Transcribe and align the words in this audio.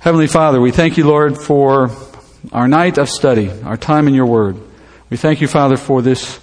Heavenly 0.00 0.28
Father, 0.28 0.62
we 0.62 0.70
thank 0.70 0.96
you, 0.96 1.06
Lord, 1.06 1.36
for 1.36 1.90
our 2.52 2.66
night 2.66 2.96
of 2.96 3.10
study, 3.10 3.50
our 3.64 3.76
time 3.76 4.08
in 4.08 4.14
your 4.14 4.24
word. 4.24 4.56
We 5.10 5.18
thank 5.18 5.42
you, 5.42 5.46
Father, 5.46 5.76
for 5.76 6.00
this 6.00 6.40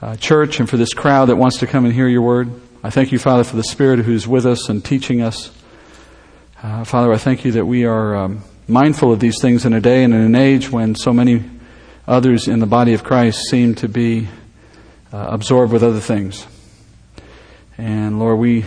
uh, 0.00 0.14
church 0.14 0.60
and 0.60 0.70
for 0.70 0.76
this 0.76 0.94
crowd 0.94 1.24
that 1.24 1.34
wants 1.34 1.58
to 1.58 1.66
come 1.66 1.84
and 1.84 1.92
hear 1.92 2.06
your 2.06 2.22
word. 2.22 2.52
I 2.80 2.90
thank 2.90 3.10
you, 3.10 3.18
Father, 3.18 3.42
for 3.42 3.56
the 3.56 3.64
Spirit 3.64 3.98
who's 3.98 4.28
with 4.28 4.46
us 4.46 4.68
and 4.68 4.84
teaching 4.84 5.20
us. 5.20 5.50
Uh, 6.62 6.84
Father, 6.84 7.12
I 7.12 7.16
thank 7.16 7.44
you 7.44 7.50
that 7.50 7.66
we 7.66 7.86
are 7.86 8.14
um, 8.14 8.44
mindful 8.68 9.12
of 9.12 9.18
these 9.18 9.40
things 9.40 9.64
in 9.64 9.72
a 9.72 9.80
day 9.80 10.04
and 10.04 10.14
in 10.14 10.20
an 10.20 10.36
age 10.36 10.70
when 10.70 10.94
so 10.94 11.12
many 11.12 11.42
others 12.06 12.46
in 12.46 12.60
the 12.60 12.66
body 12.66 12.94
of 12.94 13.02
Christ 13.02 13.46
seem 13.48 13.74
to 13.74 13.88
be 13.88 14.28
uh, 15.12 15.26
absorbed 15.28 15.72
with 15.72 15.82
other 15.82 15.98
things. 15.98 16.46
And 17.76 18.20
Lord, 18.20 18.38
we, 18.38 18.64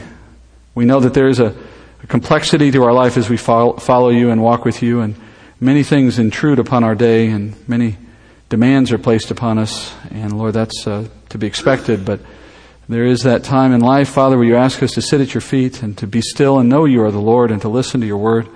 we 0.73 0.83
know 0.83 0.99
that 0.99 1.13
there 1.13 1.29
is 1.29 1.39
a, 1.39 1.55
complexity 2.07 2.71
to 2.71 2.83
our 2.83 2.93
life 2.93 3.17
as 3.17 3.29
we 3.29 3.37
follow, 3.37 3.73
follow 3.77 4.09
you 4.09 4.29
and 4.29 4.41
walk 4.41 4.65
with 4.65 4.81
you, 4.81 5.01
and 5.01 5.15
many 5.59 5.83
things 5.83 6.19
intrude 6.19 6.59
upon 6.59 6.83
our 6.83 6.95
day, 6.95 7.27
and 7.27 7.55
many 7.67 7.97
demands 8.49 8.91
are 8.91 8.97
placed 8.97 9.31
upon 9.31 9.57
us. 9.57 9.93
And 10.11 10.37
Lord, 10.37 10.53
that's 10.53 10.85
uh, 10.87 11.07
to 11.29 11.37
be 11.37 11.47
expected, 11.47 12.05
but 12.05 12.19
there 12.87 13.05
is 13.05 13.23
that 13.23 13.43
time 13.43 13.73
in 13.73 13.81
life, 13.81 14.09
Father, 14.09 14.37
where 14.37 14.45
you 14.45 14.55
ask 14.55 14.83
us 14.83 14.91
to 14.91 15.01
sit 15.01 15.19
at 15.19 15.33
your 15.33 15.41
feet 15.41 15.81
and 15.81 15.97
to 15.97 16.05
be 16.05 16.21
still 16.21 16.59
and 16.59 16.69
know 16.69 16.85
you 16.85 17.03
are 17.03 17.11
the 17.11 17.17
Lord 17.17 17.49
and 17.49 17.59
to 17.63 17.69
listen 17.69 17.99
to 18.01 18.07
your 18.07 18.17
word. 18.17 18.47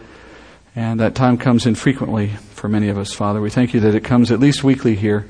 And 0.76 1.00
that 1.00 1.16
time 1.16 1.38
comes 1.38 1.66
infrequently 1.66 2.28
for 2.52 2.70
many 2.70 2.90
of 2.90 2.98
us, 3.00 3.12
Father. 3.12 3.42
We 3.42 3.50
thank 3.50 3.74
you 3.74 3.80
that 3.80 3.96
it 3.96 4.04
comes 4.04 4.32
at 4.32 4.40
least 4.40 4.64
weekly 4.64 4.96
here 4.96 5.26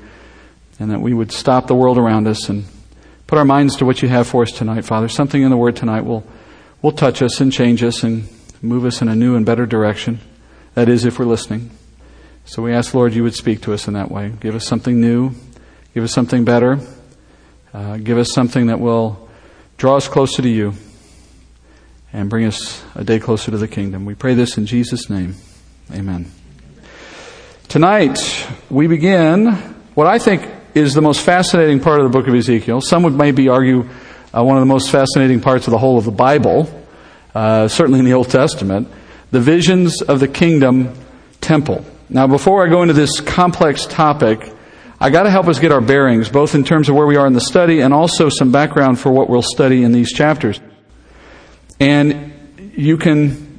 and 0.78 0.90
that 0.90 1.00
we 1.00 1.14
would 1.14 1.32
stop 1.32 1.66
the 1.66 1.74
world 1.74 1.96
around 1.96 2.26
us 2.26 2.50
and 2.50 2.64
put 3.26 3.38
our 3.38 3.44
minds 3.44 3.76
to 3.76 3.86
what 3.86 4.02
you 4.02 4.08
have 4.08 4.26
for 4.26 4.42
us 4.42 4.52
tonight, 4.52 4.84
Father. 4.84 5.08
Something 5.08 5.42
in 5.42 5.50
the 5.50 5.56
word 5.56 5.76
tonight 5.76 6.02
will 6.02 6.26
will 6.82 6.92
touch 6.92 7.22
us 7.22 7.40
and 7.40 7.52
change 7.52 7.82
us 7.82 8.02
and 8.02 8.28
move 8.62 8.84
us 8.84 9.02
in 9.02 9.08
a 9.08 9.14
new 9.14 9.36
and 9.36 9.44
better 9.44 9.66
direction. 9.66 10.20
That 10.74 10.88
is, 10.88 11.04
if 11.04 11.18
we're 11.18 11.26
listening. 11.26 11.70
So 12.44 12.62
we 12.62 12.72
ask, 12.72 12.94
Lord, 12.94 13.14
you 13.14 13.22
would 13.22 13.34
speak 13.34 13.62
to 13.62 13.72
us 13.72 13.86
in 13.86 13.94
that 13.94 14.10
way. 14.10 14.32
Give 14.40 14.54
us 14.54 14.66
something 14.66 15.00
new. 15.00 15.32
Give 15.94 16.04
us 16.04 16.12
something 16.12 16.44
better. 16.44 16.78
Uh, 17.72 17.98
give 17.98 18.18
us 18.18 18.32
something 18.32 18.66
that 18.66 18.80
will 18.80 19.28
draw 19.76 19.96
us 19.96 20.08
closer 20.08 20.42
to 20.42 20.48
you 20.48 20.74
and 22.12 22.28
bring 22.28 22.44
us 22.44 22.82
a 22.94 23.04
day 23.04 23.20
closer 23.20 23.50
to 23.50 23.58
the 23.58 23.68
kingdom. 23.68 24.04
We 24.04 24.14
pray 24.14 24.34
this 24.34 24.56
in 24.56 24.66
Jesus' 24.66 25.08
name. 25.08 25.36
Amen. 25.92 26.30
Tonight, 27.68 28.18
we 28.68 28.86
begin 28.88 29.52
what 29.94 30.06
I 30.06 30.18
think 30.18 30.48
is 30.74 30.94
the 30.94 31.02
most 31.02 31.20
fascinating 31.20 31.80
part 31.80 32.00
of 32.00 32.10
the 32.10 32.18
book 32.18 32.26
of 32.26 32.34
Ezekiel. 32.34 32.80
Some 32.80 33.02
would 33.04 33.14
maybe 33.14 33.48
argue 33.48 33.88
uh, 34.36 34.44
one 34.44 34.56
of 34.56 34.62
the 34.62 34.66
most 34.66 34.90
fascinating 34.90 35.40
parts 35.40 35.66
of 35.66 35.70
the 35.72 35.78
whole 35.78 35.98
of 35.98 36.04
the 36.04 36.10
Bible, 36.10 36.68
uh, 37.34 37.68
certainly 37.68 37.98
in 37.98 38.04
the 38.04 38.14
Old 38.14 38.30
Testament, 38.30 38.88
the 39.30 39.40
visions 39.40 40.02
of 40.02 40.20
the 40.20 40.28
kingdom 40.28 40.94
temple. 41.40 41.84
Now, 42.08 42.26
before 42.26 42.66
I 42.66 42.68
go 42.68 42.82
into 42.82 42.94
this 42.94 43.20
complex 43.20 43.86
topic, 43.86 44.52
I 45.00 45.10
got 45.10 45.22
to 45.22 45.30
help 45.30 45.48
us 45.48 45.58
get 45.58 45.72
our 45.72 45.80
bearings, 45.80 46.28
both 46.28 46.54
in 46.54 46.64
terms 46.64 46.88
of 46.88 46.94
where 46.94 47.06
we 47.06 47.16
are 47.16 47.26
in 47.26 47.32
the 47.32 47.40
study 47.40 47.80
and 47.80 47.94
also 47.94 48.28
some 48.28 48.52
background 48.52 48.98
for 48.98 49.10
what 49.10 49.30
we'll 49.30 49.42
study 49.42 49.82
in 49.82 49.92
these 49.92 50.12
chapters. 50.12 50.60
And 51.78 52.32
you 52.74 52.98
can 52.98 53.58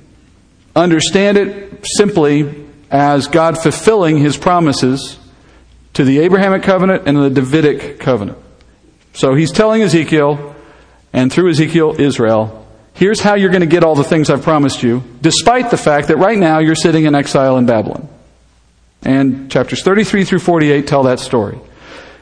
understand 0.76 1.38
it 1.38 1.86
simply 1.98 2.68
as 2.92 3.28
God 3.28 3.58
fulfilling 3.58 4.18
his 4.18 4.38
promises 4.38 5.18
to 5.94 6.04
the 6.04 6.20
Abrahamic 6.20 6.64
covenant 6.64 7.08
and 7.08 7.18
the 7.18 7.30
Davidic 7.30 8.00
covenant. 8.00 8.38
So 9.14 9.34
he's 9.34 9.52
telling 9.52 9.82
Ezekiel, 9.82 10.51
and 11.14 11.32
through 11.32 11.50
Ezekiel, 11.50 12.00
Israel, 12.00 12.68
here's 12.94 13.20
how 13.20 13.36
you're 13.36 13.50
going 13.50 13.62
to 13.62 13.68
get 13.68 13.84
all 13.84 13.96
the 13.96 14.04
things 14.04 14.30
I've 14.30 14.44
promised 14.44 14.84
you, 14.84 15.04
despite 15.22 15.72
the 15.72 15.78
fact 15.78 16.08
that 16.08 16.18
right 16.18 16.38
now 16.38 16.60
you're 16.60 16.76
sitting 16.76 17.06
in 17.06 17.16
exile 17.16 17.58
in 17.58 17.66
Babylon. 17.66 18.08
And 19.04 19.52
chapters 19.52 19.84
33 19.84 20.26
through 20.26 20.40
48 20.40 20.88
tell 20.88 21.04
that 21.04 21.20
story. 21.20 21.60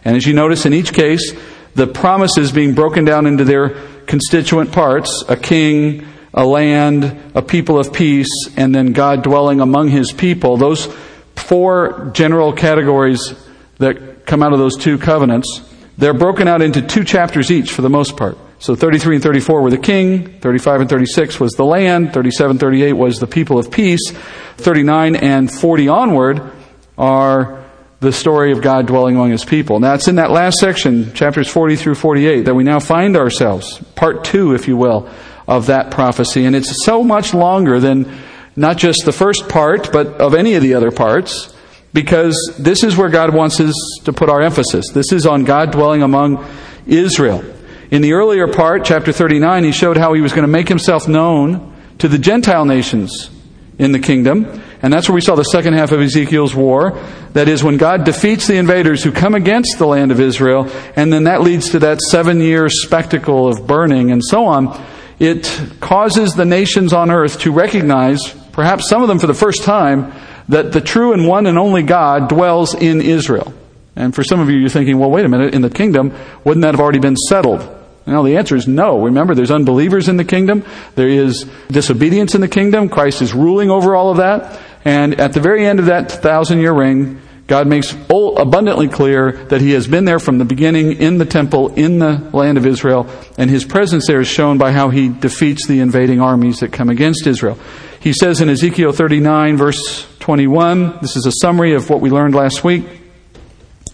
And 0.06 0.16
as 0.16 0.26
you 0.26 0.34
notice 0.34 0.66
in 0.66 0.74
each 0.74 0.94
case, 0.94 1.34
the 1.76 1.88
promises 1.88 2.52
being 2.52 2.74
broken 2.74 3.06
down 3.06 3.26
into 3.26 3.44
their 3.44 3.70
constituent 4.06 4.72
parts 4.72 5.24
a 5.28 5.36
king, 5.36 6.06
a 6.34 6.46
land, 6.46 7.32
a 7.36 7.42
people 7.42 7.78
of 7.78 7.94
peace, 7.94 8.30
and 8.56 8.74
then 8.74 8.94
God 8.94 9.24
dwelling 9.24 9.62
among 9.62 9.90
his 9.90 10.12
people. 10.12 10.58
Those 10.58 10.88
four 11.36 12.12
general 12.14 12.54
categories 12.54 13.34
that 13.78 14.26
come 14.26 14.42
out 14.42 14.54
of 14.54 14.60
those 14.60 14.78
two 14.78 14.98
covenants, 14.98 15.62
they're 15.98 16.14
broken 16.14 16.48
out 16.48 16.62
into 16.62 16.82
two 16.82 17.04
chapters 17.04 17.52
each 17.52 17.72
for 17.72 17.82
the 17.82 17.90
most 17.90 18.16
part. 18.16 18.38
So 18.60 18.76
33 18.76 19.16
and 19.16 19.24
34 19.24 19.62
were 19.62 19.70
the 19.70 19.78
king, 19.78 20.40
35 20.42 20.82
and 20.82 20.90
36 20.90 21.40
was 21.40 21.54
the 21.54 21.64
land, 21.64 22.14
37 22.14 22.58
38 22.58 22.94
was 22.94 23.20
the 23.20 23.28
people 23.28 23.58
of 23.58 23.72
peace, 23.72 24.12
39 24.58 25.16
and 25.16 25.52
40 25.52 25.88
onward 25.88 26.52
are 26.98 27.64
the 28.02 28.12
story 28.12 28.52
of 28.52 28.62
God 28.62 28.86
dwelling 28.86 29.16
among 29.16 29.32
his 29.32 29.46
people. 29.46 29.80
Now 29.80 29.94
it's 29.94 30.10
in 30.10 30.16
that 30.16 30.32
last 30.32 30.58
section, 30.58 31.14
chapters 31.14 31.48
40 31.48 31.78
through 31.78 31.96
48, 31.96 32.44
that 32.44 32.54
we 32.54 32.66
now 32.66 32.80
find 32.80 33.16
ourselves, 33.16 33.82
part 33.96 34.26
two, 34.26 34.54
if 34.54 34.68
you 34.68 34.76
will, 34.76 35.10
of 35.48 35.68
that 35.68 35.92
prophecy. 35.92 36.44
And 36.44 36.54
it's 36.54 36.86
so 36.86 37.02
much 37.02 37.34
longer 37.34 37.80
than 37.80 38.12
not 38.58 38.78
just 38.78 39.04
the 39.06 39.14
first 39.14 39.48
part, 39.48 39.92
but 39.94 40.20
of 40.20 40.34
any 40.34 40.56
of 40.56 40.64
the 40.64 40.74
other 40.74 40.92
parts, 40.92 41.56
because 41.94 42.36
this 42.60 42.84
is 42.84 42.98
where 42.98 43.10
God 43.10 43.34
wants 43.34 43.60
us 43.62 43.74
to 44.04 44.12
put 44.12 44.30
our 44.30 44.42
emphasis. 44.42 44.90
This 44.90 45.14
is 45.14 45.26
on 45.26 45.46
God 45.46 45.72
dwelling 45.72 46.02
among 46.02 46.46
Israel. 46.86 47.44
In 47.92 48.04
the 48.04 48.14
earlier 48.14 48.48
part, 48.48 48.86
chapter 48.86 49.12
39, 49.12 49.64
he 49.64 49.72
showed 49.72 49.98
how 49.98 50.14
he 50.14 50.22
was 50.22 50.32
going 50.32 50.44
to 50.44 50.48
make 50.48 50.68
himself 50.68 51.08
known 51.08 51.76
to 51.98 52.08
the 52.08 52.20
Gentile 52.20 52.66
nations 52.66 53.32
in 53.80 53.94
the 53.94 54.00
kingdom. 54.00 54.62
And 54.84 54.94
that's 54.94 55.10
where 55.10 55.16
we 55.16 55.22
saw 55.22 55.34
the 55.34 55.44
second 55.44 55.74
half 55.74 55.92
of 55.92 56.00
Ezekiel's 56.00 56.54
war. 56.54 57.02
That 57.34 57.48
is 57.50 57.64
when 57.64 57.78
God 57.78 58.04
defeats 58.04 58.46
the 58.46 58.58
invaders 58.58 59.04
who 59.04 59.12
come 59.12 59.34
against 59.34 59.80
the 59.80 59.88
land 59.88 60.12
of 60.12 60.20
Israel, 60.20 60.70
and 60.96 61.12
then 61.12 61.24
that 61.24 61.42
leads 61.42 61.72
to 61.72 61.80
that 61.80 62.00
seven 62.00 62.40
year 62.42 62.70
spectacle 62.70 63.48
of 63.48 63.66
burning 63.66 64.12
and 64.12 64.24
so 64.24 64.46
on. 64.46 64.80
It 65.18 65.60
causes 65.80 66.36
the 66.36 66.46
nations 66.46 66.94
on 66.94 67.10
earth 67.10 67.40
to 67.40 67.52
recognize, 67.52 68.34
perhaps 68.52 68.88
some 68.88 69.02
of 69.02 69.08
them 69.08 69.18
for 69.18 69.28
the 69.28 69.34
first 69.34 69.64
time, 69.64 70.14
that 70.48 70.74
the 70.74 70.82
true 70.82 71.12
and 71.14 71.28
one 71.28 71.48
and 71.48 71.58
only 71.58 71.82
God 71.82 72.30
dwells 72.30 72.76
in 72.76 73.02
Israel. 73.02 73.52
And 73.96 74.14
for 74.14 74.24
some 74.24 74.40
of 74.40 74.50
you, 74.50 74.58
you're 74.58 74.70
thinking, 74.70 75.00
well, 75.00 75.10
wait 75.10 75.26
a 75.26 75.30
minute, 75.30 75.56
in 75.56 75.64
the 75.64 75.70
kingdom, 75.72 76.14
wouldn't 76.44 76.62
that 76.62 76.74
have 76.76 76.80
already 76.80 77.00
been 77.00 77.18
settled? 77.18 77.78
Now, 78.10 78.24
the 78.24 78.38
answer 78.38 78.56
is 78.56 78.68
no. 78.68 79.02
Remember, 79.04 79.36
there's 79.36 79.52
unbelievers 79.52 80.10
in 80.10 80.18
the 80.18 80.26
kingdom. 80.26 80.66
There 80.96 81.08
is 81.08 81.46
disobedience 81.70 82.36
in 82.36 82.42
the 82.42 82.48
kingdom. 82.48 82.90
Christ 82.90 83.22
is 83.22 83.34
ruling 83.34 83.70
over 83.70 83.96
all 83.96 84.12
of 84.12 84.18
that. 84.18 84.60
And 84.84 85.20
at 85.20 85.34
the 85.34 85.40
very 85.40 85.66
end 85.66 85.80
of 85.80 85.86
that 85.88 86.12
thousand 86.12 86.60
year 86.60 86.74
reign, 86.74 87.22
God 87.50 87.68
makes 87.68 87.94
abundantly 87.94 88.88
clear 88.88 89.32
that 89.32 89.60
He 89.60 89.72
has 89.72 89.88
been 89.88 90.06
there 90.06 90.20
from 90.20 90.38
the 90.38 90.46
beginning 90.46 90.94
in 90.94 91.18
the 91.18 91.26
temple 91.26 91.74
in 91.74 91.98
the 91.98 92.30
land 92.32 92.60
of 92.60 92.66
Israel, 92.68 93.10
and 93.40 93.50
His 93.50 93.66
presence 93.66 94.06
there 94.08 94.22
is 94.22 94.28
shown 94.28 94.60
by 94.60 94.72
how 94.72 94.90
He 94.90 95.10
defeats 95.10 95.68
the 95.68 95.80
invading 95.80 96.22
armies 96.22 96.60
that 96.60 96.72
come 96.72 96.90
against 96.90 97.26
Israel. 97.26 97.58
He 98.00 98.14
says 98.14 98.40
in 98.40 98.50
Ezekiel 98.50 98.92
39, 98.92 99.58
verse 99.58 100.08
21, 100.20 101.00
this 101.02 101.16
is 101.18 101.26
a 101.26 101.32
summary 101.42 101.74
of 101.74 101.90
what 101.90 102.02
we 102.02 102.12
learned 102.12 102.36
last 102.36 102.64
week. 102.64 102.86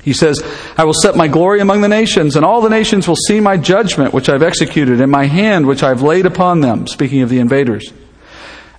He 0.06 0.14
says, 0.14 0.40
I 0.78 0.84
will 0.84 0.94
set 0.94 1.16
my 1.16 1.28
glory 1.28 1.62
among 1.62 1.82
the 1.82 1.88
nations, 1.88 2.36
and 2.36 2.46
all 2.46 2.62
the 2.62 2.70
nations 2.70 3.08
will 3.08 3.16
see 3.16 3.40
my 3.40 3.58
judgment, 3.58 4.14
which 4.14 4.30
I've 4.30 4.44
executed, 4.44 5.02
and 5.02 5.12
my 5.12 5.26
hand, 5.26 5.66
which 5.66 5.82
I've 5.82 6.04
laid 6.04 6.28
upon 6.28 6.62
them, 6.62 6.86
speaking 6.86 7.24
of 7.24 7.30
the 7.30 7.40
invaders. 7.40 7.92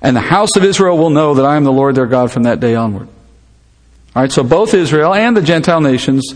And 0.00 0.14
the 0.14 0.20
house 0.20 0.54
of 0.56 0.62
Israel 0.62 0.97
will 0.97 1.10
know 1.10 1.34
that 1.34 1.44
I 1.44 1.56
am 1.56 1.64
the 1.64 1.72
Lord 1.72 1.97
their 1.97 2.06
God 2.06 2.31
from 2.31 2.44
that 2.44 2.60
day 2.60 2.76
onward. 2.76 3.09
All 4.14 4.22
right, 4.22 4.31
so 4.31 4.44
both 4.44 4.72
Israel 4.72 5.12
and 5.12 5.37
the 5.37 5.42
Gentile 5.42 5.81
nations 5.81 6.32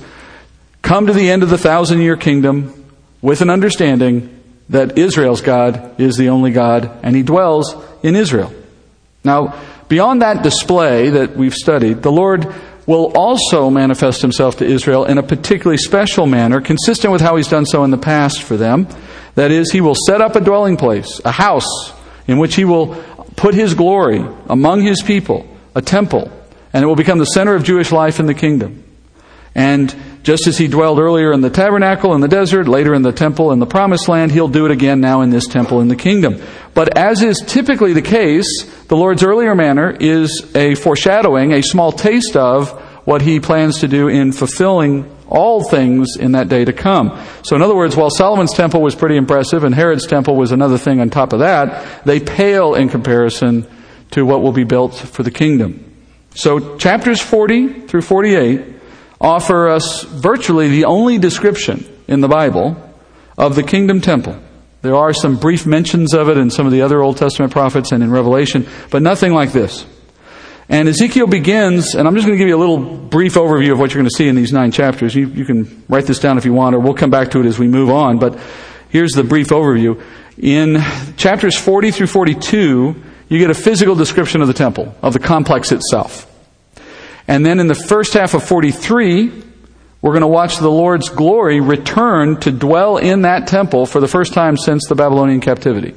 come 0.82 1.06
to 1.06 1.12
the 1.12 1.30
end 1.30 1.44
of 1.44 1.50
the 1.50 1.56
thousand 1.56 2.00
year 2.00 2.16
kingdom 2.16 2.74
with 3.22 3.42
an 3.42 3.50
understanding 3.50 4.42
that 4.70 4.98
Israel's 4.98 5.40
God 5.40 6.00
is 6.00 6.16
the 6.16 6.30
only 6.30 6.50
God, 6.50 6.90
and 7.04 7.14
he 7.14 7.22
dwells 7.22 7.76
in 8.02 8.16
Israel. 8.16 8.52
Now, 9.22 9.60
beyond 9.88 10.22
that 10.22 10.42
display 10.42 11.10
that 11.10 11.36
we've 11.36 11.54
studied, 11.54 12.02
the 12.02 12.10
Lord 12.10 12.52
will 12.90 13.12
also 13.14 13.70
manifest 13.70 14.20
himself 14.20 14.56
to 14.56 14.64
Israel 14.64 15.04
in 15.04 15.16
a 15.16 15.22
particularly 15.22 15.76
special 15.76 16.26
manner, 16.26 16.60
consistent 16.60 17.12
with 17.12 17.20
how 17.20 17.36
he's 17.36 17.46
done 17.46 17.64
so 17.64 17.84
in 17.84 17.92
the 17.92 17.96
past 17.96 18.42
for 18.42 18.56
them. 18.56 18.88
That 19.36 19.52
is, 19.52 19.70
he 19.70 19.80
will 19.80 19.94
set 19.94 20.20
up 20.20 20.34
a 20.34 20.40
dwelling 20.40 20.76
place, 20.76 21.20
a 21.24 21.30
house, 21.30 21.92
in 22.26 22.38
which 22.38 22.56
he 22.56 22.64
will 22.64 22.96
put 23.36 23.54
his 23.54 23.74
glory 23.74 24.26
among 24.48 24.82
his 24.82 25.02
people, 25.02 25.46
a 25.76 25.80
temple, 25.80 26.32
and 26.72 26.82
it 26.82 26.86
will 26.88 26.96
become 26.96 27.20
the 27.20 27.26
center 27.26 27.54
of 27.54 27.62
Jewish 27.62 27.92
life 27.92 28.18
in 28.18 28.26
the 28.26 28.34
kingdom. 28.34 28.82
And 29.54 29.94
just 30.22 30.46
as 30.46 30.58
he 30.58 30.68
dwelled 30.68 30.98
earlier 30.98 31.32
in 31.32 31.40
the 31.40 31.50
tabernacle 31.50 32.14
in 32.14 32.20
the 32.20 32.28
desert, 32.28 32.68
later 32.68 32.94
in 32.94 33.02
the 33.02 33.12
temple 33.12 33.52
in 33.52 33.58
the 33.58 33.66
promised 33.66 34.08
land, 34.08 34.32
he'll 34.32 34.48
do 34.48 34.66
it 34.66 34.70
again 34.70 35.00
now 35.00 35.22
in 35.22 35.30
this 35.30 35.46
temple 35.46 35.80
in 35.80 35.88
the 35.88 35.96
kingdom. 35.96 36.40
But 36.74 36.96
as 36.98 37.22
is 37.22 37.42
typically 37.46 37.94
the 37.94 38.02
case, 38.02 38.64
the 38.88 38.96
Lord's 38.96 39.22
earlier 39.22 39.54
manner 39.54 39.90
is 39.98 40.50
a 40.54 40.74
foreshadowing, 40.74 41.52
a 41.52 41.62
small 41.62 41.90
taste 41.90 42.36
of 42.36 42.70
what 43.06 43.22
he 43.22 43.40
plans 43.40 43.80
to 43.80 43.88
do 43.88 44.08
in 44.08 44.32
fulfilling 44.32 45.16
all 45.26 45.64
things 45.64 46.16
in 46.18 46.32
that 46.32 46.48
day 46.48 46.64
to 46.64 46.72
come. 46.72 47.18
So, 47.42 47.56
in 47.56 47.62
other 47.62 47.74
words, 47.74 47.96
while 47.96 48.10
Solomon's 48.10 48.52
temple 48.52 48.82
was 48.82 48.94
pretty 48.94 49.16
impressive 49.16 49.64
and 49.64 49.74
Herod's 49.74 50.06
temple 50.06 50.36
was 50.36 50.52
another 50.52 50.76
thing 50.76 51.00
on 51.00 51.08
top 51.08 51.32
of 51.32 51.38
that, 51.38 52.04
they 52.04 52.20
pale 52.20 52.74
in 52.74 52.88
comparison 52.88 53.66
to 54.10 54.26
what 54.26 54.42
will 54.42 54.52
be 54.52 54.64
built 54.64 54.94
for 54.94 55.22
the 55.22 55.30
kingdom. 55.30 55.86
So 56.34 56.76
chapters 56.76 57.20
40 57.20 57.86
through 57.86 58.02
48 58.02 58.79
offer 59.20 59.68
us 59.68 60.02
virtually 60.04 60.68
the 60.68 60.86
only 60.86 61.18
description 61.18 61.84
in 62.08 62.20
the 62.20 62.28
Bible 62.28 62.76
of 63.36 63.54
the 63.54 63.62
kingdom 63.62 64.00
temple. 64.00 64.38
There 64.82 64.96
are 64.96 65.12
some 65.12 65.36
brief 65.36 65.66
mentions 65.66 66.14
of 66.14 66.28
it 66.30 66.38
in 66.38 66.50
some 66.50 66.64
of 66.64 66.72
the 66.72 66.82
other 66.82 67.02
Old 67.02 67.18
Testament 67.18 67.52
prophets 67.52 67.92
and 67.92 68.02
in 68.02 68.10
Revelation, 68.10 68.66
but 68.90 69.02
nothing 69.02 69.32
like 69.32 69.52
this. 69.52 69.84
And 70.70 70.88
Ezekiel 70.88 71.26
begins, 71.26 71.94
and 71.96 72.06
I'm 72.06 72.14
just 72.14 72.26
going 72.26 72.38
to 72.38 72.42
give 72.42 72.48
you 72.48 72.56
a 72.56 72.64
little 72.64 72.78
brief 72.78 73.34
overview 73.34 73.72
of 73.72 73.78
what 73.78 73.92
you're 73.92 74.00
going 74.00 74.08
to 74.08 74.16
see 74.16 74.28
in 74.28 74.36
these 74.36 74.52
nine 74.52 74.70
chapters. 74.70 75.14
You, 75.14 75.26
you 75.26 75.44
can 75.44 75.84
write 75.88 76.06
this 76.06 76.20
down 76.20 76.38
if 76.38 76.44
you 76.44 76.52
want, 76.52 76.76
or 76.76 76.78
we'll 76.78 76.94
come 76.94 77.10
back 77.10 77.32
to 77.32 77.40
it 77.40 77.46
as 77.46 77.58
we 77.58 77.66
move 77.66 77.90
on, 77.90 78.18
but 78.18 78.38
here's 78.88 79.12
the 79.12 79.24
brief 79.24 79.48
overview. 79.48 80.00
In 80.38 80.80
chapters 81.16 81.58
40 81.58 81.90
through 81.90 82.06
42, 82.06 83.02
you 83.28 83.38
get 83.38 83.50
a 83.50 83.54
physical 83.54 83.96
description 83.96 84.42
of 84.42 84.48
the 84.48 84.54
temple, 84.54 84.94
of 85.02 85.12
the 85.12 85.18
complex 85.18 85.72
itself. 85.72 86.29
And 87.30 87.46
then 87.46 87.60
in 87.60 87.68
the 87.68 87.76
first 87.76 88.14
half 88.14 88.34
of 88.34 88.42
43, 88.42 89.30
we're 90.02 90.10
going 90.10 90.22
to 90.22 90.26
watch 90.26 90.56
the 90.56 90.68
Lord's 90.68 91.10
glory 91.10 91.60
return 91.60 92.40
to 92.40 92.50
dwell 92.50 92.96
in 92.96 93.22
that 93.22 93.46
temple 93.46 93.86
for 93.86 94.00
the 94.00 94.08
first 94.08 94.32
time 94.32 94.56
since 94.56 94.88
the 94.88 94.96
Babylonian 94.96 95.40
captivity. 95.40 95.94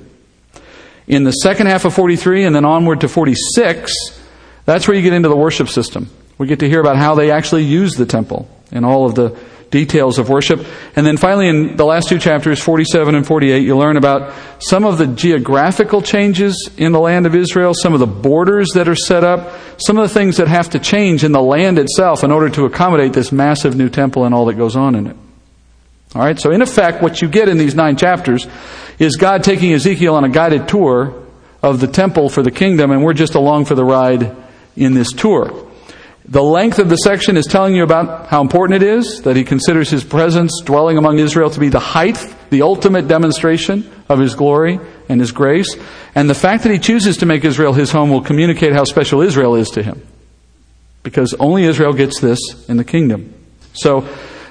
In 1.08 1.24
the 1.24 1.32
second 1.32 1.66
half 1.66 1.86
of 1.86 1.94
43 1.96 2.44
and 2.44 2.56
then 2.56 2.66
onward 2.66 3.02
to 3.02 3.08
46, 3.08 4.22
that's 4.66 4.88
where 4.88 4.96
you 4.96 5.02
get 5.02 5.14
into 5.14 5.28
the 5.28 5.36
worship 5.36 5.70
system. 5.70 6.08
We 6.38 6.46
get 6.46 6.60
to 6.60 6.70
hear 6.70 6.80
about 6.80 6.98
how 6.98 7.16
they 7.16 7.32
actually 7.32 7.64
use 7.64 7.96
the 7.96 8.06
temple 8.06 8.48
and 8.72 8.86
all 8.86 9.08
of 9.08 9.16
the 9.16 9.36
details 9.74 10.20
of 10.20 10.30
worship. 10.30 10.64
And 10.96 11.04
then 11.04 11.18
finally, 11.18 11.48
in 11.48 11.75
the 11.75 11.84
last 11.84 12.08
two 12.08 12.20
chapters, 12.20 12.62
47 12.62 13.16
and 13.16 13.25
48, 13.25 13.64
you 13.64 13.75
learn 13.75 13.98
about 13.98 14.31
some 14.60 14.86
of 14.86 15.00
the 15.00 15.08
geographical 15.08 16.04
changes 16.04 16.70
in 16.78 16.92
the 16.92 17.00
land 17.00 17.25
of 17.25 17.34
Israel, 17.34 17.74
some 17.74 17.92
of 17.94 18.00
the 18.00 18.06
borders 18.06 18.70
that 18.75 18.88
are 18.88 18.96
set 18.96 19.24
up, 19.24 19.52
some 19.78 19.98
of 19.98 20.08
the 20.08 20.14
things 20.14 20.38
that 20.38 20.48
have 20.48 20.70
to 20.70 20.80
change 20.80 21.24
in 21.24 21.31
the 21.31 21.42
land 21.42 21.80
itself 21.80 22.24
in 22.24 22.31
order 22.31 22.50
to 22.50 22.66
accommodate 22.66 23.14
this 23.14 23.31
massive 23.31 23.75
new 23.75 23.90
temple 23.90 24.25
and 24.25 24.36
all 24.36 24.46
that 24.46 24.54
goes 24.54 24.75
on 24.75 24.94
in 24.94 25.08
it. 25.08 25.18
All 26.14 26.22
right, 26.22 26.40
so 26.40 26.52
in 26.52 26.62
effect, 26.62 27.02
what 27.02 27.24
you 27.24 27.28
get 27.28 27.50
in 27.50 27.58
these 27.58 27.74
nine 27.74 27.96
chapters 27.96 28.46
is 29.00 29.16
God 29.16 29.44
taking 29.44 29.74
Ezekiel 29.74 30.14
on 30.14 30.24
a 30.24 30.30
guided 30.30 30.68
tour 30.68 31.25
of 31.64 31.80
the 31.80 31.88
temple 31.88 32.30
for 32.30 32.44
the 32.44 32.52
kingdom, 32.52 32.92
and 32.92 33.04
we're 33.04 33.14
just 33.14 33.34
along 33.34 33.66
for 33.66 33.74
the 33.74 33.84
ride 33.84 34.36
in 34.75 34.94
this 34.94 35.12
tour. 35.12 35.62
The 36.25 36.42
length 36.42 36.80
of 36.80 36.88
the 36.88 36.96
section 36.96 37.36
is 37.36 37.46
telling 37.46 37.75
you 37.75 37.84
about 37.84 38.28
how 38.28 38.42
important 38.42 38.81
it 38.81 38.88
is 38.88 39.24
that 39.24 39.36
he 39.36 39.44
considers 39.44 39.90
his 39.90 40.06
presence 40.06 40.62
dwelling 40.64 40.98
among 40.98 41.20
Israel 41.20 41.50
to 41.50 41.60
be 41.60 41.68
the 41.68 41.80
height, 41.80 42.18
the 42.50 42.62
ultimate 42.62 43.10
demonstration 43.10 43.92
of 44.08 44.20
his 44.20 44.34
glory 44.34 44.80
and 45.10 45.20
his 45.20 45.34
grace. 45.34 45.75
And 46.16 46.30
the 46.30 46.36
fact 46.36 46.64
that 46.64 46.72
he 46.72 46.80
chooses 46.80 47.18
to 47.18 47.25
make 47.25 47.44
Israel 47.44 47.74
his 47.74 47.92
home 47.92 48.10
will 48.10 48.22
communicate 48.22 48.72
how 48.72 48.86
special 48.86 49.22
Israel 49.22 49.56
is 49.56 49.70
to 49.72 49.84
him. 49.84 50.02
Because 51.04 51.34
only 51.40 51.66
Israel 51.66 51.92
gets 51.92 52.22
this 52.22 52.40
in 52.70 52.78
the 52.78 52.86
kingdom. 52.86 53.34
So 53.74 54.08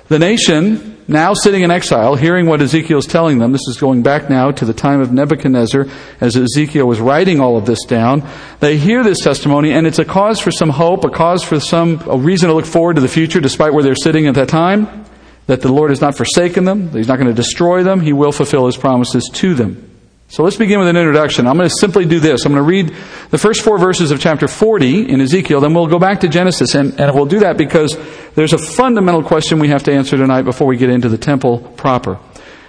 the 0.08 0.18
nation 0.18 0.91
now 1.12 1.34
sitting 1.34 1.62
in 1.62 1.70
exile, 1.70 2.16
hearing 2.16 2.46
what 2.46 2.60
Ezekiel 2.60 2.98
is 2.98 3.06
telling 3.06 3.38
them, 3.38 3.52
this 3.52 3.66
is 3.68 3.76
going 3.78 4.02
back 4.02 4.28
now 4.28 4.50
to 4.50 4.64
the 4.64 4.72
time 4.72 5.00
of 5.00 5.12
Nebuchadnezzar, 5.12 5.86
as 6.20 6.36
Ezekiel 6.36 6.86
was 6.86 7.00
writing 7.00 7.40
all 7.40 7.56
of 7.56 7.66
this 7.66 7.84
down. 7.84 8.26
They 8.60 8.76
hear 8.78 9.04
this 9.04 9.20
testimony, 9.20 9.72
and 9.72 9.86
it's 9.86 9.98
a 9.98 10.04
cause 10.04 10.40
for 10.40 10.50
some 10.50 10.70
hope, 10.70 11.04
a 11.04 11.10
cause 11.10 11.44
for 11.44 11.60
some 11.60 12.02
a 12.08 12.16
reason 12.16 12.48
to 12.48 12.54
look 12.54 12.66
forward 12.66 12.96
to 12.96 13.02
the 13.02 13.08
future, 13.08 13.40
despite 13.40 13.72
where 13.72 13.82
they're 13.82 13.94
sitting 13.94 14.26
at 14.26 14.34
that 14.34 14.48
time. 14.48 15.04
That 15.46 15.60
the 15.60 15.72
Lord 15.72 15.90
has 15.90 16.00
not 16.00 16.16
forsaken 16.16 16.64
them, 16.64 16.90
He's 16.90 17.08
not 17.08 17.16
going 17.16 17.28
to 17.28 17.34
destroy 17.34 17.82
them, 17.82 18.00
He 18.00 18.12
will 18.12 18.32
fulfill 18.32 18.66
His 18.66 18.76
promises 18.76 19.28
to 19.34 19.54
them. 19.54 19.91
So 20.32 20.42
let's 20.42 20.56
begin 20.56 20.78
with 20.78 20.88
an 20.88 20.96
introduction. 20.96 21.46
I'm 21.46 21.58
going 21.58 21.68
to 21.68 21.76
simply 21.78 22.06
do 22.06 22.18
this. 22.18 22.46
I'm 22.46 22.52
going 22.52 22.64
to 22.64 22.66
read 22.66 22.96
the 23.28 23.36
first 23.36 23.60
four 23.60 23.76
verses 23.76 24.10
of 24.12 24.18
chapter 24.18 24.48
40 24.48 25.10
in 25.10 25.20
Ezekiel, 25.20 25.60
then 25.60 25.74
we'll 25.74 25.88
go 25.88 25.98
back 25.98 26.20
to 26.20 26.28
Genesis. 26.28 26.74
And, 26.74 26.98
and 26.98 27.14
we'll 27.14 27.26
do 27.26 27.40
that 27.40 27.58
because 27.58 27.98
there's 28.34 28.54
a 28.54 28.58
fundamental 28.58 29.22
question 29.22 29.58
we 29.58 29.68
have 29.68 29.82
to 29.82 29.92
answer 29.92 30.16
tonight 30.16 30.46
before 30.46 30.66
we 30.66 30.78
get 30.78 30.88
into 30.88 31.10
the 31.10 31.18
temple 31.18 31.58
proper. 31.58 32.18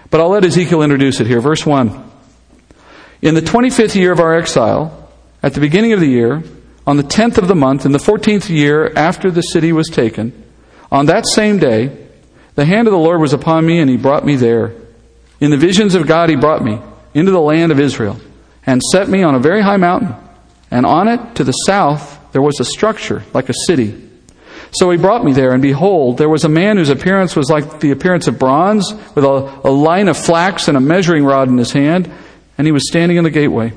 But 0.09 0.19
I'll 0.19 0.27
let 0.27 0.43
Ezekiel 0.43 0.81
introduce 0.81 1.21
it 1.21 1.27
here. 1.27 1.39
Verse 1.39 1.65
1. 1.65 2.11
In 3.21 3.33
the 3.33 3.39
25th 3.39 3.95
year 3.95 4.11
of 4.11 4.19
our 4.19 4.33
exile, 4.33 5.09
at 5.41 5.53
the 5.53 5.61
beginning 5.61 5.93
of 5.93 6.01
the 6.01 6.09
year, 6.09 6.43
on 6.85 6.97
the 6.97 7.03
10th 7.03 7.37
of 7.37 7.47
the 7.47 7.55
month, 7.55 7.85
in 7.85 7.93
the 7.93 7.97
14th 7.97 8.49
year 8.49 8.91
after 8.93 9.31
the 9.31 9.41
city 9.41 9.71
was 9.71 9.87
taken, 9.87 10.33
on 10.91 11.05
that 11.05 11.25
same 11.27 11.59
day, 11.59 12.09
the 12.55 12.65
hand 12.65 12.89
of 12.89 12.91
the 12.91 12.99
Lord 12.99 13.21
was 13.21 13.31
upon 13.31 13.65
me 13.65 13.79
and 13.79 13.89
he 13.89 13.95
brought 13.95 14.25
me 14.25 14.35
there. 14.35 14.75
In 15.39 15.49
the 15.49 15.55
visions 15.55 15.95
of 15.95 16.07
God, 16.07 16.29
he 16.29 16.35
brought 16.35 16.61
me 16.61 16.81
into 17.13 17.31
the 17.31 17.41
land 17.41 17.71
of 17.71 17.79
Israel 17.79 18.19
and 18.65 18.81
set 18.91 19.09
me 19.09 19.23
on 19.23 19.35
a 19.35 19.39
very 19.39 19.61
high 19.61 19.77
mountain. 19.77 20.15
And 20.71 20.85
on 20.85 21.07
it, 21.07 21.35
to 21.35 21.43
the 21.43 21.51
south, 21.51 22.19
there 22.31 22.41
was 22.41 22.59
a 22.59 22.65
structure 22.65 23.23
like 23.33 23.49
a 23.49 23.53
city. 23.67 23.99
So 24.71 24.89
he 24.89 24.97
brought 24.97 25.23
me 25.23 25.33
there, 25.33 25.51
and 25.51 25.61
behold, 25.61 26.17
there 26.17 26.29
was 26.29 26.45
a 26.45 26.49
man 26.49 26.77
whose 26.77 26.89
appearance 26.89 27.35
was 27.35 27.49
like 27.49 27.79
the 27.79 27.91
appearance 27.91 28.27
of 28.27 28.39
bronze, 28.39 28.91
with 29.13 29.23
a, 29.23 29.61
a 29.63 29.69
line 29.69 30.07
of 30.07 30.17
flax 30.17 30.67
and 30.67 30.75
a 30.75 30.81
measuring 30.81 31.25
rod 31.25 31.47
in 31.47 31.57
his 31.57 31.71
hand, 31.71 32.11
and 32.57 32.65
he 32.65 32.71
was 32.71 32.87
standing 32.87 33.17
in 33.17 33.23
the 33.23 33.29
gateway. 33.29 33.71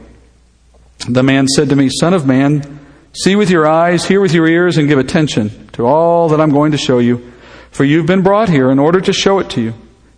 The 1.07 1.23
man 1.23 1.49
said 1.49 1.69
to 1.69 1.77
me, 1.77 1.91
Son 1.91 2.15
of 2.15 2.27
man, 2.27 2.81
see 3.13 3.37
with 3.37 3.51
your 3.51 3.67
eyes, 3.67 4.07
hear 4.07 4.23
with 4.23 4.33
your 4.33 4.47
ears, 4.47 4.79
and 4.79 4.89
give 4.89 4.99
attention 4.99 5.69
to 5.73 5.85
all 5.85 6.31
that 6.31 6.41
I'm 6.41 6.51
going 6.51 6.73
to 6.73 6.79
show 6.79 6.99
you. 6.99 7.33
For 7.73 7.85
you've 7.85 8.07
been 8.07 8.23
brought 8.23 8.49
here 8.49 8.71
in 8.71 8.79
order 8.79 9.01
to 9.03 9.13
show 9.13 9.39
it 9.39 9.51
to 9.51 9.61
you. 9.61 9.75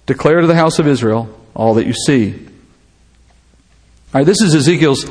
Declare 0.06 0.42
to 0.42 0.46
the 0.46 0.54
house 0.54 0.78
of 0.78 0.86
Israel 0.86 1.28
all 1.54 1.74
that 1.74 1.86
you 1.86 1.92
see. 1.92 2.47
All 4.14 4.20
right, 4.20 4.24
this 4.24 4.40
is 4.40 4.54
Ezekiel's 4.54 5.04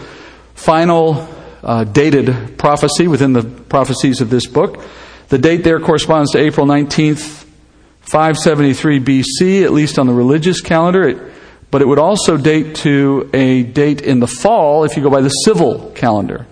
final 0.56 1.30
uh, 1.62 1.84
dated 1.84 2.58
prophecy 2.58 3.08
within 3.08 3.32
the 3.32 3.44
prophecies 3.44 4.22
of 4.22 4.32
this 4.32 4.48
book. 4.48 4.84
The 5.30 5.38
date 5.38 5.64
there 5.64 5.80
corresponds 5.80 6.32
to 6.32 6.40
April 6.40 6.66
19th, 6.66 7.46
573 8.02 9.00
BC, 9.00 9.64
at 9.64 9.72
least 9.72 10.00
on 10.00 10.08
the 10.08 10.14
religious 10.14 10.62
calendar. 10.62 11.08
It, 11.08 11.32
but 11.70 11.84
it 11.84 11.88
would 11.88 12.00
also 12.00 12.38
date 12.38 12.78
to 12.78 13.30
a 13.34 13.62
date 13.62 14.02
in 14.02 14.20
the 14.20 14.26
fall 14.26 14.84
if 14.84 14.98
you 14.98 15.04
go 15.04 15.12
by 15.12 15.22
the 15.22 15.30
civil 15.30 15.92
calendar. 15.92 16.48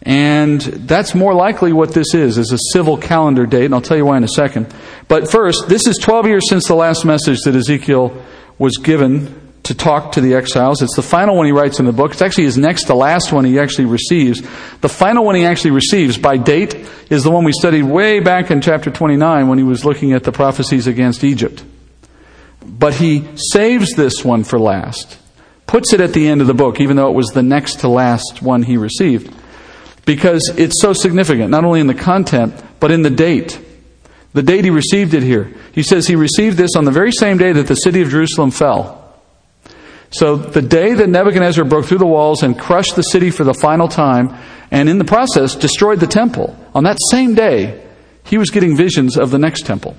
And 0.00 0.62
that's 0.62 1.14
more 1.14 1.34
likely 1.34 1.74
what 1.74 1.92
this 1.92 2.14
is, 2.14 2.38
is 2.38 2.52
a 2.52 2.58
civil 2.72 2.96
calendar 2.96 3.44
date, 3.44 3.66
and 3.66 3.74
I'll 3.74 3.82
tell 3.82 3.98
you 3.98 4.06
why 4.06 4.16
in 4.16 4.24
a 4.24 4.28
second. 4.28 4.74
But 5.08 5.30
first, 5.30 5.68
this 5.68 5.86
is 5.86 5.98
12 5.98 6.26
years 6.26 6.48
since 6.48 6.68
the 6.68 6.74
last 6.74 7.04
message 7.04 7.40
that 7.44 7.54
Ezekiel 7.54 8.16
was 8.58 8.78
given 8.78 9.45
to 9.66 9.74
talk 9.74 10.12
to 10.12 10.20
the 10.20 10.34
exiles. 10.34 10.82
It's 10.82 10.96
the 10.96 11.02
final 11.02 11.36
one 11.36 11.46
he 11.46 11.52
writes 11.52 11.78
in 11.78 11.86
the 11.86 11.92
book. 11.92 12.12
It's 12.12 12.22
actually 12.22 12.44
his 12.44 12.56
next 12.56 12.84
to 12.84 12.94
last 12.94 13.32
one 13.32 13.44
he 13.44 13.58
actually 13.58 13.86
receives. 13.86 14.40
The 14.80 14.88
final 14.88 15.24
one 15.24 15.34
he 15.34 15.44
actually 15.44 15.72
receives 15.72 16.18
by 16.18 16.36
date 16.36 16.74
is 17.10 17.24
the 17.24 17.30
one 17.30 17.44
we 17.44 17.52
studied 17.52 17.82
way 17.82 18.20
back 18.20 18.50
in 18.50 18.60
chapter 18.60 18.90
29 18.90 19.48
when 19.48 19.58
he 19.58 19.64
was 19.64 19.84
looking 19.84 20.12
at 20.12 20.24
the 20.24 20.32
prophecies 20.32 20.86
against 20.86 21.24
Egypt. 21.24 21.64
But 22.64 22.94
he 22.94 23.26
saves 23.52 23.92
this 23.94 24.24
one 24.24 24.44
for 24.44 24.58
last, 24.58 25.18
puts 25.66 25.92
it 25.92 26.00
at 26.00 26.12
the 26.12 26.28
end 26.28 26.40
of 26.40 26.46
the 26.46 26.54
book, 26.54 26.80
even 26.80 26.96
though 26.96 27.08
it 27.08 27.14
was 27.14 27.28
the 27.28 27.42
next 27.42 27.80
to 27.80 27.88
last 27.88 28.42
one 28.42 28.62
he 28.62 28.76
received, 28.76 29.34
because 30.04 30.52
it's 30.56 30.80
so 30.80 30.92
significant, 30.92 31.50
not 31.50 31.64
only 31.64 31.80
in 31.80 31.86
the 31.86 31.94
content, 31.94 32.54
but 32.78 32.90
in 32.90 33.02
the 33.02 33.10
date. 33.10 33.60
The 34.32 34.42
date 34.42 34.64
he 34.64 34.70
received 34.70 35.14
it 35.14 35.22
here. 35.22 35.52
He 35.72 35.82
says 35.82 36.06
he 36.06 36.14
received 36.14 36.56
this 36.56 36.76
on 36.76 36.84
the 36.84 36.90
very 36.90 37.10
same 37.10 37.38
day 37.38 37.52
that 37.52 37.66
the 37.66 37.74
city 37.74 38.02
of 38.02 38.10
Jerusalem 38.10 38.50
fell. 38.50 39.05
So 40.10 40.36
the 40.36 40.62
day 40.62 40.94
that 40.94 41.08
Nebuchadnezzar 41.08 41.64
broke 41.64 41.86
through 41.86 41.98
the 41.98 42.06
walls 42.06 42.42
and 42.42 42.58
crushed 42.58 42.96
the 42.96 43.02
city 43.02 43.30
for 43.30 43.44
the 43.44 43.54
final 43.54 43.88
time, 43.88 44.36
and 44.70 44.88
in 44.88 44.98
the 44.98 45.04
process 45.04 45.54
destroyed 45.54 46.00
the 46.00 46.06
temple, 46.06 46.56
on 46.74 46.84
that 46.84 46.98
same 47.10 47.34
day, 47.34 47.82
he 48.24 48.38
was 48.38 48.50
getting 48.50 48.76
visions 48.76 49.16
of 49.16 49.30
the 49.30 49.38
next 49.38 49.66
temple. 49.66 49.96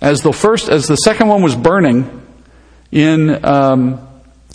As 0.00 0.22
the 0.22 0.32
first, 0.32 0.68
as 0.68 0.86
the 0.86 0.96
second 0.96 1.28
one 1.28 1.42
was 1.42 1.54
burning 1.54 2.22
in, 2.92 3.44
um, 3.44 4.06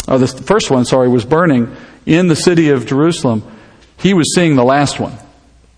or 0.08 0.20
the 0.20 0.28
first 0.28 0.70
one, 0.70 0.86
sorry, 0.86 1.10
was 1.10 1.26
burning 1.26 1.76
in 2.06 2.28
the 2.28 2.36
city 2.36 2.70
of 2.70 2.86
Jerusalem, 2.86 3.44
he 3.98 4.14
was 4.14 4.34
seeing 4.36 4.56
the 4.56 4.64
last 4.64 5.00
one 5.00 5.14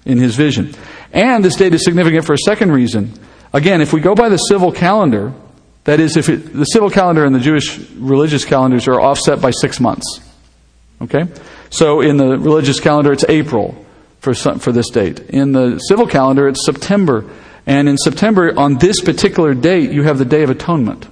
in 0.05 0.17
his 0.17 0.36
vision. 0.36 0.74
And 1.12 1.43
this 1.43 1.55
date 1.55 1.74
is 1.74 1.83
significant 1.83 2.25
for 2.25 2.33
a 2.33 2.38
second 2.38 2.72
reason. 2.72 3.13
Again, 3.53 3.81
if 3.81 3.93
we 3.93 4.01
go 4.01 4.15
by 4.15 4.29
the 4.29 4.38
civil 4.38 4.72
calendar, 4.72 5.33
that 5.86 6.00
is, 6.00 6.16
if 6.16 6.30
it, 6.30 6.54
the 6.54 6.66
civil 6.66 6.90
calendar 6.90 7.25
and 7.25 7.36
the 7.36 7.40
Jewish 7.40 7.78
religious 7.92 8.46
calendars 8.46 8.88
are 8.88 9.02
offset 9.02 9.42
by 9.42 9.52
six 9.52 9.80
months. 9.80 10.22
Okay? 11.02 11.25
So 11.70 12.02
in 12.02 12.18
the 12.18 12.38
religious 12.38 12.80
calendar, 12.80 13.12
it's 13.12 13.25
April 13.28 13.86
for, 14.20 14.34
some, 14.34 14.60
for 14.60 14.72
this 14.72 14.90
date. 14.90 15.20
In 15.30 15.52
the 15.52 15.80
civil 15.80 16.08
calendar, 16.08 16.48
it's 16.48 16.66
September. 16.66 17.30
And 17.66 17.90
in 17.90 17.98
September, 17.98 18.58
on 18.58 18.78
this 18.78 19.02
particular 19.02 19.54
date, 19.54 19.92
you 19.92 20.04
have 20.04 20.18
the 20.18 20.25
Day 20.25 20.44
of 20.44 20.50
Atonement. 20.50 21.08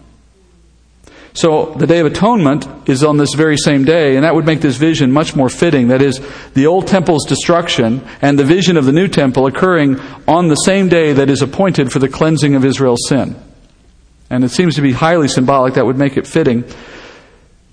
So 1.34 1.74
the 1.78 1.88
Day 1.88 2.00
of 2.00 2.06
Atonement 2.06 2.68
is 2.90 3.04
on 3.04 3.18
this 3.18 3.34
very 3.34 3.58
same 3.58 3.86
day, 3.86 4.16
and 4.16 4.26
that 4.26 4.36
would 4.36 4.46
make 4.46 4.60
this 4.60 4.76
vision 4.76 5.12
much 5.14 5.34
more 5.34 5.50
fitting. 5.50 5.88
That 5.88 6.02
is, 6.02 6.20
the 6.54 6.68
old 6.68 6.88
temple's 6.88 7.26
destruction 7.26 8.06
and 8.22 8.38
the 8.38 8.44
vision 8.44 8.76
of 8.76 8.86
the 8.86 8.92
new 8.92 9.08
temple 9.08 9.48
occurring 9.48 10.00
on 10.28 10.50
the 10.50 10.56
same 10.56 10.90
day 10.90 11.14
that 11.14 11.30
is 11.30 11.42
appointed 11.42 11.92
for 11.92 12.00
the 12.00 12.10
cleansing 12.10 12.56
of 12.56 12.66
Israel's 12.66 13.08
sin. 13.08 13.36
And 14.32 14.44
it 14.44 14.50
seems 14.50 14.76
to 14.76 14.82
be 14.82 14.94
highly 14.94 15.28
symbolic. 15.28 15.76
That 15.76 15.86
would 15.86 15.98
make 15.98 16.18
it 16.18 16.26
fitting. 16.26 16.64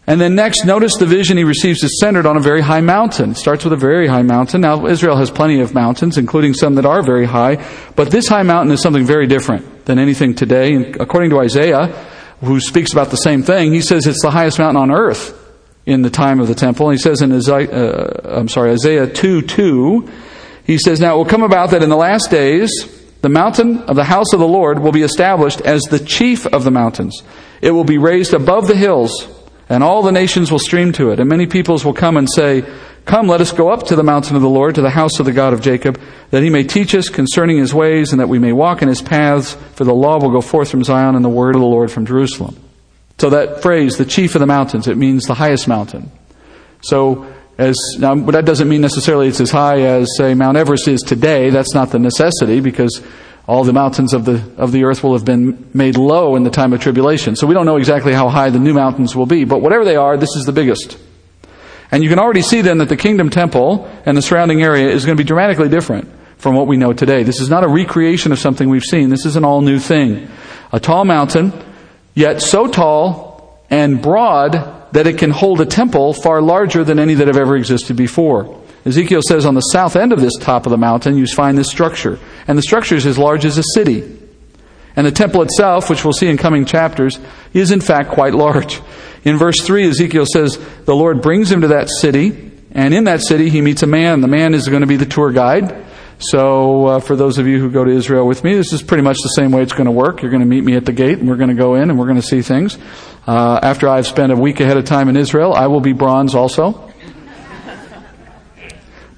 And 0.08 0.20
then 0.20 0.34
next, 0.34 0.64
notice 0.64 0.96
the 0.96 1.06
vision 1.06 1.36
he 1.36 1.44
receives 1.44 1.84
is 1.84 2.00
centered 2.00 2.26
on 2.26 2.36
a 2.36 2.40
very 2.40 2.62
high 2.62 2.80
mountain. 2.80 3.30
It 3.30 3.36
starts 3.36 3.62
with 3.62 3.74
a 3.74 3.76
very 3.76 4.08
high 4.08 4.22
mountain. 4.22 4.62
Now, 4.62 4.86
Israel 4.86 5.16
has 5.16 5.30
plenty 5.30 5.60
of 5.60 5.74
mountains, 5.74 6.18
including 6.18 6.54
some 6.54 6.74
that 6.76 6.86
are 6.86 7.02
very 7.02 7.26
high, 7.26 7.64
but 7.94 8.10
this 8.10 8.26
high 8.26 8.42
mountain 8.42 8.72
is 8.72 8.82
something 8.82 9.04
very 9.04 9.26
different 9.26 9.84
than 9.84 9.98
anything 9.98 10.34
today. 10.34 10.74
And 10.74 10.96
according 10.96 11.30
to 11.30 11.40
Isaiah, 11.40 11.86
who 12.40 12.58
speaks 12.58 12.92
about 12.92 13.10
the 13.10 13.16
same 13.16 13.42
thing, 13.42 13.72
he 13.72 13.82
says 13.82 14.06
it's 14.06 14.22
the 14.22 14.30
highest 14.30 14.58
mountain 14.58 14.82
on 14.82 14.90
earth 14.90 15.34
in 15.84 16.02
the 16.02 16.10
time 16.10 16.40
of 16.40 16.48
the 16.48 16.54
temple. 16.54 16.90
He 16.90 16.98
says 16.98 17.22
in 17.22 17.30
Isaiah, 17.30 17.70
uh, 17.70 18.38
I'm 18.38 18.48
sorry, 18.48 18.72
Isaiah 18.72 19.06
2 19.06 19.42
2, 19.42 20.10
he 20.64 20.78
says, 20.78 21.00
Now 21.00 21.14
it 21.14 21.18
will 21.18 21.24
come 21.26 21.42
about 21.42 21.70
that 21.70 21.82
in 21.82 21.90
the 21.90 21.96
last 21.96 22.30
days, 22.30 22.97
the 23.20 23.28
mountain 23.28 23.78
of 23.82 23.96
the 23.96 24.04
house 24.04 24.32
of 24.32 24.40
the 24.40 24.46
Lord 24.46 24.78
will 24.78 24.92
be 24.92 25.02
established 25.02 25.60
as 25.60 25.82
the 25.82 25.98
chief 25.98 26.46
of 26.46 26.64
the 26.64 26.70
mountains. 26.70 27.22
It 27.60 27.72
will 27.72 27.84
be 27.84 27.98
raised 27.98 28.34
above 28.34 28.68
the 28.68 28.76
hills 28.76 29.26
and 29.68 29.82
all 29.82 30.02
the 30.02 30.12
nations 30.12 30.50
will 30.50 30.58
stream 30.58 30.92
to 30.92 31.10
it, 31.10 31.20
and 31.20 31.28
many 31.28 31.46
peoples 31.46 31.84
will 31.84 31.92
come 31.92 32.16
and 32.16 32.28
say, 32.30 32.64
Come, 33.04 33.26
let 33.26 33.40
us 33.40 33.52
go 33.52 33.70
up 33.70 33.86
to 33.86 33.96
the 33.96 34.02
mountain 34.02 34.36
of 34.36 34.42
the 34.42 34.48
Lord, 34.48 34.74
to 34.74 34.82
the 34.82 34.90
house 34.90 35.18
of 35.18 35.24
the 35.24 35.32
God 35.32 35.54
of 35.54 35.62
Jacob, 35.62 35.98
that 36.30 36.42
he 36.42 36.50
may 36.50 36.62
teach 36.62 36.94
us 36.94 37.08
concerning 37.08 37.56
his 37.56 37.72
ways, 37.72 38.12
and 38.12 38.20
that 38.20 38.28
we 38.28 38.38
may 38.38 38.52
walk 38.52 38.82
in 38.82 38.88
his 38.88 39.00
paths, 39.00 39.54
for 39.74 39.84
the 39.84 39.94
law 39.94 40.18
will 40.20 40.30
go 40.30 40.42
forth 40.42 40.70
from 40.70 40.84
Zion, 40.84 41.14
and 41.14 41.24
the 41.24 41.30
word 41.30 41.54
of 41.54 41.60
the 41.60 41.66
Lord 41.66 41.90
from 41.90 42.04
Jerusalem. 42.04 42.56
So 43.18 43.30
that 43.30 43.62
phrase, 43.62 43.96
the 43.96 44.04
chief 44.04 44.34
of 44.34 44.40
the 44.40 44.46
mountains, 44.46 44.88
it 44.88 44.96
means 44.96 45.24
the 45.24 45.34
highest 45.34 45.68
mountain. 45.68 46.12
So, 46.82 47.26
as, 47.58 47.76
now, 47.98 48.14
that 48.14 48.44
doesn't 48.44 48.68
mean 48.68 48.80
necessarily 48.80 49.26
it's 49.26 49.40
as 49.40 49.50
high 49.50 49.80
as, 49.80 50.08
say, 50.16 50.32
Mount 50.34 50.56
Everest 50.56 50.86
is 50.86 51.02
today. 51.02 51.50
That's 51.50 51.74
not 51.74 51.90
the 51.90 51.98
necessity, 51.98 52.60
because 52.60 53.02
all 53.48 53.64
the 53.64 53.72
mountains 53.72 54.14
of 54.14 54.24
the, 54.24 54.42
of 54.56 54.70
the 54.70 54.84
earth 54.84 55.02
will 55.02 55.14
have 55.14 55.24
been 55.24 55.68
made 55.74 55.96
low 55.96 56.36
in 56.36 56.44
the 56.44 56.50
time 56.50 56.72
of 56.72 56.80
tribulation. 56.80 57.34
So 57.34 57.46
we 57.48 57.54
don't 57.54 57.66
know 57.66 57.76
exactly 57.76 58.12
how 58.12 58.28
high 58.28 58.50
the 58.50 58.60
new 58.60 58.74
mountains 58.74 59.16
will 59.16 59.26
be, 59.26 59.44
but 59.44 59.60
whatever 59.60 59.84
they 59.84 59.96
are, 59.96 60.16
this 60.16 60.36
is 60.36 60.44
the 60.44 60.52
biggest. 60.52 60.98
And 61.90 62.04
you 62.04 62.08
can 62.08 62.18
already 62.18 62.42
see 62.42 62.60
then 62.60 62.78
that 62.78 62.88
the 62.90 62.96
kingdom 62.96 63.30
temple 63.30 63.90
and 64.06 64.16
the 64.16 64.22
surrounding 64.22 64.62
area 64.62 64.88
is 64.88 65.04
going 65.04 65.16
to 65.16 65.22
be 65.22 65.26
dramatically 65.26 65.68
different 65.68 66.08
from 66.36 66.54
what 66.54 66.68
we 66.68 66.76
know 66.76 66.92
today. 66.92 67.24
This 67.24 67.40
is 67.40 67.48
not 67.48 67.64
a 67.64 67.68
recreation 67.68 68.30
of 68.30 68.38
something 68.38 68.68
we've 68.68 68.84
seen. 68.84 69.08
This 69.08 69.26
is 69.26 69.34
an 69.34 69.44
all 69.44 69.62
new 69.62 69.80
thing. 69.80 70.28
A 70.70 70.78
tall 70.78 71.04
mountain, 71.04 71.52
yet 72.14 72.40
so 72.40 72.68
tall 72.68 73.64
and 73.70 74.00
broad 74.00 74.77
that 74.92 75.06
it 75.06 75.18
can 75.18 75.30
hold 75.30 75.60
a 75.60 75.66
temple 75.66 76.12
far 76.12 76.40
larger 76.40 76.84
than 76.84 76.98
any 76.98 77.14
that 77.14 77.26
have 77.26 77.36
ever 77.36 77.56
existed 77.56 77.96
before. 77.96 78.62
Ezekiel 78.84 79.20
says 79.26 79.44
on 79.44 79.54
the 79.54 79.60
south 79.60 79.96
end 79.96 80.12
of 80.12 80.20
this 80.20 80.36
top 80.40 80.66
of 80.66 80.70
the 80.70 80.78
mountain, 80.78 81.16
you 81.16 81.26
find 81.26 81.58
this 81.58 81.68
structure. 81.68 82.18
And 82.46 82.56
the 82.56 82.62
structure 82.62 82.94
is 82.94 83.06
as 83.06 83.18
large 83.18 83.44
as 83.44 83.58
a 83.58 83.62
city. 83.74 84.18
And 84.96 85.06
the 85.06 85.12
temple 85.12 85.42
itself, 85.42 85.90
which 85.90 86.04
we'll 86.04 86.12
see 86.12 86.28
in 86.28 86.36
coming 86.36 86.64
chapters, 86.64 87.18
is 87.52 87.70
in 87.70 87.80
fact 87.80 88.10
quite 88.10 88.34
large. 88.34 88.80
In 89.24 89.36
verse 89.36 89.60
3, 89.62 89.88
Ezekiel 89.88 90.26
says, 90.32 90.58
The 90.84 90.96
Lord 90.96 91.22
brings 91.22 91.52
him 91.52 91.60
to 91.60 91.68
that 91.68 91.88
city, 92.00 92.50
and 92.72 92.94
in 92.94 93.04
that 93.04 93.20
city 93.20 93.50
he 93.50 93.60
meets 93.60 93.82
a 93.82 93.86
man. 93.86 94.20
The 94.22 94.28
man 94.28 94.54
is 94.54 94.68
going 94.68 94.80
to 94.80 94.86
be 94.86 94.96
the 94.96 95.06
tour 95.06 95.32
guide. 95.32 95.84
So, 96.20 96.86
uh, 96.86 97.00
for 97.00 97.14
those 97.14 97.38
of 97.38 97.46
you 97.46 97.60
who 97.60 97.70
go 97.70 97.84
to 97.84 97.90
Israel 97.92 98.26
with 98.26 98.42
me, 98.42 98.54
this 98.54 98.72
is 98.72 98.82
pretty 98.82 99.04
much 99.04 99.18
the 99.22 99.28
same 99.28 99.52
way 99.52 99.62
it's 99.62 99.72
going 99.72 99.84
to 99.84 99.92
work. 99.92 100.20
You're 100.20 100.32
going 100.32 100.42
to 100.42 100.48
meet 100.48 100.64
me 100.64 100.74
at 100.74 100.84
the 100.84 100.92
gate, 100.92 101.18
and 101.18 101.28
we're 101.28 101.36
going 101.36 101.50
to 101.50 101.54
go 101.54 101.76
in, 101.76 101.90
and 101.90 101.98
we're 101.98 102.06
going 102.06 102.20
to 102.20 102.26
see 102.26 102.42
things. 102.42 102.76
Uh, 103.28 103.60
after 103.62 103.86
I've 103.86 104.06
spent 104.06 104.32
a 104.32 104.36
week 104.36 104.58
ahead 104.60 104.78
of 104.78 104.86
time 104.86 105.10
in 105.10 105.16
Israel, 105.18 105.52
I 105.52 105.66
will 105.66 105.82
be 105.82 105.92
bronze 105.92 106.34
also. 106.34 106.90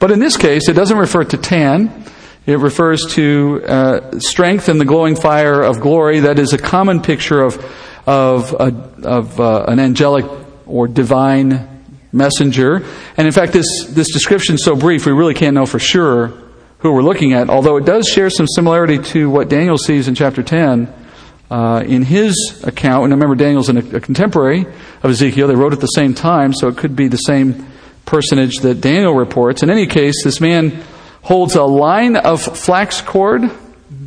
But 0.00 0.10
in 0.10 0.18
this 0.18 0.36
case, 0.36 0.68
it 0.68 0.72
doesn't 0.72 0.98
refer 0.98 1.22
to 1.22 1.36
tan. 1.36 2.04
It 2.44 2.58
refers 2.58 3.06
to 3.10 3.62
uh, 3.64 4.18
strength 4.18 4.68
in 4.68 4.78
the 4.78 4.84
glowing 4.84 5.14
fire 5.14 5.62
of 5.62 5.78
glory. 5.78 6.18
That 6.20 6.40
is 6.40 6.52
a 6.52 6.58
common 6.58 7.02
picture 7.02 7.40
of, 7.40 7.64
of, 8.04 8.52
a, 8.54 8.74
of 9.06 9.38
uh, 9.38 9.66
an 9.68 9.78
angelic 9.78 10.26
or 10.66 10.88
divine 10.88 11.84
messenger. 12.10 12.84
And 13.16 13.28
in 13.28 13.32
fact, 13.32 13.52
this, 13.52 13.84
this 13.90 14.12
description 14.12 14.56
is 14.56 14.64
so 14.64 14.74
brief, 14.74 15.06
we 15.06 15.12
really 15.12 15.34
can't 15.34 15.54
know 15.54 15.66
for 15.66 15.78
sure 15.78 16.32
who 16.78 16.92
we're 16.92 17.02
looking 17.02 17.32
at, 17.32 17.48
although 17.48 17.76
it 17.76 17.84
does 17.84 18.08
share 18.08 18.28
some 18.28 18.48
similarity 18.48 18.98
to 19.12 19.30
what 19.30 19.48
Daniel 19.48 19.78
sees 19.78 20.08
in 20.08 20.16
chapter 20.16 20.42
10. 20.42 20.92
Uh, 21.50 21.82
in 21.84 22.02
his 22.04 22.62
account, 22.64 23.02
and 23.02 23.12
I 23.12 23.16
remember 23.16 23.34
Daniel's 23.34 23.68
a, 23.68 23.96
a 23.96 24.00
contemporary 24.00 24.66
of 25.02 25.10
Ezekiel, 25.10 25.48
they 25.48 25.56
wrote 25.56 25.72
at 25.72 25.80
the 25.80 25.88
same 25.88 26.14
time, 26.14 26.54
so 26.54 26.68
it 26.68 26.76
could 26.76 26.94
be 26.94 27.08
the 27.08 27.16
same 27.16 27.66
personage 28.06 28.58
that 28.58 28.80
Daniel 28.80 29.14
reports. 29.14 29.64
In 29.64 29.68
any 29.68 29.86
case, 29.86 30.22
this 30.22 30.40
man 30.40 30.80
holds 31.22 31.56
a 31.56 31.64
line 31.64 32.14
of 32.14 32.40
flax 32.40 33.00
cord, 33.00 33.50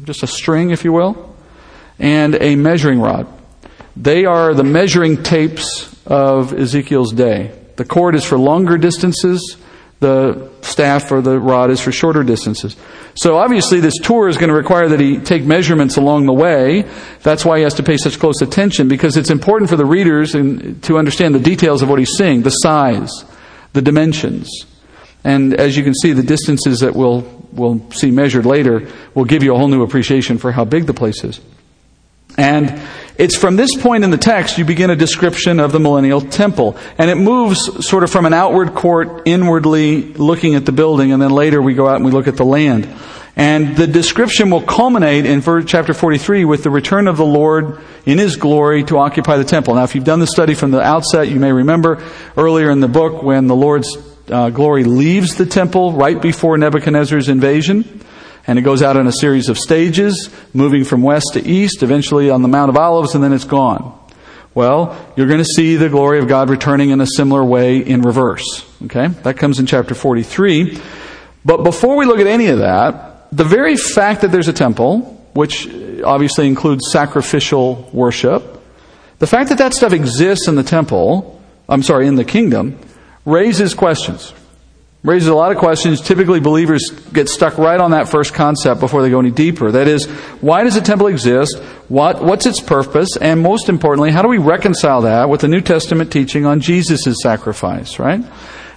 just 0.06 0.24
a 0.24 0.28
string, 0.28 0.72
if 0.72 0.86
you 0.86 0.94
will, 0.94 1.36
and 2.00 2.36
a 2.36 2.56
measuring 2.56 3.02
rod. 3.02 3.28
They 3.96 4.24
are 4.24 4.54
the 4.54 4.64
measuring 4.64 5.22
tapes 5.24 5.94
of 6.06 6.54
Ezekiel's 6.54 7.12
day. 7.12 7.52
The 7.76 7.86
cord 7.86 8.16
is 8.16 8.24
for 8.24 8.38
longer 8.38 8.78
distances, 8.78 9.58
the 10.04 10.52
staff 10.62 11.12
or 11.12 11.22
the 11.22 11.40
rod 11.40 11.72
is 11.72 11.80
for 11.80 11.92
shorter 11.92 12.24
distances. 12.24 12.76
So 13.16 13.38
obviously 13.38 13.80
this 13.80 13.94
tour 14.04 14.28
is 14.28 14.38
going 14.38 14.50
to 14.50 14.56
require 14.56 14.90
that 14.90 15.00
he 15.00 15.18
take 15.18 15.44
measurements 15.44 15.96
along 15.96 16.26
the 16.26 16.34
way. 16.34 16.84
That's 17.22 17.46
why 17.46 17.58
he 17.58 17.64
has 17.64 17.76
to 17.76 17.84
pay 17.84 17.96
such 17.96 18.20
close 18.20 18.42
attention 18.42 18.90
because 18.90 19.16
it's 19.16 19.30
important 19.30 19.70
for 19.70 19.78
the 19.78 19.86
readers 19.86 20.34
to 20.34 20.98
understand 20.98 21.34
the 21.34 21.40
details 21.40 21.82
of 21.82 21.90
what 21.90 22.00
he's 22.00 22.12
seeing, 22.18 22.42
the 22.42 22.50
size, 22.50 23.24
the 23.72 23.82
dimensions. 23.82 24.50
And 25.24 25.54
as 25.54 25.78
you 25.78 25.84
can 25.84 25.94
see, 25.94 26.12
the 26.12 26.22
distances 26.22 26.82
that 26.82 26.94
we'll, 26.96 27.22
we'll 27.54 27.90
see 27.92 28.12
measured 28.12 28.46
later 28.46 28.90
will 29.16 29.26
give 29.26 29.42
you 29.42 29.56
a 29.56 29.58
whole 29.58 29.70
new 29.70 29.84
appreciation 29.84 30.38
for 30.38 30.52
how 30.52 30.66
big 30.66 30.86
the 30.86 30.94
place 30.94 31.24
is. 31.24 31.40
And 32.38 32.82
it's 33.18 33.38
from 33.38 33.56
this 33.56 33.76
point 33.76 34.04
in 34.04 34.10
the 34.10 34.18
text 34.18 34.58
you 34.58 34.66
begin 34.66 34.90
a 34.90 34.96
description 34.96 35.60
of 35.60 35.72
the 35.72 35.80
millennial 35.80 36.22
temple. 36.22 36.78
And 36.98 37.10
it 37.10 37.16
moves 37.16 37.88
sort 37.88 38.04
of 38.04 38.10
from 38.10 38.26
an 38.26 38.34
outward 38.34 38.74
court 38.74 39.24
inwardly 39.26 40.14
looking 40.14 40.56
at 40.56 40.66
the 40.66 40.72
building, 40.72 41.12
and 41.12 41.22
then 41.22 41.32
later 41.32 41.62
we 41.62 41.74
go 41.74 41.88
out 41.88 41.98
and 41.98 42.06
we 42.06 42.12
look 42.12 42.28
at 42.28 42.38
the 42.38 42.46
land. 42.46 42.88
And 43.36 43.76
the 43.76 43.88
description 43.88 44.52
will 44.52 44.62
culminate 44.62 45.26
in 45.26 45.42
chapter 45.66 45.94
43 45.94 46.46
with 46.46 46.64
the 46.64 46.70
return 46.70 47.08
of 47.08 47.18
the 47.18 47.26
Lord 47.26 47.80
in 48.06 48.20
His 48.20 48.36
glory 48.36 48.84
to 48.86 49.00
occupy 49.00 49.38
the 49.38 49.44
temple. 49.44 49.76
Now, 49.76 49.84
if 49.84 49.96
you've 49.96 50.04
done 50.04 50.20
the 50.20 50.28
study 50.28 50.54
from 50.54 50.72
the 50.72 50.82
outset, 50.82 51.30
you 51.30 51.40
may 51.40 51.52
remember 51.52 52.04
earlier 52.38 52.70
in 52.70 52.80
the 52.80 52.88
book 52.88 53.24
when 53.24 53.48
the 53.48 53.56
Lord's 53.56 53.98
uh, 54.30 54.50
glory 54.50 54.84
leaves 54.84 55.36
the 55.36 55.48
temple 55.48 55.94
right 55.94 56.22
before 56.22 56.58
Nebuchadnezzar's 56.58 57.28
invasion. 57.28 58.02
And 58.46 58.60
it 58.60 58.64
goes 58.64 58.82
out 58.82 58.98
in 58.98 59.08
a 59.08 59.12
series 59.12 59.50
of 59.50 59.58
stages, 59.58 60.30
moving 60.54 60.84
from 60.84 61.02
west 61.02 61.32
to 61.34 61.46
east, 61.46 61.82
eventually 61.82 62.30
on 62.30 62.42
the 62.42 62.48
Mount 62.48 62.70
of 62.70 62.78
Olives, 62.78 63.16
and 63.16 63.24
then 63.24 63.32
it's 63.32 63.46
gone. 63.46 63.98
Well, 64.54 64.96
you're 65.16 65.28
going 65.28 65.40
to 65.40 65.46
see 65.46 65.78
the 65.78 65.90
glory 65.90 66.20
of 66.20 66.28
God 66.28 66.50
returning 66.50 66.92
in 66.92 67.02
a 67.02 67.08
similar 67.08 67.44
way 67.44 67.78
in 67.78 68.02
reverse. 68.02 68.44
Okay? 68.86 69.08
That 69.08 69.38
comes 69.38 69.60
in 69.60 69.66
chapter 69.66 69.96
43. 69.96 70.80
But 71.46 71.64
before 71.64 71.96
we 71.96 72.06
look 72.06 72.20
at 72.20 72.28
any 72.28 72.48
of 72.48 72.60
that, 72.60 73.28
the 73.32 73.44
very 73.44 73.76
fact 73.76 74.22
that 74.22 74.32
there's 74.32 74.48
a 74.48 74.54
temple, 74.54 75.26
which 75.34 75.68
uh, 75.68 76.04
obviously 76.06 76.48
includes 76.48 76.92
sacrificial 76.92 77.90
worship, 77.92 78.62
the 79.20 79.28
fact 79.28 79.50
that 79.50 79.58
that 79.58 79.74
stuff 79.74 79.94
exists 79.94 80.48
in 80.48 80.56
the 80.56 80.64
temple, 80.64 81.42
I'm 81.68 81.82
sorry, 81.82 82.08
in 82.08 82.16
the 82.16 82.26
kingdom, 82.26 82.78
raises 83.26 83.74
questions. 83.74 84.34
Raises 85.04 85.28
a 85.28 85.36
lot 85.36 85.52
of 85.52 85.58
questions. 85.58 86.00
Typically, 86.00 86.40
believers 86.40 86.90
get 87.12 87.28
stuck 87.28 87.58
right 87.58 87.78
on 87.78 87.92
that 87.92 88.08
first 88.08 88.34
concept 88.34 88.80
before 88.80 89.02
they 89.02 89.10
go 89.10 89.20
any 89.20 89.32
deeper. 89.32 89.70
That 89.70 89.86
is, 89.86 90.06
why 90.40 90.64
does 90.64 90.78
a 90.78 90.82
temple 90.82 91.08
exist? 91.08 91.58
What, 91.90 92.24
what's 92.24 92.46
its 92.46 92.62
purpose? 92.62 93.18
And 93.20 93.42
most 93.42 93.68
importantly, 93.68 94.12
how 94.12 94.22
do 94.22 94.30
we 94.30 94.38
reconcile 94.38 95.02
that 95.02 95.28
with 95.28 95.42
the 95.42 95.50
New 95.50 95.60
Testament 95.60 96.10
teaching 96.10 96.46
on 96.46 96.62
Jesus' 96.62 97.18
sacrifice, 97.22 98.00
right? 98.00 98.24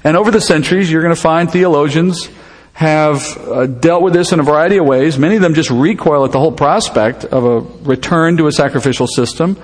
And 0.02 0.16
over 0.16 0.32
the 0.32 0.40
centuries, 0.40 0.90
you're 0.90 1.02
going 1.02 1.14
to 1.14 1.20
find 1.20 1.48
theologians 1.48 2.28
have 2.72 3.22
uh, 3.38 3.66
dealt 3.66 4.02
with 4.02 4.12
this 4.12 4.32
in 4.32 4.40
a 4.40 4.42
variety 4.42 4.78
of 4.78 4.84
ways. 4.84 5.18
Many 5.18 5.36
of 5.36 5.42
them 5.42 5.54
just 5.54 5.70
recoil 5.70 6.24
at 6.24 6.32
the 6.32 6.40
whole 6.40 6.52
prospect 6.52 7.24
of 7.24 7.44
a 7.44 7.60
return 7.84 8.36
to 8.38 8.48
a 8.48 8.52
sacrificial 8.52 9.06
system 9.06 9.56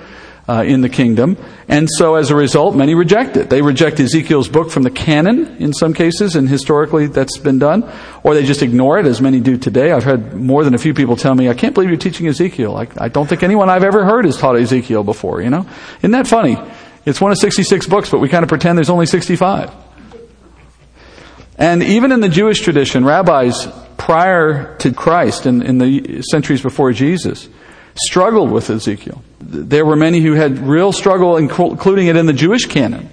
uh, 0.47 0.63
in 0.65 0.81
the 0.81 0.89
kingdom. 0.89 1.37
And 1.67 1.87
so 1.89 2.15
as 2.15 2.29
a 2.29 2.35
result, 2.35 2.75
many 2.75 2.95
reject 2.95 3.37
it. 3.37 3.49
They 3.49 3.61
reject 3.61 3.99
Ezekiel's 3.99 4.49
book 4.49 4.71
from 4.71 4.83
the 4.83 4.91
canon 4.91 5.57
in 5.57 5.73
some 5.73 5.93
cases, 5.93 6.35
and 6.35 6.49
historically 6.49 7.07
that's 7.07 7.37
been 7.37 7.59
done. 7.59 7.89
Or 8.23 8.33
they 8.33 8.45
just 8.45 8.61
ignore 8.61 8.99
it, 8.99 9.05
as 9.05 9.21
many 9.21 9.39
do 9.39 9.57
today. 9.57 9.91
I've 9.91 10.03
had 10.03 10.33
more 10.33 10.63
than 10.63 10.73
a 10.73 10.77
few 10.77 10.93
people 10.93 11.15
tell 11.15 11.35
me, 11.35 11.49
I 11.49 11.53
can't 11.53 11.73
believe 11.73 11.89
you're 11.89 11.97
teaching 11.97 12.27
Ezekiel. 12.27 12.75
I, 12.75 12.87
I 12.97 13.07
don't 13.07 13.27
think 13.27 13.43
anyone 13.43 13.69
I've 13.69 13.83
ever 13.83 14.05
heard 14.05 14.25
has 14.25 14.37
taught 14.37 14.57
Ezekiel 14.57 15.03
before, 15.03 15.41
you 15.41 15.49
know? 15.49 15.65
Isn't 15.99 16.11
that 16.11 16.27
funny? 16.27 16.57
It's 17.05 17.19
one 17.19 17.31
of 17.31 17.37
66 17.37 17.87
books, 17.87 18.09
but 18.09 18.19
we 18.19 18.29
kind 18.29 18.43
of 18.43 18.49
pretend 18.49 18.77
there's 18.77 18.89
only 18.89 19.05
65. 19.05 19.71
And 21.57 21.83
even 21.83 22.11
in 22.11 22.19
the 22.19 22.29
Jewish 22.29 22.61
tradition, 22.61 23.05
rabbis 23.05 23.67
prior 23.97 24.75
to 24.77 24.91
Christ, 24.91 25.45
in, 25.45 25.61
in 25.61 25.77
the 25.77 26.21
centuries 26.31 26.61
before 26.61 26.91
Jesus, 26.91 27.47
struggled 27.95 28.51
with 28.51 28.69
Ezekiel. 28.69 29.23
There 29.39 29.85
were 29.85 29.95
many 29.95 30.21
who 30.21 30.33
had 30.33 30.59
real 30.59 30.91
struggle, 30.91 31.37
including 31.37 32.07
it 32.07 32.15
in 32.15 32.25
the 32.25 32.33
Jewish 32.33 32.65
canon, 32.65 33.09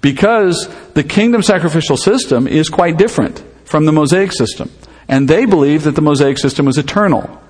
because 0.00 0.68
the 0.94 1.02
kingdom 1.02 1.42
sacrificial 1.42 1.96
system 1.96 2.46
is 2.46 2.68
quite 2.68 2.96
different 2.96 3.42
from 3.64 3.84
the 3.84 3.92
Mosaic 3.92 4.32
system. 4.32 4.70
And 5.08 5.28
they 5.28 5.44
believed 5.46 5.84
that 5.84 5.96
the 5.96 6.02
Mosaic 6.02 6.38
system 6.38 6.66
was 6.66 6.78
eternal. 6.78 7.40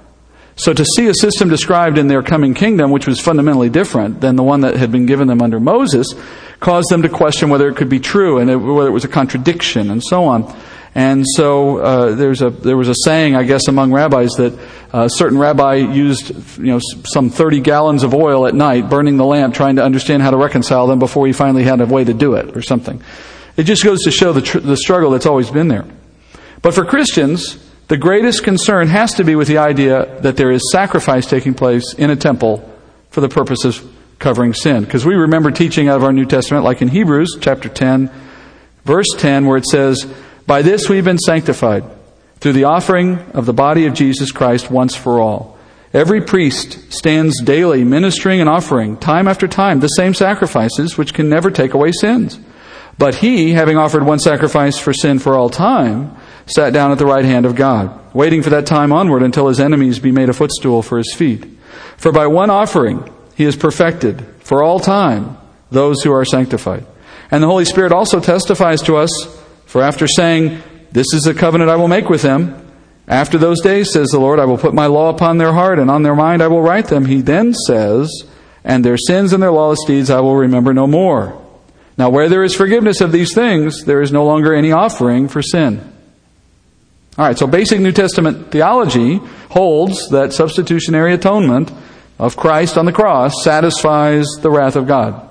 So 0.56 0.74
to 0.74 0.84
see 0.96 1.06
a 1.08 1.14
system 1.14 1.48
described 1.48 1.96
in 1.96 2.08
their 2.08 2.22
coming 2.22 2.54
kingdom, 2.54 2.90
which 2.90 3.06
was 3.06 3.20
fundamentally 3.20 3.70
different 3.70 4.20
than 4.20 4.36
the 4.36 4.42
one 4.42 4.60
that 4.60 4.76
had 4.76 4.92
been 4.92 5.06
given 5.06 5.28
them 5.28 5.40
under 5.40 5.60
Moses, 5.60 6.06
caused 6.58 6.90
them 6.90 7.02
to 7.02 7.08
question 7.08 7.48
whether 7.48 7.68
it 7.68 7.76
could 7.76 7.88
be 7.88 8.00
true 8.00 8.38
and 8.38 8.74
whether 8.74 8.88
it 8.88 8.92
was 8.92 9.04
a 9.04 9.08
contradiction 9.08 9.90
and 9.90 10.02
so 10.04 10.24
on. 10.24 10.54
And 10.94 11.24
so 11.36 11.78
uh, 11.78 12.14
there's 12.14 12.42
a, 12.42 12.50
there 12.50 12.76
was 12.76 12.88
a 12.88 12.94
saying, 13.04 13.36
I 13.36 13.44
guess, 13.44 13.68
among 13.68 13.92
rabbis 13.92 14.30
that 14.32 14.58
a 14.92 15.08
certain 15.08 15.38
rabbi 15.38 15.76
used 15.76 16.58
you 16.58 16.66
know, 16.66 16.80
some 17.04 17.30
30 17.30 17.60
gallons 17.60 18.02
of 18.02 18.12
oil 18.12 18.46
at 18.46 18.54
night, 18.54 18.90
burning 18.90 19.16
the 19.16 19.24
lamp, 19.24 19.54
trying 19.54 19.76
to 19.76 19.84
understand 19.84 20.22
how 20.22 20.30
to 20.30 20.36
reconcile 20.36 20.88
them 20.88 20.98
before 20.98 21.26
he 21.26 21.32
finally 21.32 21.62
had 21.62 21.80
a 21.80 21.86
way 21.86 22.02
to 22.02 22.12
do 22.12 22.34
it 22.34 22.56
or 22.56 22.62
something. 22.62 23.00
It 23.56 23.64
just 23.64 23.84
goes 23.84 24.02
to 24.02 24.10
show 24.10 24.32
the, 24.32 24.42
tr- 24.42 24.58
the 24.58 24.76
struggle 24.76 25.10
that's 25.10 25.26
always 25.26 25.50
been 25.50 25.68
there. 25.68 25.86
But 26.62 26.74
for 26.74 26.84
Christians, 26.84 27.56
the 27.86 27.96
greatest 27.96 28.42
concern 28.42 28.88
has 28.88 29.14
to 29.14 29.24
be 29.24 29.36
with 29.36 29.48
the 29.48 29.58
idea 29.58 30.20
that 30.22 30.36
there 30.36 30.50
is 30.50 30.70
sacrifice 30.72 31.26
taking 31.26 31.54
place 31.54 31.94
in 31.94 32.10
a 32.10 32.16
temple 32.16 32.68
for 33.10 33.20
the 33.20 33.28
purpose 33.28 33.64
of 33.64 33.80
covering 34.18 34.54
sin. 34.54 34.84
Because 34.84 35.04
we 35.04 35.14
remember 35.14 35.50
teaching 35.50 35.88
out 35.88 35.96
of 35.96 36.04
our 36.04 36.12
New 36.12 36.26
Testament, 36.26 36.64
like 36.64 36.82
in 36.82 36.88
Hebrews 36.88 37.38
chapter 37.40 37.68
10, 37.68 38.10
verse 38.84 39.08
10, 39.16 39.46
where 39.46 39.56
it 39.56 39.66
says, 39.66 40.06
By 40.50 40.62
this 40.62 40.88
we've 40.88 41.04
been 41.04 41.16
sanctified, 41.16 41.84
through 42.40 42.54
the 42.54 42.64
offering 42.64 43.20
of 43.34 43.46
the 43.46 43.52
body 43.52 43.86
of 43.86 43.94
Jesus 43.94 44.32
Christ 44.32 44.68
once 44.68 44.96
for 44.96 45.20
all. 45.20 45.56
Every 45.94 46.22
priest 46.22 46.92
stands 46.92 47.40
daily 47.40 47.84
ministering 47.84 48.40
and 48.40 48.48
offering, 48.48 48.96
time 48.96 49.28
after 49.28 49.46
time, 49.46 49.78
the 49.78 49.86
same 49.86 50.12
sacrifices 50.12 50.98
which 50.98 51.14
can 51.14 51.28
never 51.28 51.52
take 51.52 51.72
away 51.72 51.92
sins. 51.92 52.40
But 52.98 53.14
he, 53.14 53.52
having 53.52 53.76
offered 53.76 54.02
one 54.02 54.18
sacrifice 54.18 54.76
for 54.76 54.92
sin 54.92 55.20
for 55.20 55.36
all 55.36 55.50
time, 55.50 56.16
sat 56.46 56.72
down 56.72 56.90
at 56.90 56.98
the 56.98 57.06
right 57.06 57.24
hand 57.24 57.46
of 57.46 57.54
God, 57.54 58.12
waiting 58.12 58.42
for 58.42 58.50
that 58.50 58.66
time 58.66 58.90
onward 58.90 59.22
until 59.22 59.46
his 59.46 59.60
enemies 59.60 60.00
be 60.00 60.10
made 60.10 60.30
a 60.30 60.32
footstool 60.32 60.82
for 60.82 60.98
his 60.98 61.14
feet. 61.14 61.46
For 61.96 62.10
by 62.10 62.26
one 62.26 62.50
offering 62.50 63.08
he 63.36 63.44
has 63.44 63.54
perfected 63.54 64.26
for 64.40 64.64
all 64.64 64.80
time 64.80 65.38
those 65.70 66.02
who 66.02 66.10
are 66.10 66.24
sanctified. 66.24 66.84
And 67.30 67.40
the 67.40 67.46
Holy 67.46 67.66
Spirit 67.66 67.92
also 67.92 68.18
testifies 68.18 68.82
to 68.82 68.96
us, 68.96 69.39
for 69.70 69.82
after 69.82 70.08
saying, 70.08 70.60
This 70.90 71.14
is 71.14 71.22
the 71.22 71.32
covenant 71.32 71.70
I 71.70 71.76
will 71.76 71.86
make 71.86 72.08
with 72.08 72.22
them, 72.22 72.70
after 73.06 73.38
those 73.38 73.60
days, 73.60 73.92
says 73.92 74.08
the 74.08 74.18
Lord, 74.20 74.38
I 74.40 74.44
will 74.44 74.58
put 74.58 74.74
my 74.74 74.86
law 74.86 75.10
upon 75.10 75.38
their 75.38 75.52
heart, 75.52 75.78
and 75.78 75.90
on 75.90 76.02
their 76.02 76.14
mind 76.14 76.42
I 76.42 76.48
will 76.48 76.62
write 76.62 76.86
them. 76.86 77.04
He 77.04 77.20
then 77.20 77.54
says, 77.54 78.08
And 78.64 78.84
their 78.84 78.96
sins 78.96 79.32
and 79.32 79.42
their 79.42 79.52
lawless 79.52 79.80
deeds 79.86 80.10
I 80.10 80.20
will 80.20 80.36
remember 80.36 80.74
no 80.74 80.86
more. 80.86 81.40
Now, 81.96 82.10
where 82.10 82.28
there 82.28 82.42
is 82.42 82.54
forgiveness 82.54 83.00
of 83.00 83.12
these 83.12 83.32
things, 83.32 83.84
there 83.84 84.02
is 84.02 84.12
no 84.12 84.24
longer 84.24 84.54
any 84.54 84.72
offering 84.72 85.28
for 85.28 85.40
sin. 85.40 85.80
All 87.16 87.26
right, 87.26 87.38
so 87.38 87.46
basic 87.46 87.80
New 87.80 87.92
Testament 87.92 88.50
theology 88.50 89.16
holds 89.50 90.08
that 90.10 90.32
substitutionary 90.32 91.12
atonement 91.12 91.72
of 92.18 92.36
Christ 92.36 92.76
on 92.76 92.86
the 92.86 92.92
cross 92.92 93.42
satisfies 93.44 94.26
the 94.40 94.50
wrath 94.50 94.76
of 94.76 94.88
God. 94.88 95.28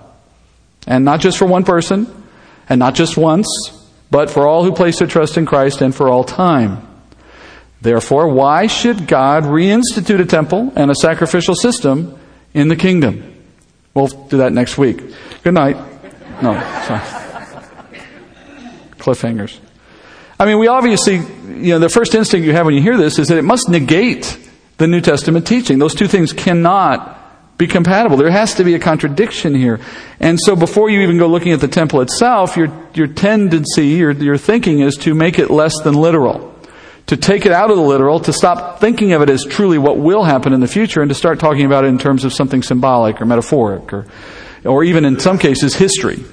And 0.88 1.06
not 1.06 1.20
just 1.22 1.38
for 1.38 1.46
one 1.46 1.66
person, 1.66 2.08
and 2.70 2.80
not 2.80 2.94
just 2.94 3.18
once, 3.18 3.48
but 4.12 4.30
for 4.30 4.48
all 4.48 4.64
who 4.64 4.72
place 4.72 5.00
their 5.00 5.08
trust 5.08 5.38
in 5.38 5.46
Christ 5.46 5.82
and 5.82 5.94
for 5.94 6.10
all 6.10 6.24
time. 6.24 6.86
Therefore, 7.82 8.28
why 8.28 8.68
should 8.68 9.08
God 9.08 9.44
reinstitute 9.44 10.20
a 10.20 10.26
temple 10.26 10.74
and 10.76 10.92
a 10.92 10.96
sacrificial 10.96 11.56
system 11.56 12.20
in 12.54 12.68
the 12.68 12.76
kingdom? 12.76 13.36
We'll 13.94 14.08
do 14.08 14.38
that 14.38 14.52
next 14.52 14.78
week. 14.78 15.02
Good 15.44 15.54
night. 15.54 15.78
No, 16.42 16.54
sorry. 16.86 17.02
Cliffhangers. 18.98 19.60
I 20.40 20.46
mean, 20.46 20.60
we 20.60 20.68
obviously, 20.68 21.16
you 21.16 21.74
know, 21.74 21.80
the 21.80 21.90
first 21.90 22.16
instinct 22.16 22.46
you 22.46 22.54
have 22.54 22.66
when 22.66 22.76
you 22.76 22.82
hear 22.82 22.98
this 22.98 23.20
is 23.20 23.28
that 23.28 23.38
it 23.38 23.44
must 23.44 23.70
negate 23.70 24.38
the 24.78 24.88
New 24.88 25.02
Testament 25.02 25.46
teaching. 25.46 25.80
Those 25.80 25.96
two 25.96 26.08
things 26.08 26.32
cannot 26.34 27.19
be 27.60 27.68
compatible. 27.68 28.16
There 28.16 28.32
has 28.32 28.56
to 28.56 28.64
be 28.64 28.74
a 28.74 28.80
contradiction 28.80 29.54
here. 29.54 29.82
And 30.22 30.40
so 30.40 30.56
before 30.56 30.90
you 30.90 31.02
even 31.02 31.18
go 31.18 31.28
looking 31.28 31.52
at 31.52 31.60
the 31.60 31.68
temple 31.68 32.00
itself, 32.00 32.56
your, 32.56 32.72
your 32.94 33.08
tendency, 33.08 33.88
your, 33.88 34.12
your 34.12 34.38
thinking 34.38 34.80
is 34.80 34.96
to 35.02 35.14
make 35.14 35.38
it 35.38 35.52
less 35.52 35.78
than 35.84 35.94
literal. 35.94 36.56
To 37.08 37.18
take 37.18 37.46
it 37.46 37.52
out 37.52 37.70
of 37.70 37.76
the 37.76 37.84
literal, 37.84 38.22
to 38.22 38.32
stop 38.32 38.80
thinking 38.80 39.12
of 39.12 39.22
it 39.22 39.30
as 39.30 39.44
truly 39.44 39.78
what 39.78 39.98
will 39.98 40.24
happen 40.24 40.54
in 40.54 40.62
the 40.62 40.68
future, 40.68 41.02
and 41.02 41.10
to 41.10 41.16
start 41.16 41.40
talking 41.40 41.66
about 41.66 41.84
it 41.84 41.88
in 41.88 41.98
terms 41.98 42.24
of 42.24 42.34
something 42.34 42.64
symbolic 42.64 43.20
or 43.20 43.26
metaphoric 43.26 43.92
or, 43.92 44.06
or 44.64 44.86
even 44.86 45.04
in 45.04 45.20
some 45.20 45.38
cases 45.38 45.76
history. 45.76 46.24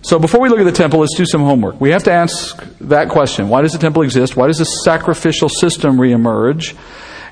So 0.00 0.18
before 0.18 0.40
we 0.40 0.48
look 0.48 0.60
at 0.60 0.64
the 0.64 0.72
temple, 0.72 1.00
let's 1.00 1.16
do 1.16 1.26
some 1.26 1.42
homework. 1.42 1.80
We 1.82 1.90
have 1.90 2.04
to 2.04 2.12
ask 2.12 2.56
that 2.80 3.10
question. 3.10 3.50
Why 3.50 3.60
does 3.60 3.72
the 3.72 3.78
temple 3.78 4.02
exist? 4.02 4.36
Why 4.36 4.46
does 4.46 4.58
the 4.58 4.64
sacrificial 4.64 5.50
system 5.50 5.98
reemerge? 5.98 6.74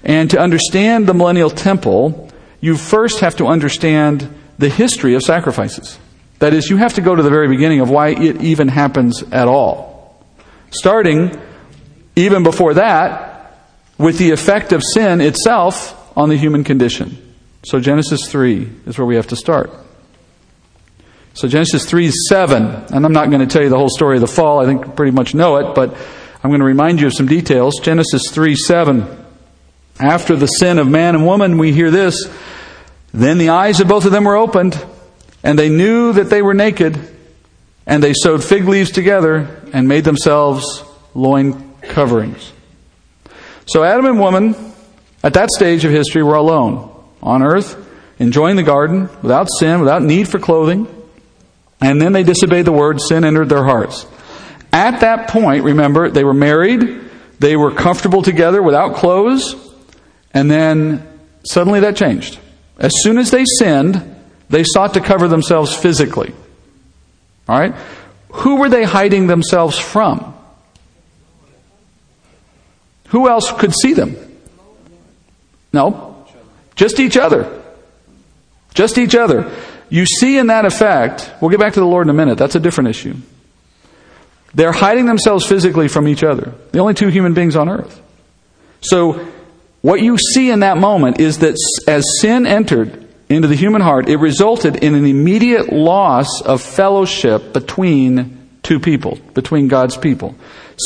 And 0.02 0.28
to 0.32 0.38
understand 0.38 1.06
the 1.06 1.14
millennial 1.14 1.48
temple, 1.48 2.26
you 2.66 2.76
first 2.76 3.20
have 3.20 3.37
to 3.37 3.46
understand 3.46 4.29
the 4.59 4.68
history 4.68 5.14
of 5.14 5.22
sacrifices. 5.22 6.00
That 6.40 6.52
is, 6.52 6.68
you 6.68 6.79
have 6.79 6.94
to 6.94 7.00
go 7.00 7.14
to 7.14 7.22
the 7.22 7.31
very 7.31 7.46
beginning 7.46 7.81
of 7.81 7.88
why 7.88 8.09
it 8.09 8.42
even 8.42 8.66
happens 8.66 9.22
at 9.22 9.46
all. 9.46 10.26
Starting 10.70 11.40
even 12.16 12.42
before 12.42 12.74
that 12.74 13.57
with 13.98 14.18
the 14.18 14.33
effect 14.33 14.72
of 14.72 14.83
sin 14.83 15.20
itself 15.20 15.94
on 16.18 16.29
the 16.29 16.37
human 16.37 16.64
condition. 16.64 17.16
So 17.62 17.79
Genesis 17.79 18.29
3 18.29 18.68
is 18.87 18.98
where 18.98 19.07
we 19.07 19.14
have 19.14 19.29
to 19.29 19.37
start. 19.37 19.70
So 21.35 21.46
Genesis 21.46 21.85
3 21.85 22.11
7, 22.29 22.64
and 22.92 23.05
I'm 23.05 23.12
not 23.12 23.29
going 23.31 23.42
to 23.42 23.46
tell 23.46 23.62
you 23.62 23.68
the 23.68 23.79
whole 23.79 23.90
story 23.90 24.16
of 24.16 24.22
the 24.22 24.26
fall, 24.26 24.61
I 24.61 24.66
think 24.66 24.87
you 24.87 24.92
pretty 24.92 25.12
much 25.12 25.35
know 25.35 25.59
it, 25.59 25.76
but 25.76 25.94
I'm 26.42 26.50
going 26.50 26.61
to 26.61 26.66
remind 26.66 27.00
you 27.00 27.07
of 27.07 27.14
some 27.14 27.26
details. 27.26 27.79
Genesis 27.81 28.22
3 28.33 28.57
7. 28.57 29.24
After 29.98 30.37
the 30.37 30.46
sin 30.46 30.79
of 30.79 30.88
man 30.88 31.14
and 31.14 31.24
woman, 31.24 31.59
we 31.59 31.72
hear 31.72 31.90
this. 31.90 32.29
Then 33.12 33.38
the 33.38 33.50
eyes 33.50 33.80
of 33.80 33.88
both 33.88 34.04
of 34.04 34.12
them 34.12 34.24
were 34.24 34.36
opened, 34.36 34.82
and 35.42 35.58
they 35.58 35.68
knew 35.68 36.12
that 36.12 36.30
they 36.30 36.42
were 36.42 36.54
naked, 36.54 36.98
and 37.86 38.02
they 38.02 38.12
sewed 38.14 38.42
fig 38.42 38.64
leaves 38.64 38.90
together 38.90 39.62
and 39.72 39.88
made 39.88 40.04
themselves 40.04 40.82
loin 41.14 41.74
coverings. 41.82 42.52
So 43.66 43.82
Adam 43.82 44.06
and 44.06 44.18
woman, 44.20 44.54
at 45.22 45.34
that 45.34 45.50
stage 45.50 45.84
of 45.84 45.90
history, 45.90 46.22
were 46.22 46.34
alone 46.34 46.92
on 47.22 47.42
earth, 47.42 47.76
enjoying 48.18 48.56
the 48.56 48.62
garden 48.62 49.08
without 49.22 49.48
sin, 49.58 49.80
without 49.80 50.02
need 50.02 50.28
for 50.28 50.38
clothing. 50.38 50.86
And 51.80 52.00
then 52.00 52.12
they 52.12 52.22
disobeyed 52.22 52.64
the 52.64 52.72
word, 52.72 53.00
sin 53.00 53.24
entered 53.24 53.48
their 53.48 53.64
hearts. 53.64 54.06
At 54.72 55.00
that 55.00 55.28
point, 55.28 55.64
remember, 55.64 56.10
they 56.10 56.24
were 56.24 56.34
married, 56.34 57.00
they 57.38 57.56
were 57.56 57.70
comfortable 57.70 58.22
together 58.22 58.62
without 58.62 58.96
clothes, 58.96 59.54
and 60.32 60.50
then 60.50 61.06
suddenly 61.44 61.80
that 61.80 61.96
changed. 61.96 62.38
As 62.78 62.92
soon 63.02 63.18
as 63.18 63.30
they 63.30 63.44
sinned, 63.58 64.16
they 64.48 64.64
sought 64.64 64.94
to 64.94 65.00
cover 65.00 65.28
themselves 65.28 65.74
physically. 65.74 66.32
All 67.48 67.58
right? 67.58 67.74
Who 68.30 68.56
were 68.56 68.68
they 68.68 68.84
hiding 68.84 69.26
themselves 69.26 69.78
from? 69.78 70.34
Who 73.08 73.28
else 73.28 73.50
could 73.52 73.72
see 73.74 73.94
them? 73.94 74.16
No. 75.72 76.26
Just 76.74 77.00
each 77.00 77.16
other. 77.16 77.62
Just 78.74 78.98
each 78.98 79.14
other. 79.14 79.50
You 79.88 80.04
see 80.04 80.36
in 80.36 80.48
that 80.48 80.64
effect, 80.64 81.32
we'll 81.40 81.50
get 81.50 81.60
back 81.60 81.74
to 81.74 81.80
the 81.80 81.86
Lord 81.86 82.06
in 82.06 82.10
a 82.10 82.14
minute, 82.14 82.36
that's 82.36 82.56
a 82.56 82.60
different 82.60 82.90
issue. 82.90 83.14
They're 84.54 84.72
hiding 84.72 85.06
themselves 85.06 85.46
physically 85.46 85.88
from 85.88 86.08
each 86.08 86.22
other, 86.22 86.54
the 86.72 86.78
only 86.78 86.94
two 86.94 87.08
human 87.08 87.34
beings 87.34 87.56
on 87.56 87.68
earth. 87.68 88.02
So, 88.80 89.26
what 89.82 90.00
you 90.00 90.16
see 90.18 90.50
in 90.50 90.60
that 90.60 90.78
moment 90.78 91.20
is 91.20 91.38
that 91.38 91.56
as 91.86 92.04
sin 92.20 92.46
entered 92.46 93.06
into 93.28 93.48
the 93.48 93.56
human 93.56 93.80
heart, 93.82 94.08
it 94.08 94.16
resulted 94.16 94.76
in 94.76 94.94
an 94.94 95.04
immediate 95.04 95.72
loss 95.72 96.40
of 96.42 96.62
fellowship 96.62 97.52
between 97.52 98.48
two 98.62 98.80
people, 98.80 99.18
between 99.34 99.68
God's 99.68 99.96
people. 99.96 100.34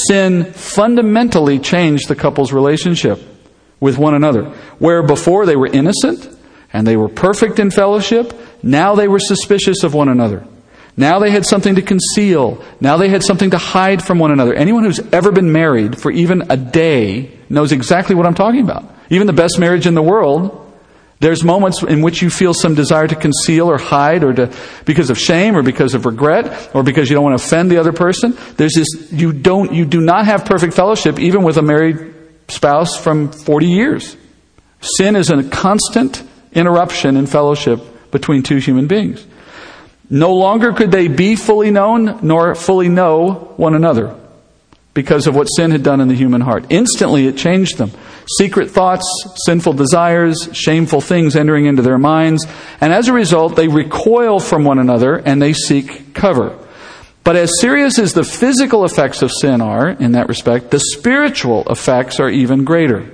Sin 0.09 0.45
fundamentally 0.45 1.59
changed 1.59 2.09
the 2.09 2.15
couple's 2.17 2.53
relationship 2.53 3.21
with 3.81 3.99
one 3.99 4.15
another. 4.15 4.45
Where 4.79 5.03
before 5.03 5.47
they 5.47 5.57
were 5.57 5.67
innocent 5.67 6.29
and 6.73 6.87
they 6.87 6.97
were 6.97 7.09
perfect 7.09 7.59
in 7.59 7.71
fellowship, 7.71 8.33
now 8.63 8.95
they 8.95 9.09
were 9.09 9.19
suspicious 9.19 9.83
of 9.83 9.95
one 9.95 10.09
another. 10.09 10.47
Now 10.97 11.19
they 11.19 11.31
had 11.31 11.47
something 11.47 11.77
to 11.77 11.83
conceal. 11.83 12.63
Now 12.81 12.97
they 12.97 13.09
had 13.09 13.23
something 13.23 13.51
to 13.51 13.59
hide 13.59 14.05
from 14.05 14.19
one 14.19 14.33
another. 14.33 14.55
Anyone 14.55 14.85
who's 14.85 15.01
ever 15.13 15.33
been 15.33 15.53
married 15.53 15.99
for 15.99 16.11
even 16.11 16.51
a 16.51 16.57
day 16.57 17.40
knows 17.51 17.73
exactly 17.73 18.15
what 18.15 18.27
I'm 18.27 18.35
talking 18.35 18.63
about. 18.63 18.85
Even 19.11 19.27
the 19.27 19.33
best 19.33 19.59
marriage 19.59 19.87
in 19.87 19.95
the 19.95 20.03
world, 20.03 20.73
there's 21.19 21.45
moments 21.45 21.83
in 21.83 22.01
which 22.01 22.23
you 22.23 22.31
feel 22.31 22.55
some 22.55 22.75
desire 22.75 23.07
to 23.07 23.15
conceal 23.15 23.69
or 23.69 23.77
hide 23.77 24.25
or 24.25 24.33
to, 24.33 24.55
because 24.87 25.11
of 25.11 25.19
shame 25.19 25.57
or 25.57 25.63
because 25.63 25.93
of 25.93 26.07
regret 26.07 26.71
or 26.75 26.83
because 26.83 27.11
you 27.11 27.15
don't 27.15 27.25
want 27.25 27.39
to 27.39 27.45
offend 27.45 27.71
the 27.71 27.77
other 27.79 27.93
person. 27.93 28.39
There's 28.57 28.75
this, 28.75 29.13
you 29.13 29.33
don't, 29.33 29.75
you 29.75 29.85
do 29.85 30.01
not 30.01 30.25
have 30.25 30.47
perfect 30.47 30.73
fellowship 30.73 31.19
even 31.19 31.43
with 31.43 31.59
a 31.59 31.63
married 31.63 32.15
spouse 32.49 32.97
from 32.97 33.33
40 33.33 33.67
years. 33.67 34.17
Sin 34.81 35.15
is 35.15 35.31
a 35.31 35.43
constant 35.43 36.23
interruption 36.53 37.17
in 37.17 37.27
fellowship 37.27 38.11
between 38.11 38.43
two 38.43 38.57
human 38.57 38.87
beings. 38.87 39.27
No 40.09 40.35
longer 40.35 40.73
could 40.73 40.91
they 40.91 41.09
be 41.09 41.37
fully 41.37 41.71
known 41.71 42.19
nor 42.23 42.55
fully 42.55 42.89
know 42.89 43.53
one 43.57 43.75
another. 43.75 44.20
Because 44.93 45.27
of 45.27 45.37
what 45.37 45.47
sin 45.47 45.71
had 45.71 45.83
done 45.83 46.01
in 46.01 46.09
the 46.09 46.15
human 46.15 46.41
heart. 46.41 46.67
Instantly, 46.71 47.27
it 47.27 47.37
changed 47.37 47.79
them. 47.79 47.93
Secret 48.39 48.71
thoughts, 48.71 49.07
sinful 49.45 49.75
desires, 49.75 50.49
shameful 50.53 51.01
things 51.01 51.37
entering 51.37 51.67
into 51.67 51.83
their 51.83 51.99
minds. 51.99 52.47
And 52.81 52.93
as 52.93 53.09
a 53.09 53.13
result, 53.13 53.57
they 53.57 53.69
recoil 53.69 54.41
from 54.41 54.65
one 54.65 54.79
another 54.79 55.17
and 55.17 55.41
they 55.41 55.53
seek 55.53 56.15
cover. 56.15 56.57
But 57.23 57.37
as 57.37 57.51
serious 57.61 57.99
as 57.99 58.15
the 58.15 58.25
physical 58.25 58.85
effects 58.85 59.23
of 59.23 59.31
sin 59.31 59.61
are 59.61 59.91
in 59.91 60.13
that 60.13 60.29
respect, 60.29 60.71
the 60.71 60.81
spiritual 60.81 61.65
effects 61.69 62.19
are 62.19 62.31
even 62.31 62.65
greater. 62.65 63.11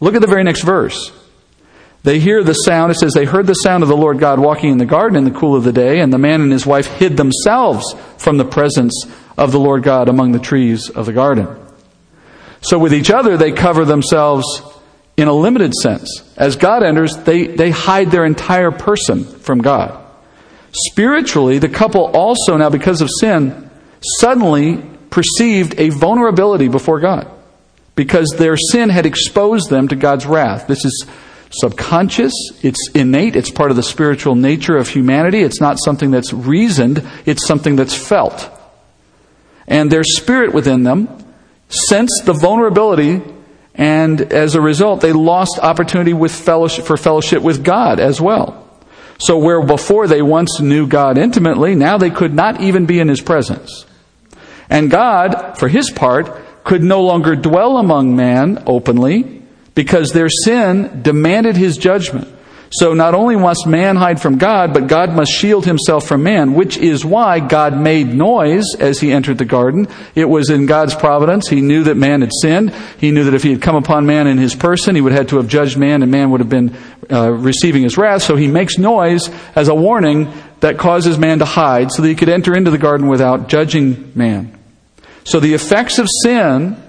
Look 0.00 0.14
at 0.14 0.20
the 0.20 0.26
very 0.26 0.42
next 0.42 0.62
verse. 0.62 1.12
They 2.04 2.18
hear 2.18 2.42
the 2.42 2.54
sound, 2.54 2.90
it 2.90 2.96
says, 2.96 3.12
they 3.12 3.26
heard 3.26 3.46
the 3.46 3.54
sound 3.54 3.84
of 3.84 3.88
the 3.88 3.96
Lord 3.96 4.18
God 4.18 4.40
walking 4.40 4.72
in 4.72 4.78
the 4.78 4.86
garden 4.86 5.16
in 5.16 5.22
the 5.22 5.38
cool 5.38 5.54
of 5.54 5.62
the 5.62 5.72
day, 5.72 6.00
and 6.00 6.12
the 6.12 6.18
man 6.18 6.40
and 6.40 6.50
his 6.50 6.66
wife 6.66 6.86
hid 6.86 7.16
themselves 7.16 7.94
from 8.18 8.38
the 8.38 8.44
presence 8.44 9.06
of 9.36 9.52
the 9.52 9.60
Lord 9.60 9.82
God 9.82 10.08
among 10.08 10.32
the 10.32 10.38
trees 10.38 10.90
of 10.90 11.06
the 11.06 11.12
garden. 11.12 11.48
So 12.60 12.78
with 12.78 12.94
each 12.94 13.10
other, 13.10 13.36
they 13.36 13.52
cover 13.52 13.84
themselves 13.84 14.62
in 15.16 15.28
a 15.28 15.32
limited 15.32 15.74
sense. 15.74 16.22
As 16.36 16.56
God 16.56 16.82
enters, 16.82 17.16
they, 17.18 17.46
they 17.46 17.70
hide 17.70 18.10
their 18.10 18.24
entire 18.24 18.70
person 18.70 19.24
from 19.24 19.60
God. 19.60 19.98
Spiritually, 20.72 21.58
the 21.58 21.68
couple 21.68 22.06
also, 22.06 22.56
now 22.56 22.70
because 22.70 23.02
of 23.02 23.10
sin, 23.20 23.70
suddenly 24.00 24.82
perceived 25.10 25.78
a 25.78 25.90
vulnerability 25.90 26.68
before 26.68 27.00
God 27.00 27.28
because 27.94 28.34
their 28.38 28.56
sin 28.56 28.88
had 28.88 29.04
exposed 29.04 29.68
them 29.68 29.88
to 29.88 29.96
God's 29.96 30.24
wrath. 30.24 30.66
This 30.66 30.84
is 30.84 31.06
subconscious, 31.50 32.32
it's 32.62 32.90
innate, 32.94 33.36
it's 33.36 33.50
part 33.50 33.70
of 33.70 33.76
the 33.76 33.82
spiritual 33.82 34.34
nature 34.34 34.76
of 34.76 34.88
humanity. 34.88 35.40
It's 35.40 35.60
not 35.60 35.78
something 35.78 36.10
that's 36.10 36.32
reasoned, 36.32 37.06
it's 37.26 37.46
something 37.46 37.76
that's 37.76 37.94
felt. 37.94 38.50
And 39.66 39.90
their 39.90 40.04
spirit 40.04 40.52
within 40.52 40.82
them 40.82 41.08
sensed 41.68 42.22
the 42.24 42.32
vulnerability, 42.32 43.22
and 43.74 44.20
as 44.20 44.54
a 44.54 44.60
result, 44.60 45.00
they 45.00 45.12
lost 45.12 45.58
opportunity 45.58 46.12
with 46.12 46.32
fellowship, 46.32 46.84
for 46.84 46.96
fellowship 46.96 47.42
with 47.42 47.64
God 47.64 48.00
as 48.00 48.20
well. 48.20 48.58
So, 49.18 49.38
where 49.38 49.62
before 49.62 50.08
they 50.08 50.20
once 50.20 50.60
knew 50.60 50.86
God 50.86 51.16
intimately, 51.16 51.74
now 51.74 51.96
they 51.96 52.10
could 52.10 52.34
not 52.34 52.60
even 52.60 52.86
be 52.86 52.98
in 52.98 53.08
His 53.08 53.20
presence. 53.20 53.86
And 54.68 54.90
God, 54.90 55.58
for 55.58 55.68
His 55.68 55.90
part, 55.90 56.64
could 56.64 56.82
no 56.82 57.02
longer 57.02 57.36
dwell 57.36 57.78
among 57.78 58.16
man 58.16 58.62
openly 58.66 59.42
because 59.74 60.12
their 60.12 60.28
sin 60.28 61.02
demanded 61.02 61.56
His 61.56 61.76
judgment. 61.76 62.28
So 62.72 62.94
not 62.94 63.14
only 63.14 63.36
must 63.36 63.66
man 63.66 63.96
hide 63.96 64.20
from 64.20 64.38
God, 64.38 64.72
but 64.72 64.86
God 64.86 65.12
must 65.12 65.30
shield 65.30 65.66
himself 65.66 66.06
from 66.06 66.22
man, 66.22 66.54
which 66.54 66.78
is 66.78 67.04
why 67.04 67.38
God 67.38 67.78
made 67.78 68.14
noise 68.14 68.64
as 68.80 68.98
he 68.98 69.12
entered 69.12 69.36
the 69.36 69.44
garden. 69.44 69.88
It 70.14 70.24
was 70.24 70.48
in 70.48 70.64
God's 70.64 70.94
providence. 70.94 71.48
He 71.48 71.60
knew 71.60 71.84
that 71.84 71.98
man 71.98 72.22
had 72.22 72.30
sinned. 72.40 72.72
He 72.98 73.10
knew 73.10 73.24
that 73.24 73.34
if 73.34 73.42
he 73.42 73.50
had 73.50 73.60
come 73.60 73.76
upon 73.76 74.06
man 74.06 74.26
in 74.26 74.38
his 74.38 74.54
person, 74.54 74.94
he 74.94 75.02
would 75.02 75.12
have 75.12 75.20
had 75.20 75.28
to 75.28 75.36
have 75.36 75.48
judged 75.48 75.76
man 75.76 76.02
and 76.02 76.10
man 76.10 76.30
would 76.30 76.40
have 76.40 76.48
been 76.48 76.74
uh, 77.10 77.30
receiving 77.30 77.82
his 77.82 77.98
wrath. 77.98 78.22
So 78.22 78.36
he 78.36 78.48
makes 78.48 78.78
noise 78.78 79.28
as 79.54 79.68
a 79.68 79.74
warning 79.74 80.32
that 80.60 80.78
causes 80.78 81.18
man 81.18 81.40
to 81.40 81.44
hide 81.44 81.92
so 81.92 82.00
that 82.00 82.08
he 82.08 82.14
could 82.14 82.30
enter 82.30 82.56
into 82.56 82.70
the 82.70 82.78
garden 82.78 83.08
without 83.08 83.48
judging 83.48 84.12
man. 84.14 84.58
So 85.24 85.40
the 85.40 85.52
effects 85.52 85.98
of 85.98 86.08
sin 86.22 86.82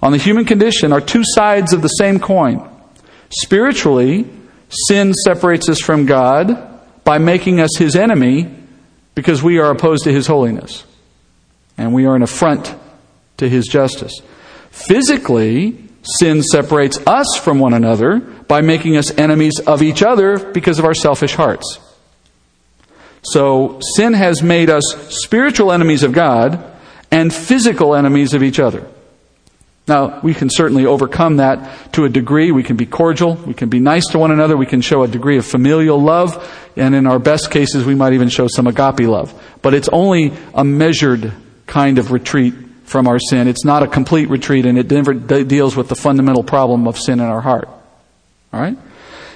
on 0.00 0.12
the 0.12 0.18
human 0.18 0.46
condition 0.46 0.94
are 0.94 1.00
two 1.02 1.24
sides 1.24 1.74
of 1.74 1.82
the 1.82 1.88
same 1.88 2.20
coin. 2.20 2.66
Spiritually, 3.28 4.30
Sin 4.68 5.14
separates 5.14 5.68
us 5.68 5.80
from 5.80 6.06
God 6.06 6.80
by 7.04 7.18
making 7.18 7.60
us 7.60 7.76
his 7.76 7.94
enemy 7.96 8.52
because 9.14 9.42
we 9.42 9.58
are 9.58 9.70
opposed 9.70 10.04
to 10.04 10.12
his 10.12 10.26
holiness. 10.26 10.84
And 11.78 11.92
we 11.92 12.06
are 12.06 12.16
an 12.16 12.22
affront 12.22 12.74
to 13.36 13.48
his 13.48 13.66
justice. 13.66 14.12
Physically, 14.70 15.78
sin 16.02 16.42
separates 16.42 16.98
us 17.06 17.36
from 17.36 17.58
one 17.58 17.74
another 17.74 18.18
by 18.18 18.60
making 18.60 18.96
us 18.96 19.16
enemies 19.18 19.58
of 19.66 19.82
each 19.82 20.02
other 20.02 20.38
because 20.52 20.78
of 20.78 20.84
our 20.84 20.94
selfish 20.94 21.34
hearts. 21.34 21.78
So, 23.22 23.80
sin 23.96 24.12
has 24.12 24.42
made 24.42 24.70
us 24.70 24.84
spiritual 25.10 25.72
enemies 25.72 26.02
of 26.02 26.12
God 26.12 26.62
and 27.10 27.34
physical 27.34 27.94
enemies 27.94 28.34
of 28.34 28.42
each 28.42 28.60
other. 28.60 28.86
Now, 29.88 30.20
we 30.20 30.34
can 30.34 30.50
certainly 30.50 30.84
overcome 30.84 31.36
that 31.36 31.92
to 31.92 32.04
a 32.04 32.08
degree. 32.08 32.50
We 32.50 32.64
can 32.64 32.76
be 32.76 32.86
cordial. 32.86 33.34
We 33.34 33.54
can 33.54 33.68
be 33.68 33.78
nice 33.78 34.04
to 34.08 34.18
one 34.18 34.32
another. 34.32 34.56
We 34.56 34.66
can 34.66 34.80
show 34.80 35.04
a 35.04 35.08
degree 35.08 35.38
of 35.38 35.46
familial 35.46 36.02
love. 36.02 36.36
And 36.76 36.94
in 36.94 37.06
our 37.06 37.20
best 37.20 37.52
cases, 37.52 37.84
we 37.84 37.94
might 37.94 38.12
even 38.12 38.28
show 38.28 38.48
some 38.48 38.66
agape 38.66 39.06
love. 39.06 39.32
But 39.62 39.74
it's 39.74 39.88
only 39.88 40.32
a 40.54 40.64
measured 40.64 41.32
kind 41.66 41.98
of 41.98 42.10
retreat 42.10 42.54
from 42.84 43.06
our 43.06 43.18
sin. 43.18 43.46
It's 43.46 43.64
not 43.64 43.84
a 43.84 43.86
complete 43.86 44.28
retreat, 44.28 44.66
and 44.66 44.76
it 44.76 44.90
never 44.90 45.14
deals 45.14 45.76
with 45.76 45.88
the 45.88 45.96
fundamental 45.96 46.42
problem 46.42 46.88
of 46.88 46.98
sin 46.98 47.20
in 47.20 47.26
our 47.26 47.40
heart. 47.40 47.68
All 48.52 48.60
right? 48.60 48.76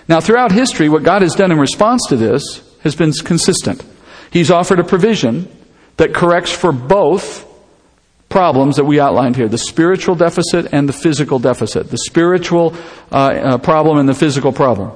Now, 0.08 0.20
throughout 0.20 0.50
history, 0.50 0.88
what 0.88 1.04
God 1.04 1.22
has 1.22 1.34
done 1.34 1.52
in 1.52 1.58
response 1.58 2.02
to 2.08 2.16
this 2.16 2.62
has 2.82 2.96
been 2.96 3.12
consistent. 3.12 3.84
He's 4.32 4.50
offered 4.50 4.80
a 4.80 4.84
provision 4.84 5.48
that 5.96 6.14
corrects 6.14 6.50
for 6.50 6.72
both 6.72 7.46
problems 8.30 8.76
that 8.76 8.84
we 8.84 8.98
outlined 8.98 9.36
here 9.36 9.48
the 9.48 9.58
spiritual 9.58 10.14
deficit 10.14 10.72
and 10.72 10.88
the 10.88 10.94
physical 10.94 11.38
deficit, 11.38 11.90
the 11.90 11.98
spiritual 11.98 12.74
uh, 13.12 13.16
uh, 13.16 13.58
problem 13.58 13.98
and 13.98 14.08
the 14.08 14.14
physical 14.14 14.52
problem. 14.52 14.92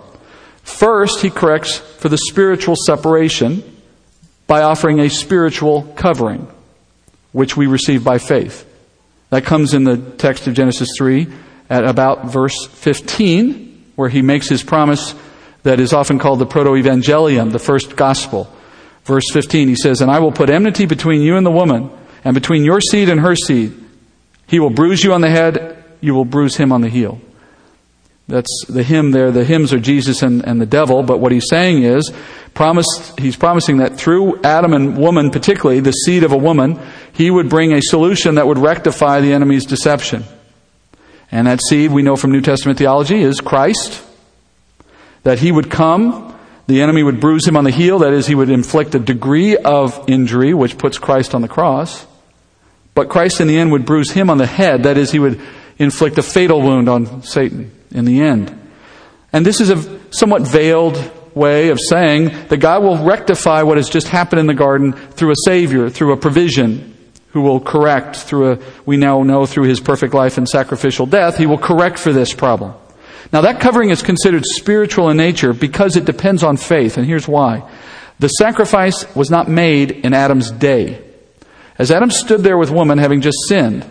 First, 0.63 1.21
he 1.21 1.29
corrects 1.29 1.77
for 1.77 2.09
the 2.09 2.17
spiritual 2.17 2.77
separation 2.87 3.63
by 4.47 4.63
offering 4.63 5.01
a 5.01 5.11
spiritual 5.11 5.83
covering, 5.97 6.49
which 7.33 7.57
we 7.57 7.67
receive 7.67 8.03
by 8.03 8.17
faith. 8.17 8.67
That 9.29 9.45
comes 9.45 9.75
in 9.75 9.85
the 9.85 9.97
text 9.97 10.47
of 10.47 10.55
Genesis 10.55 10.89
3 10.97 11.27
at 11.69 11.85
about 11.85 12.27
verse 12.27 12.67
15, 12.67 13.93
where 13.97 14.09
he 14.09 14.23
makes 14.23 14.49
his 14.49 14.63
promise 14.63 15.15
that 15.65 15.81
is 15.81 15.93
often 15.93 16.19
called 16.19 16.39
the 16.39 16.47
proto 16.47 16.71
evangelium, 16.71 17.51
the 17.51 17.59
first 17.59 17.97
gospel. 17.97 18.49
Verse 19.05 19.25
15, 19.33 19.69
he 19.69 19.77
says, 19.77 20.01
And 20.01 20.11
I 20.11 20.21
will 20.21 20.33
put 20.33 20.51
enmity 20.51 20.87
between 20.87 21.21
you 21.21 21.37
and 21.37 21.45
the 21.45 21.51
woman 21.51 21.91
and 22.25 22.35
between 22.35 22.65
your 22.65 22.81
seed 22.81 23.09
and 23.09 23.21
her 23.21 23.37
seed, 23.37 23.75
he 24.47 24.59
will 24.59 24.71
bruise 24.71 25.05
you 25.05 25.13
on 25.13 25.21
the 25.21 25.31
head, 25.31 25.85
you 26.01 26.15
will 26.15 26.25
bruise 26.25 26.57
him 26.57 26.73
on 26.73 26.81
the 26.81 26.89
heel. 26.89 27.21
That's 28.27 28.65
the 28.67 28.83
hymn 28.83 29.11
there. 29.11 29.31
The 29.31 29.45
hymns 29.45 29.75
are 29.75 29.79
Jesus 29.79 30.23
and, 30.23 30.43
and 30.47 30.59
the 30.59 30.67
devil, 30.67 31.03
but 31.03 31.21
what 31.21 31.31
he's 31.31 31.49
saying 31.49 31.83
is, 31.83 32.11
promised, 32.55 33.19
he's 33.19 33.37
promising 33.37 33.79
that 33.79 33.97
through 33.97 34.43
Adam 34.43 34.73
and 34.73 34.97
woman, 34.97 35.31
particularly 35.31 35.81
the 35.81 35.93
seed 35.93 36.25
of 36.25 36.33
a 36.33 36.37
woman, 36.37 36.81
he 37.13 37.31
would 37.31 37.51
bring 37.51 37.75
a 37.75 37.83
solution 37.83 38.37
that 38.37 38.47
would 38.47 38.59
rectify 38.59 39.21
the 39.21 39.35
enemy's 39.35 39.67
deception. 39.67 40.25
And 41.31 41.47
that 41.47 41.61
seed, 41.69 41.91
we 41.91 42.03
know 42.03 42.17
from 42.17 42.33
New 42.33 42.41
Testament 42.41 42.79
theology, 42.79 43.21
is 43.21 43.41
Christ. 43.41 44.03
That 45.25 45.39
he 45.39 45.53
would 45.53 45.71
come 45.71 46.35
the 46.67 46.81
enemy 46.81 47.03
would 47.03 47.21
bruise 47.21 47.47
him 47.47 47.57
on 47.57 47.65
the 47.65 47.71
heel, 47.71 47.99
that 48.01 48.13
is, 48.13 48.27
he 48.27 48.35
would 48.35 48.51
inflict 48.51 48.95
a 48.95 48.99
degree 48.99 49.57
of 49.57 50.03
injury, 50.09 50.55
which 50.55 50.79
puts 50.79 50.99
Christ 50.99 51.35
on 51.35 51.43
the 51.43 51.49
cross. 51.49 52.07
But 52.95 53.09
Christ 53.09 53.41
in 53.41 53.49
the 53.49 53.59
end 53.59 53.73
would 53.73 53.85
bruise 53.85 54.11
him 54.11 54.31
on 54.31 54.39
the 54.39 54.47
head. 54.47 54.85
That 54.85 54.97
is, 54.97 55.11
he 55.11 55.19
would 55.19 55.41
inflict 55.79 56.19
a 56.19 56.23
fatal 56.23 56.63
wound 56.63 56.89
on 56.89 57.23
Satan 57.23 57.73
in 57.91 58.05
the 58.05 58.21
end. 58.21 58.57
And 59.33 59.45
this 59.45 59.61
is 59.61 59.71
a 59.71 60.01
somewhat 60.13 60.43
veiled 60.43 61.13
way 61.35 61.71
of 61.71 61.79
saying 61.81 62.27
that 62.49 62.59
God 62.59 62.83
will 62.83 63.05
rectify 63.05 63.63
what 63.63 63.77
has 63.77 63.89
just 63.89 64.07
happened 64.09 64.39
in 64.39 64.47
the 64.47 64.55
garden 64.55 64.93
through 64.93 65.33
a 65.33 65.45
Savior, 65.45 65.91
through 65.91 66.13
a 66.13 66.17
provision, 66.17 66.95
who 67.35 67.43
will 67.43 67.59
correct 67.59 68.15
through 68.15 68.53
a, 68.53 68.59
we 68.87 68.97
now 68.97 69.25
know 69.25 69.45
through 69.45 69.65
his 69.65 69.81
perfect 69.81 70.15
life 70.15 70.39
and 70.39 70.49
sacrificial 70.49 71.05
death, 71.05 71.37
he 71.37 71.47
will 71.47 71.59
correct 71.59 71.99
for 71.99 72.13
this 72.13 72.33
problem. 72.33 72.73
Now 73.33 73.41
that 73.41 73.59
covering 73.61 73.91
is 73.91 74.03
considered 74.03 74.45
spiritual 74.47 75.11
in 75.11 75.17
nature 75.17 75.53
because 75.53 75.97
it 75.97 76.05
depends 76.05 76.45
on 76.45 76.57
faith, 76.57 76.97
and 76.97 77.05
here's 77.05 77.27
why. 77.27 77.69
The 78.21 78.29
sacrifice 78.29 79.13
was 79.17 79.31
not 79.31 79.49
made 79.49 79.91
in 79.91 80.15
Adam's 80.15 80.53
day. 80.53 81.03
As 81.79 81.91
Adam 81.91 82.11
stood 82.11 82.43
there 82.43 82.57
with 82.57 82.71
woman 82.71 82.99
having 82.99 83.21
just 83.21 83.39
sinned, 83.49 83.85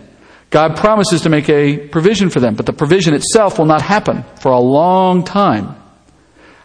God 0.50 0.76
promises 0.76 1.22
to 1.22 1.28
make 1.28 1.48
a 1.48 1.88
provision 1.88 2.30
for 2.30 2.40
them, 2.40 2.54
but 2.54 2.66
the 2.66 2.72
provision 2.72 3.14
itself 3.14 3.58
will 3.58 3.66
not 3.66 3.82
happen 3.82 4.24
for 4.40 4.52
a 4.52 4.60
long 4.60 5.24
time. 5.24 5.76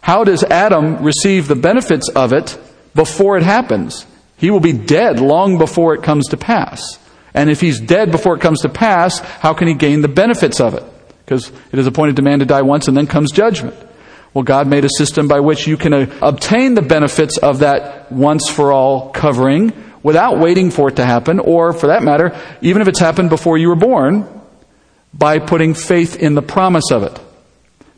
How 0.02 0.24
does 0.24 0.44
Adam 0.44 1.04
receive 1.04 1.48
the 1.48 1.56
benefits 1.56 2.10
of 2.10 2.32
it 2.32 2.58
before 2.96 3.38
it 3.38 3.44
happens? 3.44 4.06
He 4.38 4.52
will 4.52 4.60
be 4.62 4.74
dead 4.74 5.20
long 5.20 5.58
before 5.58 5.94
it 5.94 6.04
comes 6.04 6.28
to 6.30 6.38
pass. 6.38 6.98
And 7.34 7.50
if 7.50 7.62
he's 7.62 7.80
dead 7.80 8.12
before 8.12 8.36
it 8.36 8.42
comes 8.42 8.62
to 8.62 8.70
pass, 8.70 9.20
how 9.20 9.54
can 9.54 9.68
he 9.68 9.74
gain 9.74 10.02
the 10.02 10.08
benefits 10.08 10.62
of 10.62 10.74
it? 10.74 10.84
Because 11.26 11.52
it 11.72 11.80
is 11.80 11.86
appointed 11.86 12.16
to 12.16 12.22
man 12.22 12.40
to 12.40 12.46
die 12.46 12.62
once 12.62 12.88
and 12.88 12.96
then 12.96 13.08
comes 13.08 13.32
judgment. 13.32 13.76
Well, 14.34 14.44
God 14.44 14.68
made 14.68 14.86
a 14.86 14.90
system 14.90 15.28
by 15.28 15.40
which 15.40 15.68
you 15.68 15.76
can 15.76 15.94
uh, 15.94 16.16
obtain 16.22 16.76
the 16.76 16.82
benefits 16.82 17.38
of 17.38 17.60
that 17.60 18.12
once 18.12 18.50
for 18.50 18.72
all 18.72 19.10
covering 19.10 19.74
without 20.04 20.40
waiting 20.40 20.72
for 20.72 20.90
it 20.90 20.96
to 20.98 21.06
happen, 21.06 21.40
or 21.40 21.74
for 21.74 21.88
that 21.88 22.04
matter, 22.04 22.38
even 22.62 22.82
if 22.82 22.88
it's 22.88 23.00
happened 23.00 23.30
before 23.30 23.58
you 23.58 23.70
were 23.70 23.76
born, 23.76 24.28
by 25.14 25.40
putting 25.40 25.74
faith 25.74 26.16
in 26.16 26.36
the 26.36 26.42
promise 26.42 26.92
of 26.92 27.04
it. 27.04 27.20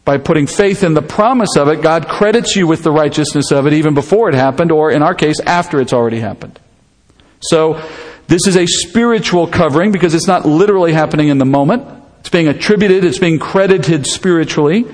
By 0.03 0.17
putting 0.17 0.47
faith 0.47 0.83
in 0.83 0.93
the 0.93 1.01
promise 1.01 1.55
of 1.57 1.67
it, 1.67 1.81
God 1.81 2.07
credits 2.07 2.55
you 2.55 2.65
with 2.65 2.83
the 2.83 2.91
righteousness 2.91 3.51
of 3.51 3.67
it 3.67 3.73
even 3.73 3.93
before 3.93 4.29
it 4.29 4.35
happened, 4.35 4.71
or 4.71 4.91
in 4.91 5.03
our 5.03 5.13
case, 5.13 5.39
after 5.41 5.79
it's 5.79 5.93
already 5.93 6.19
happened. 6.19 6.59
So, 7.39 7.81
This 8.31 8.47
is 8.47 8.55
a 8.55 8.65
spiritual 8.65 9.45
covering 9.45 9.91
because 9.91 10.13
it's 10.13 10.25
not 10.25 10.45
literally 10.45 10.93
happening 10.93 11.27
in 11.27 11.37
the 11.37 11.43
moment. 11.43 11.83
It's 12.21 12.29
being 12.29 12.47
attributed, 12.47 13.03
it's 13.03 13.19
being 13.19 13.39
credited 13.39 14.07
spiritually. 14.07 14.85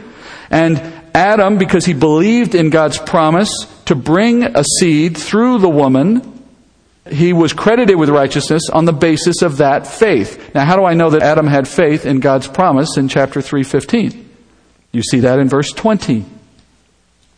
And 0.50 0.82
Adam, 1.14 1.60
because 1.60 1.86
he 1.86 1.94
believed 1.94 2.56
in 2.56 2.72
God's 2.72 2.98
promise 2.98 3.52
to 3.86 3.94
bring 3.94 4.42
a 4.42 4.64
seed 4.80 5.16
through 5.16 5.60
the 5.60 5.70
woman, 5.70 6.37
he 7.12 7.34
was 7.34 7.54
credited 7.54 7.98
with 7.98 8.10
righteousness 8.10 8.64
on 8.72 8.86
the 8.86 8.94
basis 8.94 9.42
of 9.42 9.58
that 9.58 9.88
faith. 9.88 10.54
Now, 10.54 10.66
how 10.66 10.76
do 10.76 10.86
I 10.86 10.94
know 10.94 11.10
that 11.10 11.22
Adam 11.22 11.48
had 11.48 11.68
faith 11.68 12.06
in 12.06 12.20
God's 12.20 12.48
promise 12.48 12.98
in 12.98 13.08
chapter 13.08 13.42
3:15? 13.42 14.26
You 14.92 15.02
see 15.04 15.20
that 15.22 15.40
in 15.40 15.50
verse 15.50 15.72
20. 15.72 16.26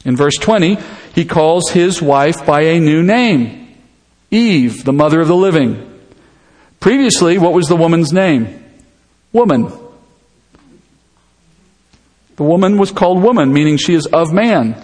In 0.05 0.15
verse 0.15 0.35
20, 0.35 0.77
he 1.13 1.25
calls 1.25 1.71
his 1.71 2.01
wife 2.01 2.45
by 2.45 2.61
a 2.61 2.79
new 2.79 3.03
name. 3.03 3.75
Eve, 4.31 4.83
the 4.83 4.93
mother 4.93 5.19
of 5.19 5.27
the 5.27 5.35
living. 5.35 5.85
Previously, 6.79 7.37
what 7.37 7.53
was 7.53 7.67
the 7.67 7.75
woman's 7.75 8.13
name? 8.13 8.63
Woman. 9.33 9.71
The 12.37 12.43
woman 12.43 12.77
was 12.77 12.91
called 12.91 13.21
woman, 13.21 13.51
meaning 13.51 13.75
she 13.75 13.93
is 13.93 14.05
of 14.05 14.31
man. 14.31 14.81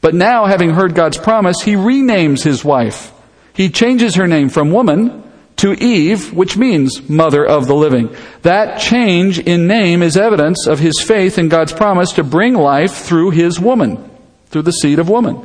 But 0.00 0.14
now, 0.14 0.46
having 0.46 0.70
heard 0.70 0.94
God's 0.94 1.18
promise, 1.18 1.60
he 1.60 1.74
renames 1.74 2.42
his 2.42 2.64
wife. 2.64 3.12
He 3.58 3.70
changes 3.70 4.14
her 4.14 4.28
name 4.28 4.50
from 4.50 4.70
woman 4.70 5.24
to 5.56 5.72
Eve, 5.72 6.32
which 6.32 6.56
means 6.56 7.08
mother 7.08 7.44
of 7.44 7.66
the 7.66 7.74
living. 7.74 8.14
That 8.42 8.80
change 8.80 9.40
in 9.40 9.66
name 9.66 10.00
is 10.00 10.16
evidence 10.16 10.68
of 10.68 10.78
his 10.78 11.02
faith 11.04 11.40
in 11.40 11.48
God's 11.48 11.72
promise 11.72 12.12
to 12.12 12.22
bring 12.22 12.54
life 12.54 12.92
through 12.92 13.30
his 13.30 13.58
woman, 13.58 14.08
through 14.46 14.62
the 14.62 14.70
seed 14.70 15.00
of 15.00 15.08
woman. 15.08 15.44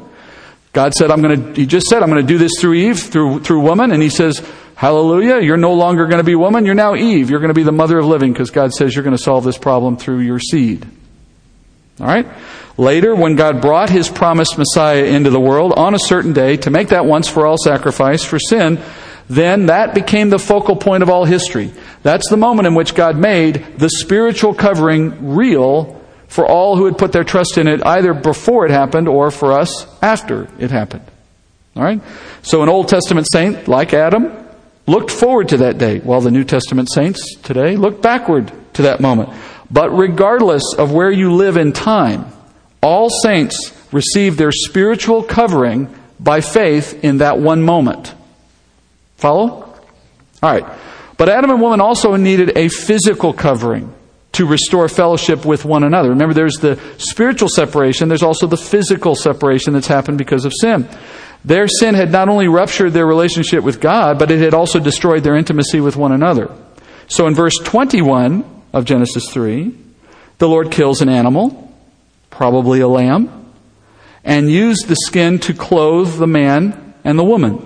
God 0.73 0.93
said, 0.93 1.09
I'm 1.09 1.23
going 1.23 1.53
to, 1.55 1.59
he 1.59 1.65
just 1.65 1.87
said, 1.87 2.03
I'm 2.03 2.09
going 2.11 2.21
to 2.21 2.27
do 2.31 2.37
this 2.37 2.51
through 2.59 2.75
Eve, 2.75 2.99
through, 2.99 3.39
through 3.39 3.61
woman. 3.61 3.91
And 3.91 4.03
he 4.03 4.09
says, 4.09 4.47
hallelujah, 4.75 5.41
you're 5.41 5.57
no 5.57 5.73
longer 5.73 6.05
going 6.05 6.19
to 6.19 6.23
be 6.23 6.35
woman, 6.35 6.67
you're 6.67 6.75
now 6.75 6.93
Eve. 6.93 7.31
You're 7.31 7.39
going 7.39 7.49
to 7.49 7.55
be 7.55 7.63
the 7.63 7.71
mother 7.71 7.97
of 7.97 8.05
living 8.05 8.31
because 8.31 8.51
God 8.51 8.75
says 8.75 8.93
you're 8.93 9.03
going 9.03 9.17
to 9.17 9.23
solve 9.23 9.43
this 9.43 9.57
problem 9.57 9.97
through 9.97 10.19
your 10.19 10.39
seed. 10.39 10.85
All 11.99 12.07
right? 12.07 12.27
Later, 12.77 13.15
when 13.15 13.35
God 13.35 13.61
brought 13.61 13.89
his 13.89 14.09
promised 14.09 14.57
Messiah 14.57 15.03
into 15.05 15.29
the 15.29 15.39
world 15.39 15.73
on 15.73 15.93
a 15.93 15.99
certain 15.99 16.33
day 16.33 16.57
to 16.57 16.71
make 16.71 16.89
that 16.89 17.05
once 17.05 17.27
for 17.27 17.45
all 17.45 17.57
sacrifice 17.57 18.23
for 18.23 18.39
sin, 18.39 18.81
then 19.29 19.67
that 19.67 19.93
became 19.93 20.29
the 20.29 20.39
focal 20.39 20.75
point 20.75 21.03
of 21.03 21.09
all 21.09 21.25
history. 21.25 21.71
That's 22.01 22.29
the 22.29 22.37
moment 22.37 22.67
in 22.67 22.75
which 22.75 22.95
God 22.95 23.17
made 23.17 23.77
the 23.77 23.89
spiritual 23.89 24.53
covering 24.53 25.35
real 25.35 26.01
for 26.27 26.47
all 26.47 26.75
who 26.77 26.85
had 26.85 26.97
put 26.97 27.11
their 27.11 27.23
trust 27.23 27.59
in 27.59 27.67
it 27.67 27.85
either 27.85 28.13
before 28.13 28.65
it 28.65 28.71
happened 28.71 29.07
or 29.07 29.29
for 29.29 29.53
us 29.53 29.85
after 30.01 30.47
it 30.57 30.71
happened. 30.71 31.05
All 31.75 31.83
right? 31.83 32.01
So 32.41 32.63
an 32.63 32.69
Old 32.69 32.87
Testament 32.87 33.27
saint 33.31 33.67
like 33.67 33.93
Adam 33.93 34.31
looked 34.87 35.11
forward 35.11 35.49
to 35.49 35.57
that 35.57 35.77
day, 35.77 35.99
while 35.99 36.21
the 36.21 36.31
New 36.31 36.43
Testament 36.43 36.91
saints 36.91 37.35
today 37.35 37.75
look 37.77 38.01
backward 38.01 38.51
to 38.73 38.81
that 38.83 38.99
moment. 38.99 39.29
But 39.73 39.89
regardless 39.89 40.75
of 40.77 40.91
where 40.91 41.09
you 41.09 41.33
live 41.33 41.57
in 41.57 41.73
time, 41.73 42.27
all 42.83 43.09
saints 43.09 43.75
receive 43.91 44.37
their 44.37 44.51
spiritual 44.51 45.23
covering 45.23 45.93
by 46.19 46.41
faith 46.41 47.03
in 47.03 47.17
that 47.17 47.39
one 47.39 47.63
moment. 47.63 48.13
Follow? 49.17 49.49
All 49.49 49.81
right. 50.43 50.65
But 51.17 51.29
Adam 51.29 51.49
and 51.49 51.61
woman 51.61 51.81
also 51.81 52.15
needed 52.15 52.55
a 52.55 52.69
physical 52.69 53.33
covering 53.33 53.91
to 54.33 54.45
restore 54.45 54.87
fellowship 54.87 55.43
with 55.43 55.65
one 55.65 55.83
another. 55.83 56.09
Remember, 56.09 56.35
there's 56.35 56.57
the 56.57 56.79
spiritual 56.97 57.49
separation, 57.49 58.09
there's 58.09 58.23
also 58.23 58.45
the 58.45 58.57
physical 58.57 59.15
separation 59.15 59.73
that's 59.73 59.87
happened 59.87 60.19
because 60.19 60.45
of 60.45 60.53
sin. 60.59 60.87
Their 61.45 61.67
sin 61.67 61.95
had 61.95 62.11
not 62.11 62.29
only 62.29 62.47
ruptured 62.47 62.93
their 62.93 63.05
relationship 63.07 63.63
with 63.63 63.81
God, 63.81 64.19
but 64.19 64.29
it 64.29 64.39
had 64.39 64.53
also 64.53 64.79
destroyed 64.79 65.23
their 65.23 65.35
intimacy 65.35 65.81
with 65.81 65.95
one 65.95 66.11
another. 66.11 66.51
So 67.07 67.27
in 67.27 67.33
verse 67.33 67.57
21 67.63 68.52
of 68.73 68.85
Genesis 68.85 69.29
3, 69.29 69.73
the 70.39 70.49
Lord 70.49 70.71
kills 70.71 71.01
an 71.01 71.09
animal 71.09 71.63
probably 72.33 72.79
a 72.79 72.87
lamb, 72.87 73.29
and 74.23 74.49
used 74.49 74.87
the 74.87 74.95
skin 75.05 75.37
to 75.37 75.53
clothe 75.53 76.17
the 76.17 76.27
man 76.27 76.93
and 77.03 77.17
the 77.17 77.23
woman. 77.23 77.61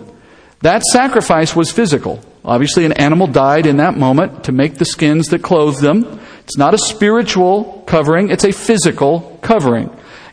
That 0.61 0.83
sacrifice 0.83 1.55
was 1.55 1.71
physical. 1.71 2.19
Obviously, 2.43 2.85
an 2.85 2.93
animal 2.93 3.27
died 3.27 3.65
in 3.65 3.77
that 3.77 3.97
moment 3.97 4.45
to 4.45 4.51
make 4.51 4.75
the 4.75 4.85
skins 4.85 5.27
that 5.27 5.41
clothed 5.41 5.81
them. 5.81 6.19
It's 6.43 6.57
not 6.57 6.73
a 6.73 6.77
spiritual 6.77 7.83
covering, 7.87 8.29
it's 8.29 8.43
a 8.43 8.51
physical 8.51 9.39
covering. 9.41 9.89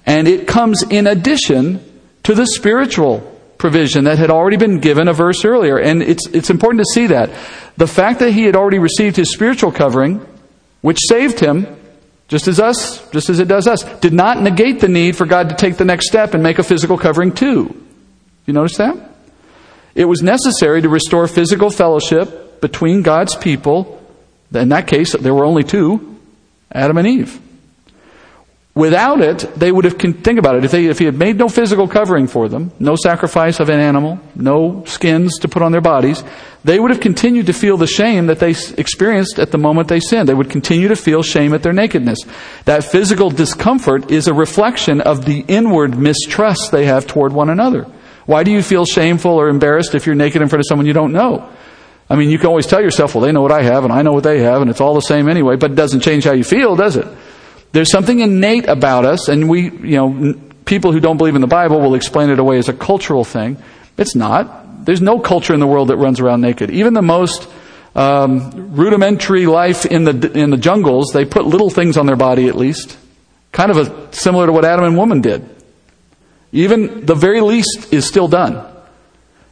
And 0.07 0.27
it 0.27 0.49
comes 0.49 0.83
in 0.83 1.07
addition 1.07 1.81
to 2.25 2.35
the 2.35 2.47
spiritual 2.47 3.21
provision 3.59 4.05
that 4.05 4.19
had 4.19 4.31
already 4.31 4.57
been 4.57 4.81
given 4.81 5.09
a 5.09 5.13
verse 5.13 5.45
earlier. 5.45 5.79
And 5.79 6.03
it's, 6.03 6.27
it's 6.29 6.51
important 6.51 6.85
to 6.85 6.93
see 6.93 7.07
that. 7.09 7.31
The 7.77 7.87
fact 7.87 8.19
that 8.19 8.33
he 8.33 8.45
had 8.45 8.57
already 8.57 8.79
received 8.79 9.17
his 9.17 9.33
spiritual 9.33 9.73
covering, 9.73 10.27
which 10.85 10.99
saved 11.09 11.41
him, 11.41 11.67
just 12.29 12.47
as 12.47 12.61
us, 12.61 13.09
just 13.09 13.31
as 13.31 13.39
it 13.39 13.49
does 13.49 13.67
us, 13.67 13.83
did 14.01 14.13
not 14.13 14.43
negate 14.43 14.81
the 14.81 14.89
need 14.89 15.17
for 15.17 15.25
God 15.25 15.49
to 15.49 15.55
take 15.55 15.79
the 15.79 15.85
next 15.87 16.07
step 16.07 16.35
and 16.35 16.43
make 16.43 16.59
a 16.59 16.63
physical 16.63 16.99
covering 16.99 17.33
too. 17.33 17.75
You 18.45 18.53
notice 18.53 18.77
that? 18.77 18.95
It 19.95 20.05
was 20.05 20.21
necessary 20.21 20.83
to 20.83 20.91
restore 20.91 21.27
physical 21.27 21.71
fellowship 21.71 22.61
between 22.61 23.01
God's 23.01 23.35
people. 23.35 23.99
In 24.53 24.69
that 24.69 24.87
case, 24.87 25.13
there 25.13 25.33
were 25.33 25.47
only 25.47 25.65
two 25.65 26.21
Adam 26.71 26.99
and 26.99 27.09
Eve. 27.09 27.41
Without 28.77 29.21
it, 29.21 29.39
they 29.55 29.71
would 29.71 29.85
have, 29.85 29.95
think 29.95 30.37
about 30.37 30.57
it, 30.57 30.65
if, 30.65 30.73
they, 30.73 30.87
if 30.87 30.99
he 30.99 31.05
had 31.05 31.17
made 31.17 31.37
no 31.37 31.49
physical 31.49 31.87
covering 31.87 32.27
for 32.27 32.49
them, 32.49 32.73
no 32.81 32.97
sacrifice 32.97 33.61
of 33.61 33.69
an 33.69 33.79
animal, 33.79 34.19
no 34.35 34.83
skins 34.85 35.39
to 35.39 35.49
put 35.49 35.63
on 35.63 35.71
their 35.71 35.81
bodies, 35.81 36.25
they 36.65 36.81
would 36.81 36.91
have 36.91 37.01
continued 37.01 37.47
to 37.47 37.53
feel 37.53 37.77
the 37.77 37.87
shame 37.87 38.27
that 38.27 38.41
they 38.41 38.51
experienced 38.77 39.39
at 39.39 39.53
the 39.53 39.59
moment 39.59 39.87
they 39.87 40.01
sinned. 40.01 40.29
They 40.29 40.35
would 40.35 40.51
continue 40.51 40.89
to 40.89 40.97
feel 40.97 41.23
shame 41.23 41.55
at 41.55 41.63
their 41.63 41.73
nakedness. 41.73 42.19
That 42.65 42.83
physical 42.83 43.31
discomfort 43.31 44.11
is 44.11 44.27
a 44.27 44.35
reflection 44.35 45.01
of 45.01 45.25
the 45.25 45.45
inward 45.47 45.97
mistrust 45.97 46.73
they 46.73 46.87
have 46.87 47.07
toward 47.07 47.33
one 47.33 47.51
another. 47.51 47.87
Why 48.27 48.43
do 48.43 48.51
you 48.51 48.63
feel 48.63 48.87
shameful 48.87 49.33
or 49.33 49.49
embarrassed 49.51 49.95
if 49.95 50.05
you're 50.05 50.17
naked 50.17 50.43
in 50.43 50.49
front 50.49 50.61
of 50.61 50.67
someone 50.69 50.87
you 50.87 50.95
don't 50.95 51.13
know? 51.13 51.49
I 52.11 52.17
mean, 52.17 52.29
you 52.29 52.39
can 52.39 52.49
always 52.49 52.67
tell 52.67 52.83
yourself, 52.83 53.15
well, 53.15 53.23
they 53.23 53.31
know 53.31 53.43
what 53.43 53.53
I 53.53 53.63
have 53.63 53.85
and 53.85 53.93
I 53.93 54.03
know 54.03 54.13
what 54.13 54.25
they 54.25 54.41
have 54.41 54.63
and 54.63 54.71
it's 54.71 54.81
all 54.81 54.95
the 54.95 55.01
same 55.01 55.29
anyway, 55.29 55.55
but 55.55 55.71
it 55.71 55.75
doesn't 55.75 56.01
change 56.01 56.25
how 56.25 56.33
you 56.33 56.45
feel, 56.45 56.75
does 56.75 56.97
it? 56.97 57.07
There's 57.75 57.91
something 57.91 58.21
innate 58.21 58.69
about 58.69 59.05
us, 59.05 59.27
and 59.27 59.49
we, 59.49 59.63
you 59.63 59.97
know, 59.97 60.35
people 60.65 60.93
who 60.93 61.01
don't 61.01 61.17
believe 61.17 61.35
in 61.35 61.41
the 61.41 61.49
Bible 61.49 61.81
will 61.81 61.97
explain 61.97 62.31
it 62.31 62.39
away 62.39 62.59
as 62.59 62.69
a 62.69 62.73
cultural 62.73 63.25
thing. 63.25 63.57
It's 63.99 64.15
not. 64.15 64.85
There's 64.85 65.01
no 65.01 65.19
culture 65.19 65.55
in 65.55 65.59
the 65.59 65.67
world 65.67 65.89
that 65.89 65.97
runs 65.97 66.21
around 66.21 66.41
naked. 66.41 66.71
Even 66.71 66.95
the 66.95 67.03
most 67.03 67.49
um, 67.97 68.77
rudimentary 68.77 69.47
life 69.47 69.87
in 69.87 70.05
the 70.05 70.39
in 70.39 70.51
the 70.51 70.57
jungles, 70.57 71.11
they 71.13 71.25
put 71.25 71.47
little 71.47 71.69
things 71.69 71.97
on 71.97 72.07
their 72.07 72.15
body 72.15 72.47
at 72.47 72.55
least, 72.55 72.97
kind 73.51 73.73
of 73.73 73.77
a, 73.77 74.15
similar 74.15 74.47
to 74.47 74.53
what 74.53 74.65
Adam 74.65 74.85
and 74.85 74.97
woman 74.97 75.21
did. 75.21 75.45
Even 76.53 77.05
the 77.05 77.17
very 77.17 77.41
least 77.41 77.93
is 77.93 78.07
still 78.07 78.29
done. 78.29 78.65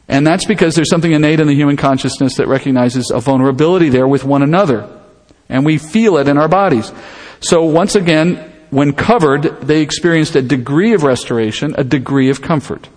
And 0.07 0.25
that's 0.25 0.45
because 0.45 0.75
there's 0.75 0.89
something 0.89 1.11
innate 1.11 1.41
in 1.41 1.47
the 1.47 1.55
human 1.55 1.75
consciousness 1.75 2.37
that 2.37 2.47
recognizes 2.47 3.11
a 3.11 3.19
vulnerability 3.19 3.89
there 3.89 4.07
with 4.07 4.23
one 4.23 4.43
another. 4.43 4.89
And 5.49 5.65
we 5.65 5.77
feel 5.77 6.17
it 6.19 6.29
in 6.29 6.37
our 6.37 6.47
bodies. 6.47 6.89
So 7.43 7.65
once 7.65 7.95
again, 7.95 8.37
when 8.69 8.93
covered, 8.93 9.43
they 9.61 9.81
experienced 9.81 10.35
a 10.35 10.41
degree 10.41 10.93
of 10.93 11.03
restoration, 11.03 11.75
a 11.77 11.83
degree 11.83 12.29
of 12.29 12.41
comfort. 12.41 12.87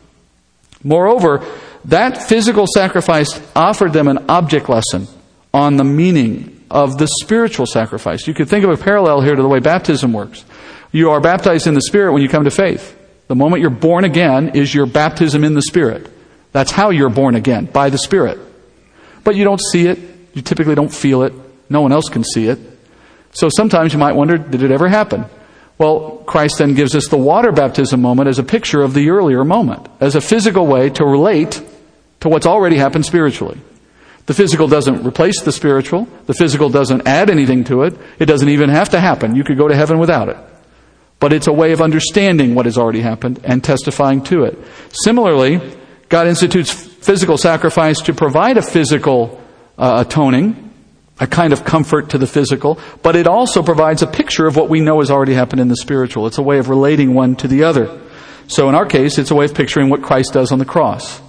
Moreover, 0.84 1.44
that 1.86 2.22
physical 2.22 2.66
sacrifice 2.72 3.40
offered 3.56 3.92
them 3.92 4.06
an 4.06 4.30
object 4.30 4.68
lesson 4.68 5.08
on 5.52 5.76
the 5.76 5.84
meaning 5.84 6.64
of 6.70 6.96
the 6.96 7.08
spiritual 7.20 7.66
sacrifice. 7.66 8.28
You 8.28 8.34
could 8.34 8.48
think 8.48 8.64
of 8.64 8.70
a 8.70 8.76
parallel 8.76 9.20
here 9.20 9.34
to 9.34 9.42
the 9.42 9.48
way 9.48 9.58
baptism 9.58 10.12
works. 10.12 10.44
You 10.92 11.10
are 11.10 11.20
baptized 11.20 11.66
in 11.66 11.74
the 11.74 11.82
Spirit 11.82 12.12
when 12.12 12.22
you 12.22 12.28
come 12.28 12.44
to 12.44 12.50
faith. 12.50 12.96
The 13.26 13.34
moment 13.34 13.62
you're 13.62 13.70
born 13.70 14.04
again 14.04 14.50
is 14.50 14.72
your 14.72 14.86
baptism 14.86 15.42
in 15.42 15.54
the 15.54 15.62
Spirit. 15.62 16.08
That's 16.52 16.70
how 16.70 16.90
you're 16.90 17.10
born 17.10 17.34
again, 17.34 17.66
by 17.66 17.90
the 17.90 17.98
Spirit. 17.98 18.38
But 19.24 19.34
you 19.34 19.42
don't 19.42 19.60
see 19.60 19.88
it. 19.88 19.98
You 20.34 20.42
typically 20.42 20.76
don't 20.76 20.94
feel 20.94 21.22
it. 21.24 21.32
No 21.68 21.80
one 21.80 21.90
else 21.90 22.08
can 22.08 22.22
see 22.22 22.46
it. 22.46 22.60
So 23.36 23.50
sometimes 23.54 23.92
you 23.92 23.98
might 23.98 24.14
wonder, 24.14 24.38
did 24.38 24.62
it 24.62 24.70
ever 24.70 24.88
happen? 24.88 25.26
Well, 25.76 26.22
Christ 26.26 26.56
then 26.56 26.72
gives 26.72 26.96
us 26.96 27.08
the 27.08 27.18
water 27.18 27.52
baptism 27.52 28.00
moment 28.00 28.30
as 28.30 28.38
a 28.38 28.42
picture 28.42 28.80
of 28.80 28.94
the 28.94 29.10
earlier 29.10 29.44
moment, 29.44 29.86
as 30.00 30.14
a 30.14 30.22
physical 30.22 30.66
way 30.66 30.88
to 30.88 31.04
relate 31.04 31.62
to 32.20 32.30
what's 32.30 32.46
already 32.46 32.76
happened 32.76 33.04
spiritually. 33.04 33.60
The 34.24 34.32
physical 34.32 34.68
doesn't 34.68 35.06
replace 35.06 35.42
the 35.42 35.52
spiritual. 35.52 36.08
The 36.24 36.32
physical 36.32 36.70
doesn't 36.70 37.06
add 37.06 37.28
anything 37.28 37.64
to 37.64 37.82
it. 37.82 37.98
It 38.18 38.24
doesn't 38.24 38.48
even 38.48 38.70
have 38.70 38.88
to 38.90 39.00
happen. 39.00 39.36
You 39.36 39.44
could 39.44 39.58
go 39.58 39.68
to 39.68 39.76
heaven 39.76 39.98
without 39.98 40.30
it. 40.30 40.38
But 41.20 41.34
it's 41.34 41.46
a 41.46 41.52
way 41.52 41.72
of 41.72 41.82
understanding 41.82 42.54
what 42.54 42.64
has 42.64 42.78
already 42.78 43.02
happened 43.02 43.40
and 43.44 43.62
testifying 43.62 44.22
to 44.24 44.44
it. 44.44 44.58
Similarly, 45.04 45.60
God 46.08 46.26
institutes 46.26 46.70
physical 46.72 47.36
sacrifice 47.36 48.00
to 48.00 48.14
provide 48.14 48.56
a 48.56 48.62
physical 48.62 49.42
uh, 49.76 50.04
atoning 50.06 50.65
a 51.18 51.26
kind 51.26 51.52
of 51.52 51.64
comfort 51.64 52.10
to 52.10 52.18
the 52.18 52.26
physical, 52.26 52.78
but 53.02 53.16
it 53.16 53.26
also 53.26 53.62
provides 53.62 54.02
a 54.02 54.06
picture 54.06 54.46
of 54.46 54.56
what 54.56 54.68
we 54.68 54.80
know 54.80 55.00
has 55.00 55.10
already 55.10 55.34
happened 55.34 55.60
in 55.60 55.68
the 55.68 55.76
spiritual. 55.76 56.26
It's 56.26 56.38
a 56.38 56.42
way 56.42 56.58
of 56.58 56.68
relating 56.68 57.14
one 57.14 57.36
to 57.36 57.48
the 57.48 57.64
other. 57.64 58.00
So 58.48 58.68
in 58.68 58.74
our 58.74 58.86
case, 58.86 59.18
it's 59.18 59.30
a 59.30 59.34
way 59.34 59.46
of 59.46 59.54
picturing 59.54 59.88
what 59.88 60.02
Christ 60.02 60.32
does 60.32 60.52
on 60.52 60.58
the 60.58 60.64
cross. 60.64 61.20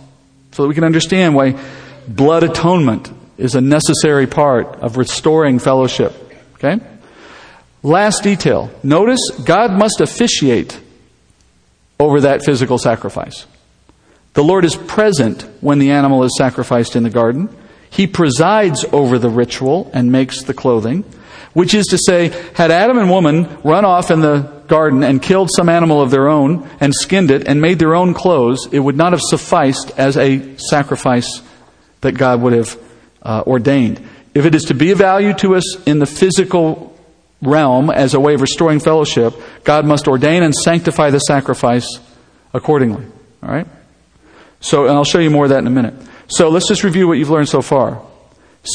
So 0.52 0.64
that 0.64 0.70
we 0.70 0.76
can 0.76 0.84
understand 0.84 1.36
why 1.36 1.60
blood 2.08 2.44
atonement 2.44 3.12
is 3.38 3.56
a 3.56 3.62
necessary 3.62 4.28
part 4.28 4.68
of 4.78 4.98
restoring 4.98 5.60
fellowship. 5.60 6.14
Okay? 6.56 6.80
Last 7.84 8.24
detail. 8.24 8.72
Notice 8.84 9.20
God 9.46 9.72
must 9.72 10.02
officiate 10.02 10.80
over 12.00 12.22
that 12.22 12.44
physical 12.44 12.78
sacrifice. 12.78 13.46
The 14.34 14.44
Lord 14.44 14.66
is 14.66 14.76
present 14.76 15.44
when 15.62 15.80
the 15.80 15.92
animal 15.92 16.24
is 16.24 16.36
sacrificed 16.38 16.96
in 16.96 17.04
the 17.04 17.10
garden. 17.10 17.50
He 17.90 18.08
presides 18.08 18.86
over 18.92 19.18
the 19.18 19.30
ritual 19.30 19.90
and 19.94 20.12
makes 20.12 20.44
the 20.44 20.54
clothing, 20.54 21.04
which 21.54 21.74
is 21.74 21.86
to 21.88 21.98
say, 21.98 22.30
had 22.54 22.72
Adam 22.72 22.98
and 22.98 23.10
woman 23.10 23.58
run 23.64 23.86
off 23.86 24.12
in 24.12 24.20
the 24.20 24.58
garden 24.68 25.04
and 25.04 25.22
killed 25.22 25.50
some 25.56 25.70
animal 25.70 26.02
of 26.02 26.12
their 26.12 26.28
own 26.28 26.70
and 26.80 26.94
skinned 26.94 27.32
it 27.32 27.48
and 27.48 27.62
made 27.62 27.80
their 27.80 27.96
own 27.96 28.14
clothes, 28.14 28.68
it 28.72 28.80
would 28.80 28.98
not 28.98 29.14
have 29.14 29.22
sufficed 29.22 29.92
as 29.98 30.18
a 30.18 30.58
sacrifice 30.58 31.42
that 32.02 32.14
God 32.14 32.42
would 32.42 32.54
have 32.54 32.80
uh, 33.24 33.44
ordained. 33.48 34.02
If 34.34 34.46
it 34.46 34.54
is 34.54 34.66
to 34.66 34.74
be 34.74 34.92
of 34.92 35.00
value 35.00 35.34
to 35.36 35.56
us 35.56 35.82
in 35.86 36.00
the 36.00 36.06
physical 36.06 36.96
realm 37.42 37.90
as 37.90 38.14
a 38.14 38.20
way 38.20 38.34
of 38.34 38.42
restoring 38.42 38.80
fellowship, 38.80 39.34
God 39.64 39.86
must 39.86 40.08
ordain 40.08 40.44
and 40.44 40.54
sanctify 40.54 41.10
the 41.10 41.20
sacrifice 41.20 41.88
accordingly. 42.54 43.06
All 43.42 43.50
right? 43.50 43.68
So, 44.60 44.86
and 44.86 44.94
I'll 44.94 45.06
show 45.06 45.20
you 45.20 45.30
more 45.30 45.46
of 45.46 45.50
that 45.52 45.60
in 45.60 45.68
a 45.68 45.72
minute. 45.72 45.94
So 46.28 46.50
let's 46.50 46.68
just 46.68 46.84
review 46.84 47.08
what 47.08 47.18
you've 47.18 47.30
learned 47.30 47.50
so 47.50 47.62
far. 47.62 48.02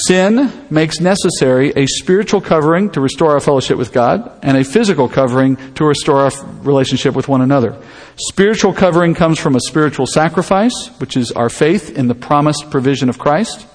Sin 0.07 0.51
makes 0.71 1.01
necessary 1.01 1.71
a 1.77 1.87
spiritual 1.87 2.41
covering 2.41 2.91
to 2.93 3.01
restore 3.01 3.33
our 3.33 3.41
fellowship 3.41 3.77
with 3.77 3.93
God 3.93 4.39
and 4.43 4.57
a 4.57 4.65
physical 4.65 5.07
covering 5.07 5.57
to 5.75 5.85
restore 5.85 6.21
our 6.21 6.31
relationship 6.63 7.15
with 7.15 7.29
one 7.29 7.43
another. 7.43 7.77
Spiritual 8.17 8.73
covering 8.73 9.15
comes 9.15 9.39
from 9.39 9.55
a 9.55 9.61
spiritual 9.61 10.07
sacrifice, 10.07 10.89
which 10.99 11.15
is 11.17 11.31
our 11.33 11.51
faith 11.51 11.97
in 11.97 12.09
the 12.09 12.15
promised 12.15 12.71
provision 12.71 13.11
of 13.11 13.19
Christ. 13.19 13.67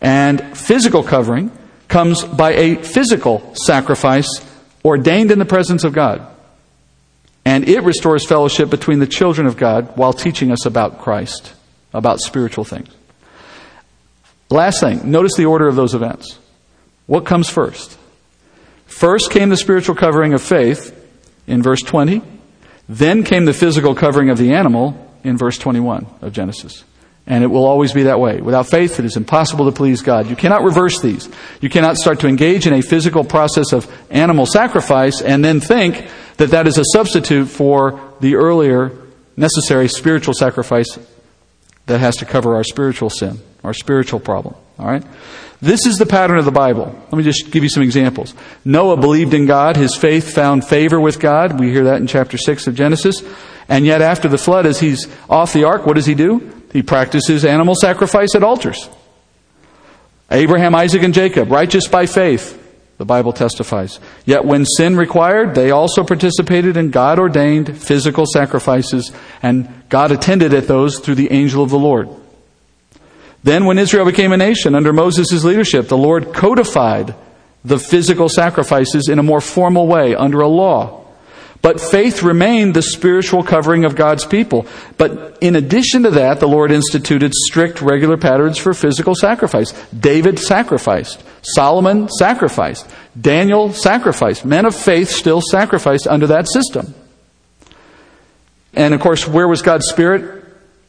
And 0.00 0.56
physical 0.56 1.04
covering 1.04 1.52
comes 1.86 2.24
by 2.24 2.52
a 2.54 2.74
physical 2.82 3.54
sacrifice 3.54 4.28
ordained 4.84 5.30
in 5.30 5.38
the 5.38 5.44
presence 5.44 5.84
of 5.84 5.92
God. 5.92 6.26
And 7.44 7.68
it 7.68 7.82
restores 7.82 8.26
fellowship 8.26 8.68
between 8.68 8.98
the 8.98 9.06
children 9.06 9.46
of 9.46 9.56
God 9.56 9.96
while 9.96 10.12
teaching 10.12 10.50
us 10.50 10.66
about 10.66 11.00
Christ, 11.00 11.52
about 11.94 12.20
spiritual 12.20 12.64
things. 12.64 12.88
Last 14.50 14.80
thing, 14.80 15.10
notice 15.10 15.32
the 15.36 15.46
order 15.46 15.68
of 15.68 15.76
those 15.76 15.94
events. 15.94 16.38
What 17.06 17.24
comes 17.24 17.48
first? 17.48 17.96
First 18.86 19.30
came 19.30 19.48
the 19.48 19.56
spiritual 19.56 19.94
covering 19.94 20.34
of 20.34 20.42
faith 20.42 20.92
in 21.46 21.62
verse 21.62 21.80
20. 21.80 22.22
Then 22.88 23.22
came 23.22 23.46
the 23.46 23.54
physical 23.54 23.94
covering 23.94 24.28
of 24.28 24.38
the 24.38 24.52
animal 24.52 25.10
in 25.22 25.38
verse 25.38 25.56
21 25.56 26.06
of 26.20 26.32
Genesis. 26.32 26.84
And 27.26 27.42
it 27.42 27.46
will 27.46 27.64
always 27.64 27.92
be 27.92 28.02
that 28.02 28.20
way. 28.20 28.42
Without 28.42 28.66
faith, 28.66 28.98
it 28.98 29.06
is 29.06 29.16
impossible 29.16 29.64
to 29.64 29.72
please 29.72 30.02
God. 30.02 30.28
You 30.28 30.36
cannot 30.36 30.62
reverse 30.62 31.00
these. 31.00 31.28
You 31.62 31.70
cannot 31.70 31.96
start 31.96 32.20
to 32.20 32.28
engage 32.28 32.66
in 32.66 32.74
a 32.74 32.82
physical 32.82 33.24
process 33.24 33.72
of 33.72 33.90
animal 34.10 34.44
sacrifice 34.44 35.22
and 35.22 35.42
then 35.42 35.60
think 35.60 36.06
that 36.36 36.50
that 36.50 36.66
is 36.66 36.76
a 36.76 36.84
substitute 36.92 37.46
for 37.46 38.12
the 38.20 38.34
earlier 38.34 38.92
necessary 39.36 39.88
spiritual 39.88 40.34
sacrifice 40.34 40.98
that 41.86 42.00
has 42.00 42.16
to 42.16 42.24
cover 42.24 42.54
our 42.54 42.64
spiritual 42.64 43.10
sin, 43.10 43.38
our 43.62 43.74
spiritual 43.74 44.20
problem. 44.20 44.54
All 44.78 44.86
right? 44.86 45.04
This 45.60 45.86
is 45.86 45.96
the 45.96 46.06
pattern 46.06 46.38
of 46.38 46.44
the 46.44 46.50
Bible. 46.50 46.86
Let 47.04 47.12
me 47.14 47.22
just 47.22 47.50
give 47.50 47.62
you 47.62 47.68
some 47.68 47.82
examples. 47.82 48.34
Noah 48.64 48.96
believed 48.96 49.32
in 49.34 49.46
God. 49.46 49.76
His 49.76 49.96
faith 49.96 50.34
found 50.34 50.66
favor 50.66 51.00
with 51.00 51.20
God. 51.20 51.58
We 51.58 51.70
hear 51.70 51.84
that 51.84 52.00
in 52.00 52.06
chapter 52.06 52.36
6 52.36 52.66
of 52.66 52.74
Genesis. 52.74 53.22
And 53.68 53.86
yet, 53.86 54.02
after 54.02 54.28
the 54.28 54.36
flood, 54.36 54.66
as 54.66 54.80
he's 54.80 55.08
off 55.28 55.52
the 55.52 55.64
ark, 55.64 55.86
what 55.86 55.94
does 55.94 56.06
he 56.06 56.14
do? 56.14 56.52
He 56.72 56.82
practices 56.82 57.44
animal 57.44 57.74
sacrifice 57.74 58.34
at 58.34 58.42
altars. 58.42 58.88
Abraham, 60.30 60.74
Isaac, 60.74 61.02
and 61.02 61.14
Jacob, 61.14 61.50
righteous 61.50 61.86
by 61.86 62.06
faith, 62.06 62.60
the 62.96 63.04
Bible 63.04 63.32
testifies. 63.32 63.98
Yet 64.24 64.44
when 64.44 64.64
sin 64.64 64.96
required, 64.96 65.54
they 65.54 65.70
also 65.70 66.04
participated 66.04 66.76
in 66.76 66.90
God 66.90 67.18
ordained 67.18 67.76
physical 67.76 68.24
sacrifices, 68.26 69.12
and 69.42 69.68
God 69.88 70.12
attended 70.12 70.54
at 70.54 70.68
those 70.68 71.00
through 71.00 71.16
the 71.16 71.32
angel 71.32 71.62
of 71.62 71.70
the 71.70 71.78
Lord. 71.78 72.08
Then, 73.42 73.66
when 73.66 73.78
Israel 73.78 74.06
became 74.06 74.32
a 74.32 74.38
nation 74.38 74.74
under 74.74 74.92
Moses' 74.92 75.44
leadership, 75.44 75.88
the 75.88 75.98
Lord 75.98 76.32
codified 76.32 77.14
the 77.62 77.78
physical 77.78 78.28
sacrifices 78.28 79.08
in 79.08 79.18
a 79.18 79.22
more 79.22 79.40
formal 79.40 79.86
way 79.86 80.14
under 80.14 80.40
a 80.40 80.48
law. 80.48 81.03
But 81.64 81.80
faith 81.80 82.22
remained 82.22 82.74
the 82.74 82.82
spiritual 82.82 83.42
covering 83.42 83.86
of 83.86 83.96
God's 83.96 84.26
people. 84.26 84.66
But 84.98 85.38
in 85.40 85.56
addition 85.56 86.02
to 86.02 86.10
that, 86.10 86.38
the 86.38 86.46
Lord 86.46 86.70
instituted 86.70 87.32
strict 87.32 87.80
regular 87.80 88.18
patterns 88.18 88.58
for 88.58 88.74
physical 88.74 89.14
sacrifice. 89.14 89.72
David 89.88 90.38
sacrificed. 90.38 91.24
Solomon 91.40 92.10
sacrificed. 92.10 92.86
Daniel 93.18 93.72
sacrificed. 93.72 94.44
Men 94.44 94.66
of 94.66 94.76
faith 94.76 95.08
still 95.08 95.40
sacrificed 95.40 96.06
under 96.06 96.26
that 96.26 96.48
system. 96.48 96.92
And 98.74 98.92
of 98.92 99.00
course, 99.00 99.26
where 99.26 99.48
was 99.48 99.62
God's 99.62 99.88
Spirit 99.88 100.44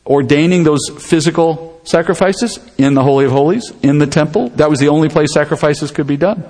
ordaining 0.06 0.66
those 0.66 0.90
physical 1.00 1.80
sacrifices? 1.86 2.60
In 2.78 2.96
the 2.96 3.04
Holy 3.04 3.24
of 3.24 3.32
Holies, 3.32 3.72
in 3.82 4.00
the 4.00 4.08
temple. 4.08 4.50
That 4.50 4.70
was 4.70 4.80
the 4.80 4.90
only 4.90 5.08
place 5.08 5.32
sacrifices 5.34 5.92
could 5.92 6.08
be 6.08 6.18
done. 6.18 6.44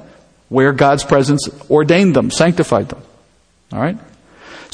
Where 0.49 0.73
God's 0.73 1.03
presence 1.03 1.47
ordained 1.69 2.15
them, 2.15 2.31
sanctified 2.31 2.89
them. 2.89 3.03
All 3.71 3.79
right? 3.79 3.99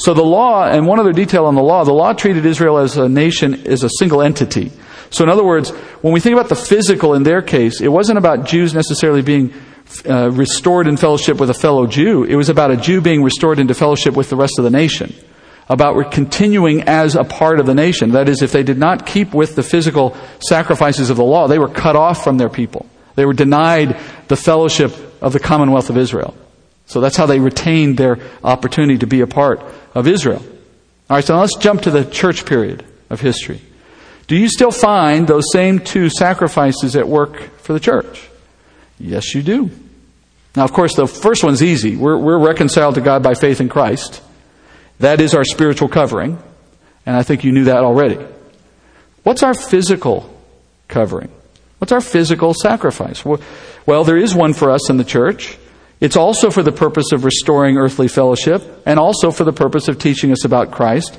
So 0.02 0.14
the 0.14 0.24
law, 0.24 0.64
and 0.64 0.84
one 0.88 0.98
other 0.98 1.12
detail 1.12 1.46
on 1.46 1.54
the 1.54 1.62
law, 1.62 1.84
the 1.84 1.92
law 1.92 2.12
treated 2.12 2.44
Israel 2.44 2.78
as 2.78 2.96
a 2.96 3.08
nation, 3.08 3.68
as 3.68 3.84
a 3.84 3.88
single 4.00 4.20
entity. 4.20 4.72
So 5.10 5.22
in 5.22 5.30
other 5.30 5.44
words, 5.44 5.70
when 6.00 6.12
we 6.12 6.18
think 6.18 6.32
about 6.32 6.48
the 6.48 6.56
physical 6.56 7.14
in 7.14 7.22
their 7.22 7.40
case, 7.40 7.80
it 7.80 7.86
wasn't 7.86 8.18
about 8.18 8.44
Jews 8.44 8.74
necessarily 8.74 9.22
being 9.22 9.54
uh, 10.04 10.32
restored 10.32 10.88
in 10.88 10.96
fellowship 10.96 11.38
with 11.38 11.50
a 11.50 11.54
fellow 11.54 11.86
Jew. 11.86 12.24
It 12.24 12.34
was 12.34 12.48
about 12.48 12.72
a 12.72 12.76
Jew 12.76 13.00
being 13.00 13.22
restored 13.22 13.60
into 13.60 13.74
fellowship 13.74 14.14
with 14.14 14.28
the 14.28 14.34
rest 14.34 14.54
of 14.58 14.64
the 14.64 14.70
nation. 14.70 15.14
About 15.68 16.10
continuing 16.10 16.82
as 16.88 17.14
a 17.14 17.22
part 17.22 17.60
of 17.60 17.66
the 17.66 17.74
nation. 17.74 18.10
That 18.10 18.28
is, 18.28 18.42
if 18.42 18.50
they 18.50 18.64
did 18.64 18.78
not 18.78 19.06
keep 19.06 19.32
with 19.32 19.54
the 19.54 19.62
physical 19.62 20.16
sacrifices 20.40 21.10
of 21.10 21.16
the 21.16 21.22
law, 21.24 21.46
they 21.46 21.60
were 21.60 21.68
cut 21.68 21.94
off 21.94 22.24
from 22.24 22.38
their 22.38 22.48
people. 22.48 22.86
They 23.14 23.24
were 23.24 23.34
denied 23.34 24.00
the 24.26 24.36
fellowship 24.36 24.92
of 25.22 25.32
the 25.32 25.38
commonwealth 25.38 25.90
of 25.90 25.96
Israel. 25.96 26.34
So 26.86 27.00
that's 27.00 27.16
how 27.16 27.26
they 27.26 27.40
retained 27.40 27.96
their 27.96 28.18
opportunity 28.44 28.98
to 28.98 29.06
be 29.06 29.20
a 29.20 29.26
part 29.26 29.60
of 29.94 30.06
Israel. 30.06 30.42
All 31.08 31.16
right, 31.16 31.24
so 31.24 31.38
let's 31.38 31.56
jump 31.56 31.82
to 31.82 31.90
the 31.90 32.04
church 32.04 32.44
period 32.46 32.84
of 33.10 33.20
history. 33.20 33.60
Do 34.26 34.36
you 34.36 34.48
still 34.48 34.70
find 34.70 35.26
those 35.26 35.44
same 35.52 35.78
two 35.78 36.08
sacrifices 36.08 36.96
at 36.96 37.06
work 37.06 37.58
for 37.58 37.72
the 37.72 37.80
church? 37.80 38.28
Yes, 38.98 39.34
you 39.34 39.42
do. 39.42 39.70
Now, 40.54 40.64
of 40.64 40.72
course, 40.72 40.94
the 40.94 41.06
first 41.06 41.42
one's 41.42 41.62
easy. 41.62 41.96
We're, 41.96 42.16
we're 42.16 42.38
reconciled 42.38 42.94
to 42.96 43.00
God 43.00 43.22
by 43.22 43.34
faith 43.34 43.60
in 43.60 43.68
Christ. 43.68 44.22
That 45.00 45.20
is 45.20 45.34
our 45.34 45.44
spiritual 45.44 45.88
covering. 45.88 46.38
And 47.04 47.16
I 47.16 47.22
think 47.22 47.42
you 47.42 47.52
knew 47.52 47.64
that 47.64 47.78
already. 47.78 48.18
What's 49.22 49.42
our 49.42 49.54
physical 49.54 50.32
covering? 50.88 51.30
What's 51.78 51.92
our 51.92 52.00
physical 52.00 52.54
sacrifice? 52.54 53.24
Well, 53.24 54.04
there 54.04 54.16
is 54.16 54.34
one 54.34 54.52
for 54.52 54.70
us 54.70 54.88
in 54.88 54.98
the 54.98 55.04
church. 55.04 55.58
It's 56.02 56.16
also 56.16 56.50
for 56.50 56.64
the 56.64 56.72
purpose 56.72 57.12
of 57.12 57.24
restoring 57.24 57.78
earthly 57.78 58.08
fellowship 58.08 58.82
and 58.84 58.98
also 58.98 59.30
for 59.30 59.44
the 59.44 59.52
purpose 59.52 59.86
of 59.86 60.00
teaching 60.00 60.32
us 60.32 60.44
about 60.44 60.72
Christ. 60.72 61.16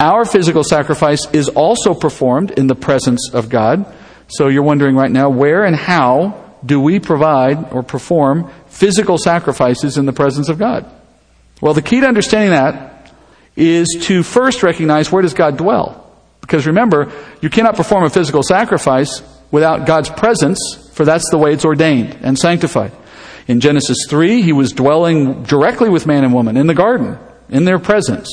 Our 0.00 0.24
physical 0.24 0.64
sacrifice 0.64 1.30
is 1.34 1.50
also 1.50 1.92
performed 1.92 2.52
in 2.52 2.68
the 2.68 2.74
presence 2.74 3.30
of 3.34 3.50
God. 3.50 3.84
So 4.28 4.48
you're 4.48 4.62
wondering 4.62 4.96
right 4.96 5.10
now, 5.10 5.28
where 5.28 5.62
and 5.62 5.76
how 5.76 6.42
do 6.64 6.80
we 6.80 7.00
provide 7.00 7.70
or 7.70 7.82
perform 7.82 8.50
physical 8.68 9.18
sacrifices 9.18 9.98
in 9.98 10.06
the 10.06 10.14
presence 10.14 10.48
of 10.48 10.58
God? 10.58 10.90
Well, 11.60 11.74
the 11.74 11.82
key 11.82 12.00
to 12.00 12.06
understanding 12.06 12.52
that 12.52 13.12
is 13.56 13.94
to 14.04 14.22
first 14.22 14.62
recognize 14.62 15.12
where 15.12 15.20
does 15.20 15.34
God 15.34 15.58
dwell? 15.58 16.10
Because 16.40 16.66
remember, 16.66 17.12
you 17.42 17.50
cannot 17.50 17.76
perform 17.76 18.04
a 18.04 18.10
physical 18.10 18.42
sacrifice 18.42 19.20
without 19.50 19.86
God's 19.86 20.08
presence, 20.08 20.58
for 20.94 21.04
that's 21.04 21.28
the 21.30 21.36
way 21.36 21.52
it's 21.52 21.66
ordained 21.66 22.16
and 22.22 22.38
sanctified. 22.38 22.92
In 23.48 23.60
Genesis 23.60 23.96
3, 24.08 24.42
he 24.42 24.52
was 24.52 24.72
dwelling 24.72 25.42
directly 25.42 25.88
with 25.88 26.06
man 26.06 26.22
and 26.22 26.34
woman 26.34 26.58
in 26.58 26.66
the 26.66 26.74
garden, 26.74 27.18
in 27.48 27.64
their 27.64 27.78
presence. 27.78 28.28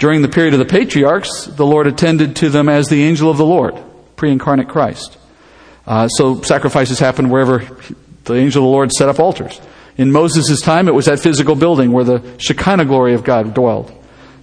During 0.00 0.20
the 0.20 0.28
period 0.28 0.52
of 0.52 0.58
the 0.58 0.66
patriarchs, 0.66 1.46
the 1.46 1.64
Lord 1.64 1.86
attended 1.86 2.36
to 2.36 2.50
them 2.50 2.68
as 2.68 2.88
the 2.88 3.04
angel 3.04 3.30
of 3.30 3.36
the 3.36 3.46
Lord, 3.46 3.76
pre 4.16 4.32
incarnate 4.32 4.68
Christ. 4.68 5.16
Uh, 5.86 6.08
so 6.08 6.42
sacrifices 6.42 6.98
happened 6.98 7.30
wherever 7.30 7.60
the 8.24 8.34
angel 8.34 8.62
of 8.62 8.66
the 8.66 8.72
Lord 8.72 8.92
set 8.92 9.08
up 9.08 9.20
altars. 9.20 9.60
In 9.96 10.12
Moses' 10.12 10.60
time, 10.60 10.86
it 10.86 10.94
was 10.94 11.06
that 11.06 11.20
physical 11.20 11.54
building 11.54 11.92
where 11.92 12.04
the 12.04 12.22
Shekinah 12.38 12.84
glory 12.84 13.14
of 13.14 13.24
God 13.24 13.54
dwelled. 13.54 13.92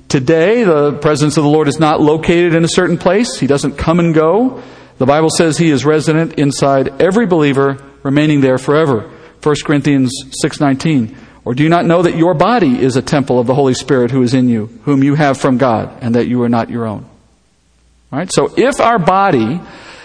Today, 0.07 0.63
the 0.63 0.93
presence 0.93 1.37
of 1.37 1.43
the 1.43 1.49
Lord 1.49 1.67
is 1.67 1.79
not 1.79 2.01
located 2.01 2.55
in 2.55 2.63
a 2.63 2.69
certain 2.69 2.97
place. 2.97 3.37
He 3.37 3.47
doesn't 3.47 3.77
come 3.77 3.99
and 3.99 4.13
go. 4.13 4.61
The 4.97 5.05
Bible 5.05 5.29
says 5.29 5.57
He 5.57 5.69
is 5.69 5.83
resident 5.83 6.33
inside 6.33 7.01
every 7.01 7.25
believer, 7.25 7.83
remaining 8.03 8.41
there 8.41 8.57
forever. 8.57 9.11
1 9.45 9.55
Corinthians 9.63 10.11
6:19. 10.41 11.15
Or 11.43 11.53
do 11.53 11.61
you 11.61 11.69
not 11.69 11.85
know 11.85 12.01
that 12.01 12.17
your 12.17 12.33
body 12.33 12.81
is 12.81 12.95
a 12.95 13.03
temple 13.03 13.39
of 13.39 13.45
the 13.45 13.53
Holy 13.53 13.75
Spirit 13.75 14.09
who 14.09 14.23
is 14.23 14.33
in 14.33 14.49
you, 14.49 14.79
whom 14.85 15.03
you 15.03 15.13
have 15.13 15.37
from 15.37 15.59
God, 15.59 15.91
and 16.01 16.15
that 16.15 16.27
you 16.27 16.41
are 16.41 16.49
not 16.49 16.71
your 16.71 16.87
own? 16.87 17.05
Right? 18.11 18.31
So 18.33 18.51
if 18.57 18.81
our 18.81 18.97
body 18.97 19.61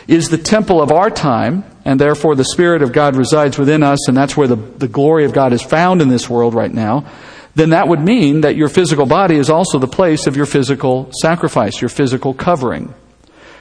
is 0.06 0.28
the 0.28 0.36
temple 0.36 0.82
of 0.82 0.92
our 0.92 1.08
time, 1.08 1.64
and 1.86 1.98
therefore 1.98 2.34
the 2.34 2.44
Spirit 2.44 2.82
of 2.82 2.92
God 2.92 3.16
resides 3.16 3.56
within 3.56 3.82
us, 3.82 4.08
and 4.08 4.14
that's 4.14 4.36
where 4.36 4.48
the, 4.48 4.56
the 4.56 4.88
glory 4.88 5.24
of 5.24 5.32
God 5.32 5.54
is 5.54 5.62
found 5.62 6.02
in 6.02 6.10
this 6.10 6.28
world 6.28 6.52
right 6.52 6.72
now, 6.72 7.06
then 7.54 7.70
that 7.70 7.88
would 7.88 8.00
mean 8.00 8.42
that 8.42 8.56
your 8.56 8.68
physical 8.68 9.06
body 9.06 9.36
is 9.36 9.48
also 9.48 9.78
the 9.78 9.88
place 9.88 10.26
of 10.26 10.36
your 10.36 10.46
physical 10.46 11.10
sacrifice, 11.22 11.80
your 11.80 11.88
physical 11.88 12.34
covering. 12.34 12.92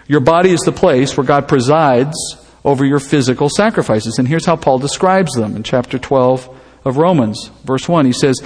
Your 0.07 0.19
body 0.19 0.51
is 0.51 0.59
the 0.61 0.73
place 0.73 1.15
where 1.15 1.25
God 1.25 1.47
presides 1.47 2.15
over 2.63 2.85
your 2.85 2.99
physical 2.99 3.49
sacrifices. 3.49 4.17
And 4.19 4.27
here's 4.27 4.45
how 4.45 4.55
Paul 4.55 4.79
describes 4.79 5.33
them 5.33 5.55
in 5.55 5.63
chapter 5.63 5.97
12 5.97 6.57
of 6.85 6.97
Romans, 6.97 7.49
verse 7.63 7.87
1. 7.87 8.05
He 8.05 8.13
says, 8.13 8.41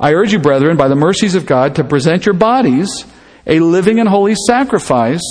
I 0.00 0.14
urge 0.14 0.32
you, 0.32 0.38
brethren, 0.38 0.76
by 0.76 0.88
the 0.88 0.94
mercies 0.94 1.34
of 1.34 1.46
God, 1.46 1.76
to 1.76 1.84
present 1.84 2.26
your 2.26 2.34
bodies 2.34 3.04
a 3.46 3.60
living 3.60 3.98
and 3.98 4.08
holy 4.08 4.34
sacrifice 4.46 5.22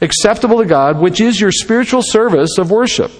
acceptable 0.00 0.58
to 0.58 0.66
God, 0.66 1.00
which 1.00 1.20
is 1.20 1.40
your 1.40 1.52
spiritual 1.52 2.02
service 2.02 2.58
of 2.58 2.70
worship. 2.70 3.10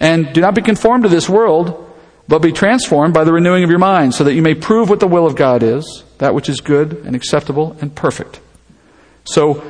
And 0.00 0.32
do 0.32 0.40
not 0.40 0.54
be 0.54 0.62
conformed 0.62 1.04
to 1.04 1.08
this 1.08 1.28
world, 1.28 1.86
but 2.26 2.40
be 2.40 2.52
transformed 2.52 3.14
by 3.14 3.24
the 3.24 3.32
renewing 3.32 3.64
of 3.64 3.70
your 3.70 3.78
mind, 3.78 4.14
so 4.14 4.24
that 4.24 4.34
you 4.34 4.42
may 4.42 4.54
prove 4.54 4.88
what 4.88 5.00
the 5.00 5.06
will 5.06 5.26
of 5.26 5.36
God 5.36 5.62
is, 5.62 6.04
that 6.18 6.34
which 6.34 6.48
is 6.48 6.60
good 6.60 7.02
and 7.04 7.14
acceptable 7.14 7.76
and 7.80 7.94
perfect. 7.94 8.40
So, 9.24 9.62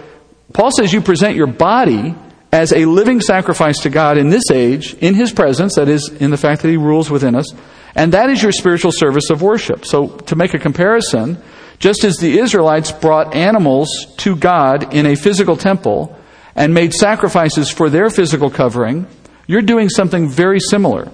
Paul 0.52 0.70
says 0.70 0.92
you 0.92 1.00
present 1.00 1.36
your 1.36 1.46
body 1.46 2.14
as 2.52 2.72
a 2.72 2.84
living 2.84 3.20
sacrifice 3.20 3.78
to 3.80 3.90
God 3.90 4.18
in 4.18 4.30
this 4.30 4.50
age, 4.52 4.94
in 4.94 5.14
His 5.14 5.32
presence, 5.32 5.76
that 5.76 5.88
is, 5.88 6.08
in 6.08 6.30
the 6.30 6.36
fact 6.36 6.62
that 6.62 6.68
He 6.68 6.76
rules 6.76 7.10
within 7.10 7.34
us, 7.34 7.46
and 7.94 8.12
that 8.12 8.30
is 8.30 8.42
your 8.42 8.52
spiritual 8.52 8.92
service 8.92 9.30
of 9.30 9.42
worship. 9.42 9.84
So, 9.84 10.08
to 10.08 10.36
make 10.36 10.54
a 10.54 10.58
comparison, 10.58 11.42
just 11.78 12.04
as 12.04 12.16
the 12.16 12.38
Israelites 12.38 12.92
brought 12.92 13.34
animals 13.34 13.88
to 14.18 14.36
God 14.36 14.94
in 14.94 15.06
a 15.06 15.16
physical 15.16 15.56
temple 15.56 16.16
and 16.54 16.74
made 16.74 16.92
sacrifices 16.92 17.70
for 17.70 17.88
their 17.88 18.10
physical 18.10 18.50
covering, 18.50 19.06
you're 19.46 19.62
doing 19.62 19.88
something 19.88 20.28
very 20.28 20.60
similar. 20.60 21.10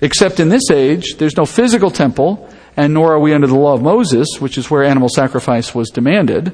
Except 0.00 0.40
in 0.40 0.48
this 0.48 0.70
age, 0.72 1.16
there's 1.18 1.36
no 1.36 1.44
physical 1.44 1.90
temple, 1.90 2.48
and 2.76 2.94
nor 2.94 3.12
are 3.12 3.20
we 3.20 3.34
under 3.34 3.46
the 3.46 3.54
law 3.54 3.74
of 3.74 3.82
Moses, 3.82 4.26
which 4.38 4.56
is 4.56 4.70
where 4.70 4.82
animal 4.82 5.08
sacrifice 5.08 5.74
was 5.74 5.90
demanded. 5.90 6.52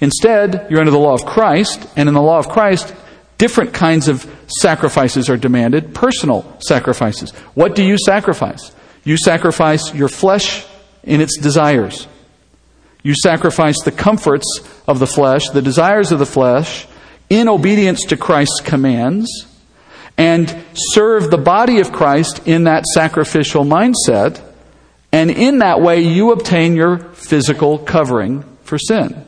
Instead, 0.00 0.66
you're 0.70 0.80
under 0.80 0.90
the 0.90 0.98
law 0.98 1.14
of 1.14 1.26
Christ, 1.26 1.86
and 1.96 2.08
in 2.08 2.14
the 2.14 2.22
law 2.22 2.38
of 2.38 2.48
Christ, 2.48 2.94
different 3.38 3.74
kinds 3.74 4.08
of 4.08 4.30
sacrifices 4.60 5.28
are 5.28 5.36
demanded, 5.36 5.94
personal 5.94 6.56
sacrifices. 6.60 7.30
What 7.54 7.74
do 7.74 7.84
you 7.84 7.96
sacrifice? 7.98 8.72
You 9.04 9.16
sacrifice 9.16 9.94
your 9.94 10.08
flesh 10.08 10.66
in 11.02 11.20
its 11.20 11.38
desires. 11.38 12.06
You 13.02 13.14
sacrifice 13.14 13.76
the 13.84 13.92
comforts 13.92 14.46
of 14.88 14.98
the 14.98 15.06
flesh, 15.06 15.48
the 15.50 15.62
desires 15.62 16.12
of 16.12 16.18
the 16.18 16.26
flesh, 16.26 16.86
in 17.28 17.48
obedience 17.48 18.04
to 18.06 18.16
Christ's 18.16 18.60
commands, 18.60 19.46
and 20.16 20.64
serve 20.74 21.30
the 21.30 21.38
body 21.38 21.80
of 21.80 21.92
Christ 21.92 22.46
in 22.46 22.64
that 22.64 22.84
sacrificial 22.86 23.64
mindset. 23.64 24.40
And 25.12 25.30
in 25.30 25.58
that 25.58 25.80
way, 25.80 26.00
you 26.00 26.32
obtain 26.32 26.74
your 26.74 26.98
physical 26.98 27.78
covering 27.78 28.44
for 28.62 28.78
sin. 28.78 29.25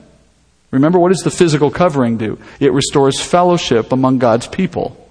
Remember, 0.70 0.98
what 0.98 1.08
does 1.08 1.22
the 1.22 1.30
physical 1.30 1.70
covering 1.70 2.18
do? 2.18 2.38
It 2.60 2.72
restores 2.72 3.20
fellowship 3.20 3.92
among 3.92 4.18
God's 4.18 4.46
people. 4.46 5.08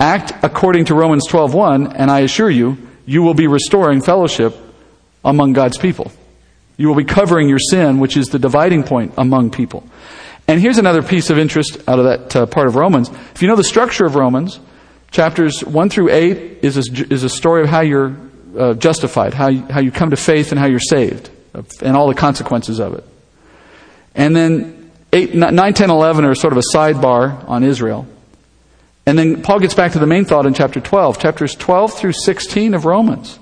Act 0.00 0.32
according 0.42 0.86
to 0.86 0.94
Romans 0.94 1.26
12:1, 1.28 1.92
and 1.94 2.10
I 2.10 2.20
assure 2.20 2.50
you, 2.50 2.78
you 3.06 3.22
will 3.22 3.34
be 3.34 3.46
restoring 3.46 4.00
fellowship 4.00 4.56
among 5.24 5.52
God's 5.52 5.78
people. 5.78 6.10
You 6.76 6.88
will 6.88 6.94
be 6.94 7.04
covering 7.04 7.48
your 7.48 7.58
sin, 7.58 7.98
which 7.98 8.16
is 8.16 8.28
the 8.28 8.38
dividing 8.38 8.82
point 8.84 9.12
among 9.18 9.50
people. 9.50 9.84
And 10.48 10.60
here's 10.60 10.78
another 10.78 11.02
piece 11.02 11.30
of 11.30 11.38
interest 11.38 11.78
out 11.86 11.98
of 11.98 12.06
that 12.06 12.36
uh, 12.36 12.46
part 12.46 12.66
of 12.66 12.74
Romans. 12.74 13.10
If 13.34 13.42
you 13.42 13.48
know 13.48 13.56
the 13.56 13.62
structure 13.62 14.06
of 14.06 14.14
Romans, 14.14 14.58
chapters 15.10 15.62
1 15.62 15.90
through 15.90 16.10
8 16.10 16.58
is 16.62 16.76
a, 16.76 17.12
is 17.12 17.22
a 17.22 17.28
story 17.28 17.62
of 17.62 17.68
how 17.68 17.82
you're 17.82 18.16
uh, 18.58 18.74
justified, 18.74 19.34
how 19.34 19.48
you, 19.48 19.62
how 19.70 19.80
you 19.80 19.92
come 19.92 20.10
to 20.10 20.16
faith, 20.16 20.50
and 20.50 20.58
how 20.58 20.66
you're 20.66 20.80
saved, 20.80 21.30
and 21.82 21.96
all 21.96 22.08
the 22.08 22.14
consequences 22.14 22.80
of 22.80 22.94
it. 22.94 23.04
And 24.14 24.34
then 24.34 24.79
8, 25.12 25.34
9, 25.34 25.74
10, 25.74 25.90
11 25.90 26.24
are 26.24 26.34
sort 26.34 26.52
of 26.52 26.58
a 26.58 26.76
sidebar 26.76 27.48
on 27.48 27.64
Israel. 27.64 28.06
And 29.06 29.18
then 29.18 29.42
Paul 29.42 29.58
gets 29.58 29.74
back 29.74 29.92
to 29.92 29.98
the 29.98 30.06
main 30.06 30.24
thought 30.24 30.46
in 30.46 30.54
chapter 30.54 30.80
12. 30.80 31.18
Chapters 31.18 31.54
12 31.56 31.94
through 31.94 32.12
16 32.12 32.74
of 32.74 32.84
Romans 32.84 33.38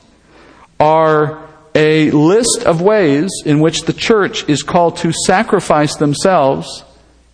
are 0.81 1.47
a 1.75 2.11
list 2.11 2.63
of 2.65 2.81
ways 2.81 3.31
in 3.45 3.61
which 3.61 3.83
the 3.83 3.93
church 3.93 4.49
is 4.49 4.63
called 4.63 4.97
to 4.99 5.13
sacrifice 5.13 5.97
themselves 5.97 6.85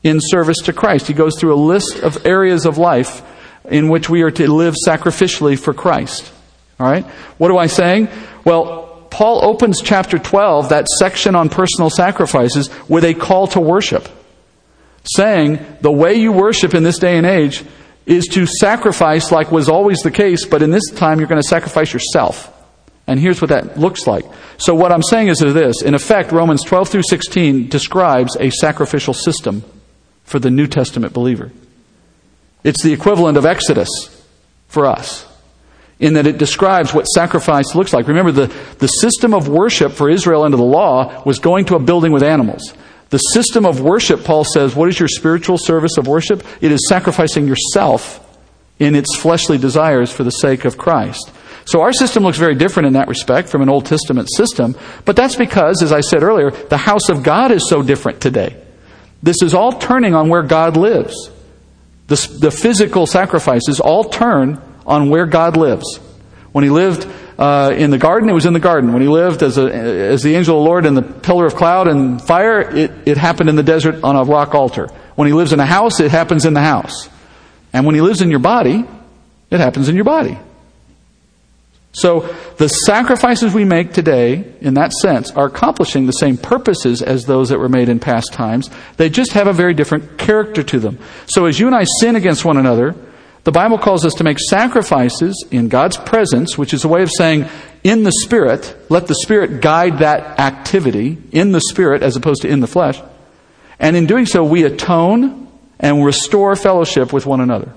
in 0.03 0.19
service 0.21 0.59
to 0.65 0.73
Christ. 0.73 1.07
He 1.07 1.15
goes 1.15 1.39
through 1.39 1.55
a 1.55 1.57
list 1.57 2.01
of 2.03 2.27
areas 2.27 2.67
of 2.67 2.77
life 2.77 3.23
in 3.65 3.89
which 3.89 4.11
we 4.11 4.23
are 4.23 4.31
to 4.33 4.53
live 4.53 4.75
sacrificially 4.87 5.59
for 5.59 5.73
Christ. 5.73 6.33
All 6.79 6.87
right? 6.87 7.05
What 7.39 7.51
am 7.51 7.59
I 7.59 7.69
saying? 7.69 8.09
Well, 8.45 9.07
Paul 9.11 9.45
opens 9.45 9.81
chapter 9.81 10.19
12, 10.19 10.71
that 10.71 10.89
section 10.89 11.37
on 11.37 11.49
personal 11.49 11.89
sacrifices, 11.89 12.69
with 12.89 13.05
a 13.05 13.15
call 13.15 13.47
to 13.49 13.61
worship, 13.61 14.09
saying 15.05 15.65
the 15.81 15.93
way 15.93 16.15
you 16.15 16.33
worship 16.33 16.75
in 16.75 16.83
this 16.83 16.99
day 16.99 17.17
and 17.17 17.27
age 17.27 17.65
is 18.07 18.27
to 18.27 18.47
sacrifice 18.47 19.33
like 19.33 19.51
was 19.51 19.69
always 19.69 20.01
the 20.01 20.11
case, 20.11 20.47
but 20.47 20.63
in 20.63 20.71
this 20.71 20.91
time 20.91 21.19
you're 21.19 21.29
going 21.29 21.41
to 21.41 21.49
sacrifice 21.49 21.93
yourself. 21.93 22.51
And 23.07 23.21
here's 23.21 23.41
what 23.41 23.51
that 23.51 23.79
looks 23.79 24.07
like. 24.07 24.25
So, 24.57 24.75
what 24.75 24.93
I'm 24.93 25.03
saying 25.03 25.29
is 25.29 25.39
this 25.39 25.83
in 25.83 25.95
effect, 25.95 26.33
Romans 26.33 26.63
12 26.65 26.89
through 26.89 27.03
16 27.03 27.69
describes 27.69 28.37
a 28.41 28.51
sacrificial 28.51 29.13
system 29.13 29.63
for 30.25 30.39
the 30.39 30.51
New 30.51 30.67
Testament 30.67 31.13
believer. 31.13 31.53
It's 32.63 32.83
the 32.83 32.95
equivalent 32.95 33.37
of 33.37 33.45
Exodus 33.45 33.89
for 34.69 34.87
us, 34.87 35.27
in 35.99 36.15
that 36.15 36.27
it 36.27 36.39
describes 36.39 36.95
what 36.95 37.05
sacrifice 37.05 37.75
looks 37.75 37.93
like. 37.93 38.09
Remember, 38.09 38.33
the, 38.33 38.47
the 38.79 38.89
system 38.89 39.35
of 39.35 39.49
worship 39.49 39.93
for 39.93 40.09
Israel 40.09 40.43
under 40.43 40.57
the 40.57 40.63
law 40.63 41.23
was 41.25 41.39
going 41.39 41.67
to 41.67 41.77
a 41.77 41.79
building 41.79 42.11
with 42.11 42.23
animals. 42.23 42.73
The 43.11 43.19
system 43.19 43.65
of 43.67 43.81
worship, 43.81 44.25
Paul 44.25 44.45
says, 44.45 44.75
what 44.75 44.89
is 44.89 44.99
your 44.99 45.09
spiritual 45.09 45.59
service 45.59 45.99
of 45.99 46.07
worship? 46.07 46.45
It 46.61 46.73
is 46.73 46.89
sacrificing 46.89 47.47
yourself 47.47 48.21
in 48.79 48.95
its 48.95 49.17
fleshly 49.17 49.59
desires 49.59 50.11
for 50.11 50.25
the 50.25 50.31
sake 50.31 50.65
of 50.65 50.77
Christ. 50.77 51.31
So 51.67 51.81
our 51.81 51.93
system 51.93 52.25
looks 52.25 52.39
very 52.39 52.55
different 52.55 52.89
in 52.89 52.93
that 52.95 53.09
respect 53.09 53.49
from 53.49 53.63
an 53.63 53.69
Old 53.69 53.87
Testament 53.87 54.29
system, 54.37 54.77
but 55.05 55.17
that's 55.17 55.37
because, 55.37 55.83
as 55.83 55.93
I 55.93 56.01
said 56.01 56.23
earlier, 56.23 56.51
the 56.51 56.77
house 56.77 57.09
of 57.09 57.23
God 57.23 57.53
is 57.53 57.69
so 57.69 57.83
different 57.83 58.21
today. 58.21 58.61
This 59.23 59.41
is 59.43 59.55
all 59.55 59.73
turning 59.73 60.15
on 60.15 60.29
where 60.29 60.43
God 60.43 60.77
lives. 60.77 61.31
The, 62.09 62.37
the 62.39 62.51
physical 62.51 63.07
sacrifices 63.07 63.81
all 63.81 64.05
turn 64.05 64.61
on 64.87 65.09
where 65.09 65.25
God 65.25 65.57
lives. 65.57 65.99
When 66.53 66.65
he 66.65 66.71
lived 66.71 67.09
uh, 67.39 67.75
in 67.77 67.91
the 67.91 67.99
garden, 67.99 68.29
it 68.29 68.33
was 68.33 68.47
in 68.47 68.53
the 68.53 68.61
garden. 68.61 68.93
When 68.93 69.03
he 69.03 69.09
lived 69.09 69.43
as, 69.43 69.59
a, 69.59 69.73
as 69.73 70.23
the 70.23 70.35
angel 70.35 70.57
of 70.57 70.63
the 70.63 70.69
Lord 70.69 70.87
in 70.87 70.95
the 70.95 71.03
pillar 71.03 71.47
of 71.47 71.57
cloud 71.57 71.89
and 71.89 72.23
fire, 72.23 72.61
it, 72.61 72.93
it 73.07 73.17
happened 73.17 73.49
in 73.49 73.57
the 73.57 73.63
desert 73.63 74.05
on 74.05 74.17
a 74.17 74.25
rock 74.25 74.55
altar. 74.55 74.89
When 75.17 75.27
he 75.27 75.35
lives 75.35 75.53
in 75.53 75.61
a 75.61 75.67
house, 75.67 76.01
it 76.01 76.11
happens 76.11 76.45
in 76.45 76.55
the 76.55 76.61
house. 76.61 77.09
And 77.73 77.87
when 77.87 77.95
he 77.95 78.01
lives 78.01 78.23
in 78.23 78.31
your 78.31 78.39
body, 78.39 78.85
it 79.51 79.61
happens 79.61 79.89
in 79.89 79.95
your 79.95 80.05
body. 80.05 80.39
So 81.95 82.21
the 82.57 82.69
sacrifices 82.69 83.55
we 83.55 83.65
make 83.65 83.93
today, 83.93 84.53
in 84.61 84.75
that 84.75 84.93
sense, 84.93 85.31
are 85.31 85.47
accomplishing 85.47 86.07
the 86.07 86.13
same 86.13 86.37
purposes 86.37 87.03
as 87.03 87.25
those 87.25 87.51
that 87.51 87.61
were 87.61 87.69
made 87.69 87.89
in 87.89 88.01
past 88.01 88.33
times. 88.33 88.69
They 88.97 89.09
just 89.09 89.33
have 89.33 89.47
a 89.47 89.53
very 89.53 89.75
different 89.75 90.19
character 90.19 90.65
to 90.65 90.81
them. 90.81 90.99
So 91.27 91.47
as 91.47 91.59
you 91.59 91.69
and 91.69 91.75
I 91.75 91.85
sin 92.01 92.17
against 92.17 92.45
one 92.45 92.57
another, 92.57 92.97
the 93.45 93.53
Bible 93.53 93.79
calls 93.79 94.05
us 94.07 94.15
to 94.15 94.25
make 94.25 94.39
sacrifices 94.41 95.47
in 95.51 95.69
God's 95.69 95.99
presence, 95.99 96.57
which 96.57 96.73
is 96.73 96.85
a 96.85 96.89
way 96.89 97.03
of 97.03 97.11
saying, 97.17 97.47
in 97.83 98.03
the 98.03 98.13
Spirit, 98.23 98.75
let 98.89 99.07
the 99.07 99.15
Spirit 99.15 99.61
guide 99.61 99.99
that 99.99 100.41
activity, 100.41 101.19
in 101.31 101.53
the 101.53 101.61
Spirit 101.61 102.03
as 102.03 102.17
opposed 102.17 102.43
to 102.43 102.49
in 102.49 102.61
the 102.61 102.67
flesh. 102.67 103.01
And 103.79 103.97
in 103.97 104.07
doing 104.07 104.25
so, 104.25 104.43
we 104.45 104.65
atone 104.65 105.49
and 105.79 106.05
restore 106.05 106.57
fellowship 106.57 107.13
with 107.13 107.27
one 107.27 107.41
another. 107.41 107.73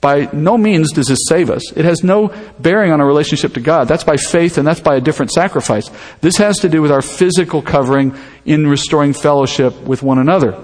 By 0.00 0.30
no 0.32 0.56
means 0.56 0.92
does 0.92 1.08
this 1.08 1.26
save 1.28 1.50
us. 1.50 1.72
It 1.72 1.84
has 1.84 2.02
no 2.02 2.34
bearing 2.58 2.90
on 2.90 3.02
our 3.02 3.06
relationship 3.06 3.52
to 3.54 3.60
God. 3.60 3.86
That's 3.86 4.04
by 4.04 4.16
faith 4.16 4.56
and 4.56 4.66
that's 4.66 4.80
by 4.80 4.96
a 4.96 5.00
different 5.00 5.30
sacrifice. 5.32 5.90
This 6.22 6.38
has 6.38 6.60
to 6.60 6.70
do 6.70 6.80
with 6.80 6.90
our 6.90 7.02
physical 7.02 7.60
covering 7.60 8.16
in 8.46 8.66
restoring 8.66 9.12
fellowship 9.12 9.78
with 9.82 10.02
one 10.02 10.18
another. 10.18 10.58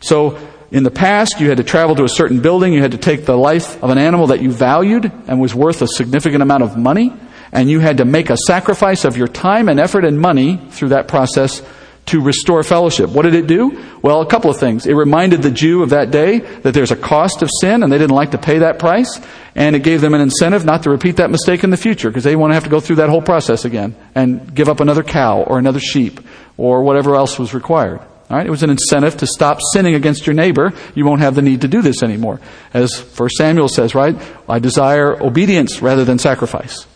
So, 0.00 0.38
in 0.72 0.84
the 0.84 0.90
past, 0.90 1.38
you 1.38 1.48
had 1.48 1.58
to 1.58 1.64
travel 1.64 1.94
to 1.96 2.04
a 2.04 2.08
certain 2.08 2.40
building, 2.40 2.72
you 2.72 2.80
had 2.80 2.92
to 2.92 2.98
take 2.98 3.26
the 3.26 3.36
life 3.36 3.80
of 3.82 3.90
an 3.90 3.98
animal 3.98 4.28
that 4.28 4.40
you 4.40 4.50
valued 4.50 5.12
and 5.28 5.38
was 5.38 5.54
worth 5.54 5.82
a 5.82 5.86
significant 5.86 6.42
amount 6.42 6.62
of 6.62 6.78
money, 6.78 7.12
and 7.52 7.70
you 7.70 7.78
had 7.80 7.98
to 7.98 8.06
make 8.06 8.30
a 8.30 8.38
sacrifice 8.38 9.04
of 9.04 9.18
your 9.18 9.28
time 9.28 9.68
and 9.68 9.78
effort 9.78 10.06
and 10.06 10.18
money 10.18 10.56
through 10.70 10.88
that 10.88 11.08
process 11.08 11.62
to 12.06 12.22
restore 12.22 12.62
fellowship. 12.62 13.10
What 13.10 13.22
did 13.22 13.34
it 13.34 13.46
do? 13.46 13.84
Well, 14.00 14.22
a 14.22 14.26
couple 14.26 14.50
of 14.50 14.58
things. 14.58 14.86
It 14.86 14.94
reminded 14.94 15.42
the 15.42 15.50
Jew 15.50 15.82
of 15.82 15.90
that 15.90 16.10
day 16.10 16.38
that 16.38 16.72
there's 16.72 16.90
a 16.90 16.96
cost 16.96 17.42
of 17.42 17.50
sin 17.60 17.82
and 17.82 17.92
they 17.92 17.98
didn't 17.98 18.16
like 18.16 18.30
to 18.32 18.38
pay 18.38 18.58
that 18.58 18.78
price. 18.78 19.20
And 19.54 19.76
it 19.76 19.84
gave 19.84 20.00
them 20.00 20.14
an 20.14 20.20
incentive 20.20 20.64
not 20.64 20.82
to 20.84 20.90
repeat 20.90 21.16
that 21.16 21.30
mistake 21.30 21.62
in 21.62 21.70
the 21.70 21.76
future 21.76 22.08
because 22.08 22.24
they 22.24 22.34
want 22.34 22.50
to 22.50 22.54
have 22.54 22.64
to 22.64 22.70
go 22.70 22.80
through 22.80 22.96
that 22.96 23.10
whole 23.10 23.22
process 23.22 23.64
again 23.64 23.94
and 24.14 24.52
give 24.52 24.68
up 24.68 24.80
another 24.80 25.04
cow 25.04 25.42
or 25.42 25.58
another 25.58 25.78
sheep 25.78 26.20
or 26.56 26.82
whatever 26.82 27.14
else 27.14 27.38
was 27.38 27.54
required. 27.54 28.00
All 28.32 28.38
right? 28.38 28.46
It 28.46 28.50
was 28.50 28.62
an 28.62 28.70
incentive 28.70 29.18
to 29.18 29.26
stop 29.26 29.58
sinning 29.74 29.94
against 29.94 30.26
your 30.26 30.32
neighbor. 30.32 30.72
You 30.94 31.04
won't 31.04 31.20
have 31.20 31.34
the 31.34 31.42
need 31.42 31.60
to 31.60 31.68
do 31.68 31.82
this 31.82 32.02
anymore. 32.02 32.40
As 32.72 32.98
1 32.98 33.28
Samuel 33.28 33.68
says, 33.68 33.94
right? 33.94 34.16
I 34.48 34.58
desire 34.58 35.22
obedience 35.22 35.82
rather 35.82 36.06
than 36.06 36.18
sacrifice. 36.18 36.86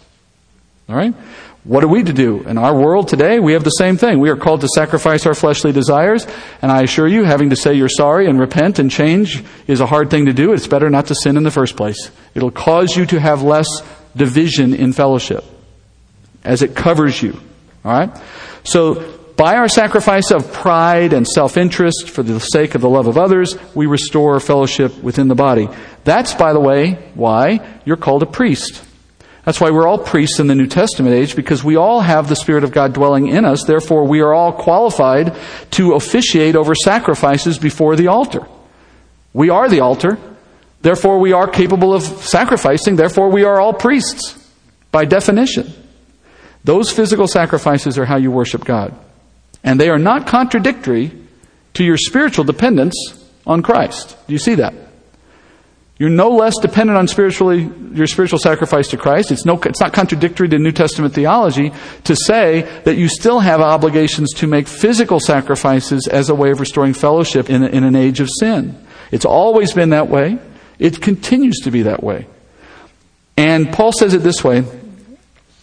All 0.88 0.96
right? 0.96 1.12
What 1.64 1.84
are 1.84 1.88
we 1.88 2.02
to 2.04 2.12
do? 2.12 2.42
In 2.44 2.56
our 2.56 2.74
world 2.74 3.08
today, 3.08 3.38
we 3.38 3.52
have 3.52 3.64
the 3.64 3.70
same 3.70 3.98
thing. 3.98 4.18
We 4.18 4.30
are 4.30 4.36
called 4.36 4.62
to 4.62 4.68
sacrifice 4.68 5.26
our 5.26 5.34
fleshly 5.34 5.72
desires, 5.72 6.26
and 6.62 6.72
I 6.72 6.82
assure 6.84 7.06
you, 7.06 7.24
having 7.24 7.50
to 7.50 7.56
say 7.56 7.74
you're 7.74 7.88
sorry 7.90 8.28
and 8.28 8.40
repent 8.40 8.78
and 8.78 8.90
change 8.90 9.44
is 9.66 9.80
a 9.80 9.86
hard 9.86 10.08
thing 10.08 10.26
to 10.26 10.32
do. 10.32 10.54
It's 10.54 10.68
better 10.68 10.88
not 10.88 11.08
to 11.08 11.14
sin 11.14 11.36
in 11.36 11.42
the 11.42 11.50
first 11.50 11.76
place. 11.76 12.10
It'll 12.34 12.50
cause 12.52 12.96
you 12.96 13.04
to 13.06 13.20
have 13.20 13.42
less 13.42 13.66
division 14.14 14.72
in 14.72 14.94
fellowship 14.94 15.44
as 16.44 16.62
it 16.62 16.74
covers 16.74 17.20
you. 17.20 17.38
All 17.84 17.92
right? 17.92 18.16
So, 18.64 19.15
by 19.36 19.56
our 19.56 19.68
sacrifice 19.68 20.30
of 20.30 20.50
pride 20.52 21.12
and 21.12 21.26
self 21.26 21.56
interest 21.56 22.08
for 22.08 22.22
the 22.22 22.40
sake 22.40 22.74
of 22.74 22.80
the 22.80 22.88
love 22.88 23.06
of 23.06 23.18
others, 23.18 23.56
we 23.74 23.86
restore 23.86 24.40
fellowship 24.40 24.96
within 25.02 25.28
the 25.28 25.34
body. 25.34 25.68
That's, 26.04 26.32
by 26.32 26.54
the 26.54 26.60
way, 26.60 27.10
why 27.14 27.60
you're 27.84 27.98
called 27.98 28.22
a 28.22 28.26
priest. 28.26 28.82
That's 29.44 29.60
why 29.60 29.70
we're 29.70 29.86
all 29.86 29.98
priests 29.98 30.40
in 30.40 30.48
the 30.48 30.54
New 30.54 30.66
Testament 30.66 31.14
age, 31.14 31.36
because 31.36 31.62
we 31.62 31.76
all 31.76 32.00
have 32.00 32.28
the 32.28 32.34
Spirit 32.34 32.64
of 32.64 32.72
God 32.72 32.94
dwelling 32.94 33.28
in 33.28 33.44
us. 33.44 33.62
Therefore, 33.64 34.04
we 34.04 34.20
are 34.20 34.32
all 34.32 34.52
qualified 34.52 35.36
to 35.72 35.94
officiate 35.94 36.56
over 36.56 36.74
sacrifices 36.74 37.58
before 37.58 37.94
the 37.94 38.08
altar. 38.08 38.46
We 39.32 39.50
are 39.50 39.68
the 39.68 39.80
altar. 39.80 40.18
Therefore, 40.82 41.20
we 41.20 41.32
are 41.32 41.46
capable 41.46 41.94
of 41.94 42.02
sacrificing. 42.02 42.96
Therefore, 42.96 43.30
we 43.30 43.44
are 43.44 43.60
all 43.60 43.72
priests 43.72 44.52
by 44.90 45.04
definition. 45.04 45.72
Those 46.64 46.90
physical 46.90 47.28
sacrifices 47.28 47.98
are 47.98 48.04
how 48.04 48.16
you 48.16 48.30
worship 48.30 48.64
God. 48.64 48.98
And 49.64 49.80
they 49.80 49.88
are 49.88 49.98
not 49.98 50.26
contradictory 50.26 51.12
to 51.74 51.84
your 51.84 51.96
spiritual 51.96 52.44
dependence 52.44 52.94
on 53.46 53.62
Christ. 53.62 54.16
Do 54.26 54.32
you 54.32 54.38
see 54.38 54.56
that? 54.56 54.74
You're 55.98 56.10
no 56.10 56.28
less 56.28 56.58
dependent 56.60 56.98
on 56.98 57.08
spiritually, 57.08 57.70
your 57.94 58.06
spiritual 58.06 58.38
sacrifice 58.38 58.88
to 58.88 58.98
Christ. 58.98 59.30
It's, 59.30 59.46
no, 59.46 59.58
it's 59.62 59.80
not 59.80 59.94
contradictory 59.94 60.46
to 60.50 60.58
New 60.58 60.72
Testament 60.72 61.14
theology 61.14 61.72
to 62.04 62.14
say 62.14 62.62
that 62.84 62.96
you 62.96 63.08
still 63.08 63.40
have 63.40 63.62
obligations 63.62 64.34
to 64.34 64.46
make 64.46 64.68
physical 64.68 65.20
sacrifices 65.20 66.06
as 66.06 66.28
a 66.28 66.34
way 66.34 66.50
of 66.50 66.60
restoring 66.60 66.92
fellowship 66.92 67.48
in, 67.48 67.62
in 67.62 67.82
an 67.82 67.96
age 67.96 68.20
of 68.20 68.28
sin. 68.40 68.78
It's 69.10 69.24
always 69.24 69.72
been 69.72 69.90
that 69.90 70.08
way. 70.08 70.38
It 70.78 71.00
continues 71.00 71.60
to 71.60 71.70
be 71.70 71.82
that 71.82 72.02
way. 72.02 72.26
And 73.38 73.72
Paul 73.72 73.92
says 73.92 74.12
it 74.12 74.22
this 74.22 74.44
way 74.44 74.64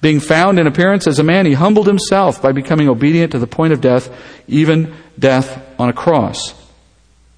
Being 0.00 0.20
found 0.20 0.58
in 0.58 0.66
appearance 0.66 1.06
as 1.06 1.18
a 1.18 1.24
man, 1.24 1.46
he 1.46 1.54
humbled 1.54 1.86
himself 1.86 2.42
by 2.42 2.52
becoming 2.52 2.88
obedient 2.88 3.32
to 3.32 3.38
the 3.38 3.46
point 3.46 3.72
of 3.72 3.80
death, 3.80 4.10
even 4.46 4.94
death 5.18 5.62
on 5.78 5.88
a 5.88 5.92
cross. 5.92 6.54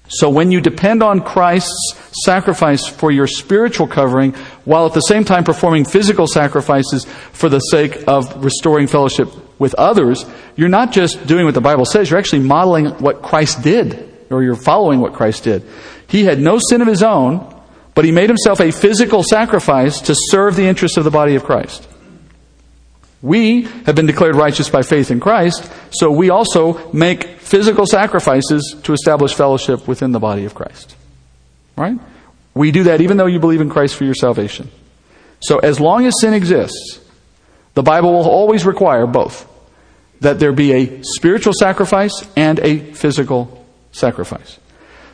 So 0.09 0.29
when 0.29 0.51
you 0.51 0.61
depend 0.61 1.03
on 1.03 1.21
Christ's 1.21 1.95
sacrifice 2.23 2.85
for 2.85 3.11
your 3.11 3.27
spiritual 3.27 3.87
covering, 3.87 4.33
while 4.63 4.85
at 4.85 4.93
the 4.93 5.01
same 5.01 5.25
time 5.25 5.43
performing 5.43 5.83
physical 5.83 6.27
sacrifices 6.27 7.05
for 7.33 7.49
the 7.49 7.59
sake 7.59 8.07
of 8.07 8.43
restoring 8.43 8.87
fellowship 8.87 9.29
with 9.59 9.73
others, 9.75 10.25
you're 10.55 10.69
not 10.69 10.93
just 10.93 11.27
doing 11.27 11.43
what 11.43 11.55
the 11.55 11.61
Bible 11.61 11.85
says, 11.85 12.09
you're 12.09 12.19
actually 12.19 12.39
modeling 12.39 12.85
what 12.99 13.21
Christ 13.21 13.63
did, 13.63 14.13
or 14.29 14.43
you're 14.43 14.55
following 14.55 15.01
what 15.01 15.13
Christ 15.13 15.43
did. 15.43 15.63
He 16.07 16.23
had 16.23 16.39
no 16.39 16.57
sin 16.69 16.81
of 16.81 16.87
his 16.87 17.03
own, 17.03 17.53
but 17.93 18.05
he 18.05 18.11
made 18.11 18.29
himself 18.29 18.61
a 18.61 18.71
physical 18.71 19.23
sacrifice 19.23 19.99
to 20.01 20.15
serve 20.15 20.55
the 20.55 20.67
interests 20.67 20.97
of 20.97 21.03
the 21.03 21.11
body 21.11 21.35
of 21.35 21.43
Christ. 21.43 21.85
We 23.21 23.63
have 23.63 23.95
been 23.95 24.05
declared 24.05 24.35
righteous 24.35 24.69
by 24.69 24.83
faith 24.83 25.09
in 25.09 25.19
Christ, 25.19 25.69
so 25.91 26.11
we 26.11 26.29
also 26.29 26.91
make 26.91 27.23
physical 27.39 27.85
sacrifices 27.85 28.75
to 28.83 28.93
establish 28.93 29.33
fellowship 29.33 29.87
within 29.87 30.11
the 30.11 30.19
body 30.19 30.45
of 30.45 30.53
Christ. 30.53 30.95
Right? 31.75 31.97
We 32.53 32.71
do 32.71 32.83
that 32.83 33.01
even 33.01 33.17
though 33.17 33.25
you 33.25 33.39
believe 33.39 33.61
in 33.61 33.69
Christ 33.69 33.95
for 33.95 34.03
your 34.03 34.15
salvation. 34.15 34.69
So 35.39 35.59
as 35.59 35.79
long 35.79 36.05
as 36.05 36.13
sin 36.19 36.33
exists, 36.33 36.99
the 37.73 37.83
Bible 37.83 38.11
will 38.11 38.27
always 38.27 38.65
require 38.65 39.05
both 39.05 39.47
that 40.21 40.39
there 40.39 40.51
be 40.51 40.73
a 40.73 41.03
spiritual 41.03 41.53
sacrifice 41.53 42.27
and 42.35 42.59
a 42.59 42.79
physical 42.93 43.65
sacrifice. 43.91 44.59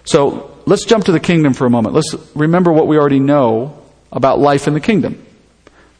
So 0.06 0.58
let's 0.66 0.86
jump 0.86 1.06
to 1.06 1.12
the 1.12 1.20
kingdom 1.20 1.54
for 1.54 1.66
a 1.66 1.70
moment. 1.70 1.96
Let's 1.96 2.16
remember 2.36 2.72
what 2.72 2.88
we 2.88 2.98
already 2.98 3.20
know 3.20 3.82
about 4.12 4.40
life 4.40 4.68
in 4.68 4.74
the 4.74 4.80
kingdom. 4.80 5.26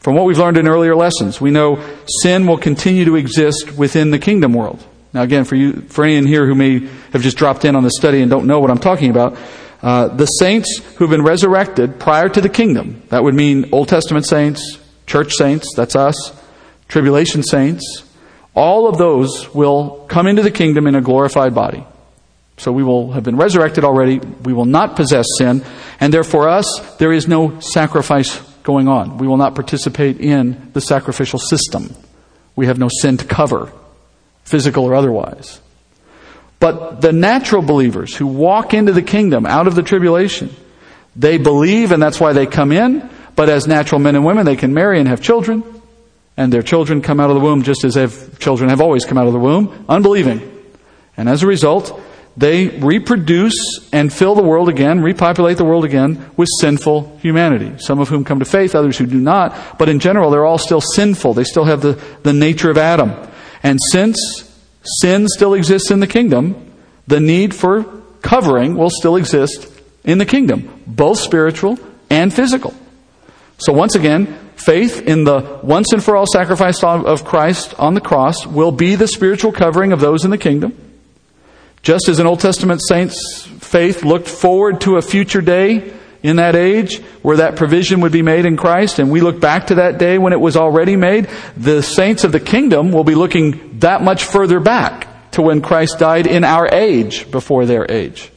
From 0.04 0.16
what 0.16 0.26
we've 0.26 0.38
learned 0.38 0.58
in 0.58 0.68
earlier 0.68 0.94
lessons, 0.94 1.40
we 1.40 1.50
know 1.50 1.82
sin 2.20 2.46
will 2.46 2.58
continue 2.58 3.06
to 3.06 3.16
exist 3.16 3.72
within 3.78 4.10
the 4.10 4.18
kingdom 4.18 4.52
world. 4.52 4.84
Now, 5.14 5.22
again, 5.22 5.44
for 5.44 5.54
you, 5.54 5.80
for 5.80 6.04
any 6.04 6.16
in 6.16 6.26
here 6.26 6.44
who 6.46 6.54
may 6.54 6.80
have 7.14 7.22
just 7.22 7.38
dropped 7.38 7.64
in 7.64 7.74
on 7.74 7.84
the 7.84 7.90
study 7.90 8.20
and 8.20 8.30
don't 8.30 8.46
know 8.46 8.60
what 8.60 8.70
I'm 8.70 8.76
talking 8.76 9.08
about, 9.08 9.38
uh, 9.80 10.08
the 10.08 10.26
saints 10.26 10.82
who've 10.96 11.08
been 11.08 11.22
resurrected 11.22 11.98
prior 11.98 12.28
to 12.28 12.42
the 12.42 12.50
kingdom, 12.50 13.02
that 13.08 13.24
would 13.24 13.34
mean 13.34 13.70
Old 13.72 13.88
Testament 13.88 14.26
saints, 14.26 14.78
church 15.06 15.32
saints, 15.32 15.74
that's 15.74 15.96
us, 15.96 16.38
tribulation 16.86 17.42
saints, 17.42 18.04
all 18.54 18.86
of 18.86 18.98
those 18.98 19.54
will 19.54 20.04
come 20.10 20.26
into 20.26 20.42
the 20.42 20.50
kingdom 20.50 20.86
in 20.86 20.94
a 20.94 21.00
glorified 21.00 21.54
body. 21.54 21.82
So 22.58 22.72
we 22.72 22.82
will 22.82 23.12
have 23.12 23.24
been 23.24 23.36
resurrected 23.36 23.84
already. 23.84 24.18
We 24.18 24.52
will 24.52 24.66
not 24.66 24.96
possess 24.96 25.24
sin. 25.38 25.64
And 25.98 26.12
therefore, 26.12 26.46
us, 26.46 26.66
there 26.98 27.10
is 27.10 27.26
no 27.26 27.58
sacrifice 27.60 28.38
going 28.64 28.88
on. 28.88 29.18
We 29.18 29.28
will 29.28 29.36
not 29.36 29.54
participate 29.54 30.18
in 30.18 30.70
the 30.72 30.80
sacrificial 30.80 31.38
system. 31.38 31.94
We 32.56 32.66
have 32.66 32.78
no 32.78 32.88
sin 32.90 33.18
to 33.18 33.24
cover, 33.24 33.70
physical 34.42 34.84
or 34.84 34.94
otherwise. 34.94 35.60
But 36.58 37.00
the 37.00 37.12
natural 37.12 37.62
believers 37.62 38.16
who 38.16 38.26
walk 38.26 38.74
into 38.74 38.92
the 38.92 39.02
kingdom 39.02 39.46
out 39.46 39.66
of 39.66 39.74
the 39.74 39.82
tribulation, 39.82 40.50
they 41.14 41.36
believe 41.36 41.92
and 41.92 42.02
that's 42.02 42.18
why 42.18 42.32
they 42.32 42.46
come 42.46 42.72
in, 42.72 43.08
but 43.36 43.48
as 43.48 43.66
natural 43.66 44.00
men 44.00 44.16
and 44.16 44.24
women, 44.24 44.46
they 44.46 44.56
can 44.56 44.72
marry 44.72 44.98
and 44.98 45.08
have 45.08 45.20
children, 45.20 45.62
and 46.36 46.52
their 46.52 46.62
children 46.62 47.02
come 47.02 47.20
out 47.20 47.30
of 47.30 47.36
the 47.36 47.42
womb 47.42 47.62
just 47.62 47.84
as 47.84 47.96
if 47.96 48.38
children 48.38 48.70
have 48.70 48.80
always 48.80 49.04
come 49.04 49.18
out 49.18 49.26
of 49.26 49.32
the 49.32 49.38
womb, 49.38 49.84
unbelieving. 49.88 50.50
And 51.16 51.28
as 51.28 51.42
a 51.42 51.46
result, 51.46 52.00
they 52.36 52.68
reproduce 52.68 53.88
and 53.92 54.12
fill 54.12 54.34
the 54.34 54.42
world 54.42 54.68
again, 54.68 55.00
repopulate 55.00 55.56
the 55.56 55.64
world 55.64 55.84
again 55.84 56.30
with 56.36 56.48
sinful 56.60 57.18
humanity. 57.18 57.78
Some 57.78 58.00
of 58.00 58.08
whom 58.08 58.24
come 58.24 58.40
to 58.40 58.44
faith, 58.44 58.74
others 58.74 58.98
who 58.98 59.06
do 59.06 59.20
not. 59.20 59.78
But 59.78 59.88
in 59.88 60.00
general, 60.00 60.30
they're 60.30 60.44
all 60.44 60.58
still 60.58 60.80
sinful. 60.80 61.34
They 61.34 61.44
still 61.44 61.64
have 61.64 61.80
the, 61.80 61.92
the 62.22 62.32
nature 62.32 62.70
of 62.70 62.78
Adam. 62.78 63.12
And 63.62 63.78
since 63.92 64.18
sin 65.00 65.28
still 65.28 65.54
exists 65.54 65.90
in 65.92 66.00
the 66.00 66.08
kingdom, 66.08 66.72
the 67.06 67.20
need 67.20 67.54
for 67.54 67.84
covering 68.20 68.76
will 68.76 68.90
still 68.90 69.16
exist 69.16 69.70
in 70.02 70.18
the 70.18 70.26
kingdom, 70.26 70.82
both 70.86 71.18
spiritual 71.18 71.78
and 72.10 72.34
physical. 72.34 72.74
So 73.58 73.72
once 73.72 73.94
again, 73.94 74.26
faith 74.56 75.02
in 75.02 75.24
the 75.24 75.60
once 75.62 75.92
and 75.92 76.02
for 76.02 76.16
all 76.16 76.26
sacrifice 76.26 76.82
of 76.82 77.24
Christ 77.24 77.74
on 77.78 77.94
the 77.94 78.00
cross 78.00 78.44
will 78.44 78.72
be 78.72 78.96
the 78.96 79.06
spiritual 79.06 79.52
covering 79.52 79.92
of 79.92 80.00
those 80.00 80.24
in 80.24 80.32
the 80.32 80.38
kingdom. 80.38 80.83
Just 81.84 82.08
as 82.08 82.18
an 82.18 82.26
Old 82.26 82.40
Testament 82.40 82.80
saint's 82.88 83.46
faith 83.60 84.04
looked 84.04 84.26
forward 84.26 84.80
to 84.80 84.96
a 84.96 85.02
future 85.02 85.42
day 85.42 85.92
in 86.22 86.36
that 86.36 86.56
age 86.56 87.02
where 87.20 87.36
that 87.36 87.56
provision 87.56 88.00
would 88.00 88.10
be 88.10 88.22
made 88.22 88.46
in 88.46 88.56
Christ, 88.56 88.98
and 88.98 89.10
we 89.10 89.20
look 89.20 89.38
back 89.38 89.66
to 89.66 89.74
that 89.74 89.98
day 89.98 90.16
when 90.16 90.32
it 90.32 90.40
was 90.40 90.56
already 90.56 90.96
made, 90.96 91.28
the 91.58 91.82
saints 91.82 92.24
of 92.24 92.32
the 92.32 92.40
kingdom 92.40 92.90
will 92.90 93.04
be 93.04 93.14
looking 93.14 93.80
that 93.80 94.02
much 94.02 94.24
further 94.24 94.60
back 94.60 95.30
to 95.32 95.42
when 95.42 95.60
Christ 95.60 95.98
died 95.98 96.26
in 96.26 96.42
our 96.42 96.66
age 96.72 97.30
before 97.30 97.66
their 97.66 97.84
age. 97.90 98.30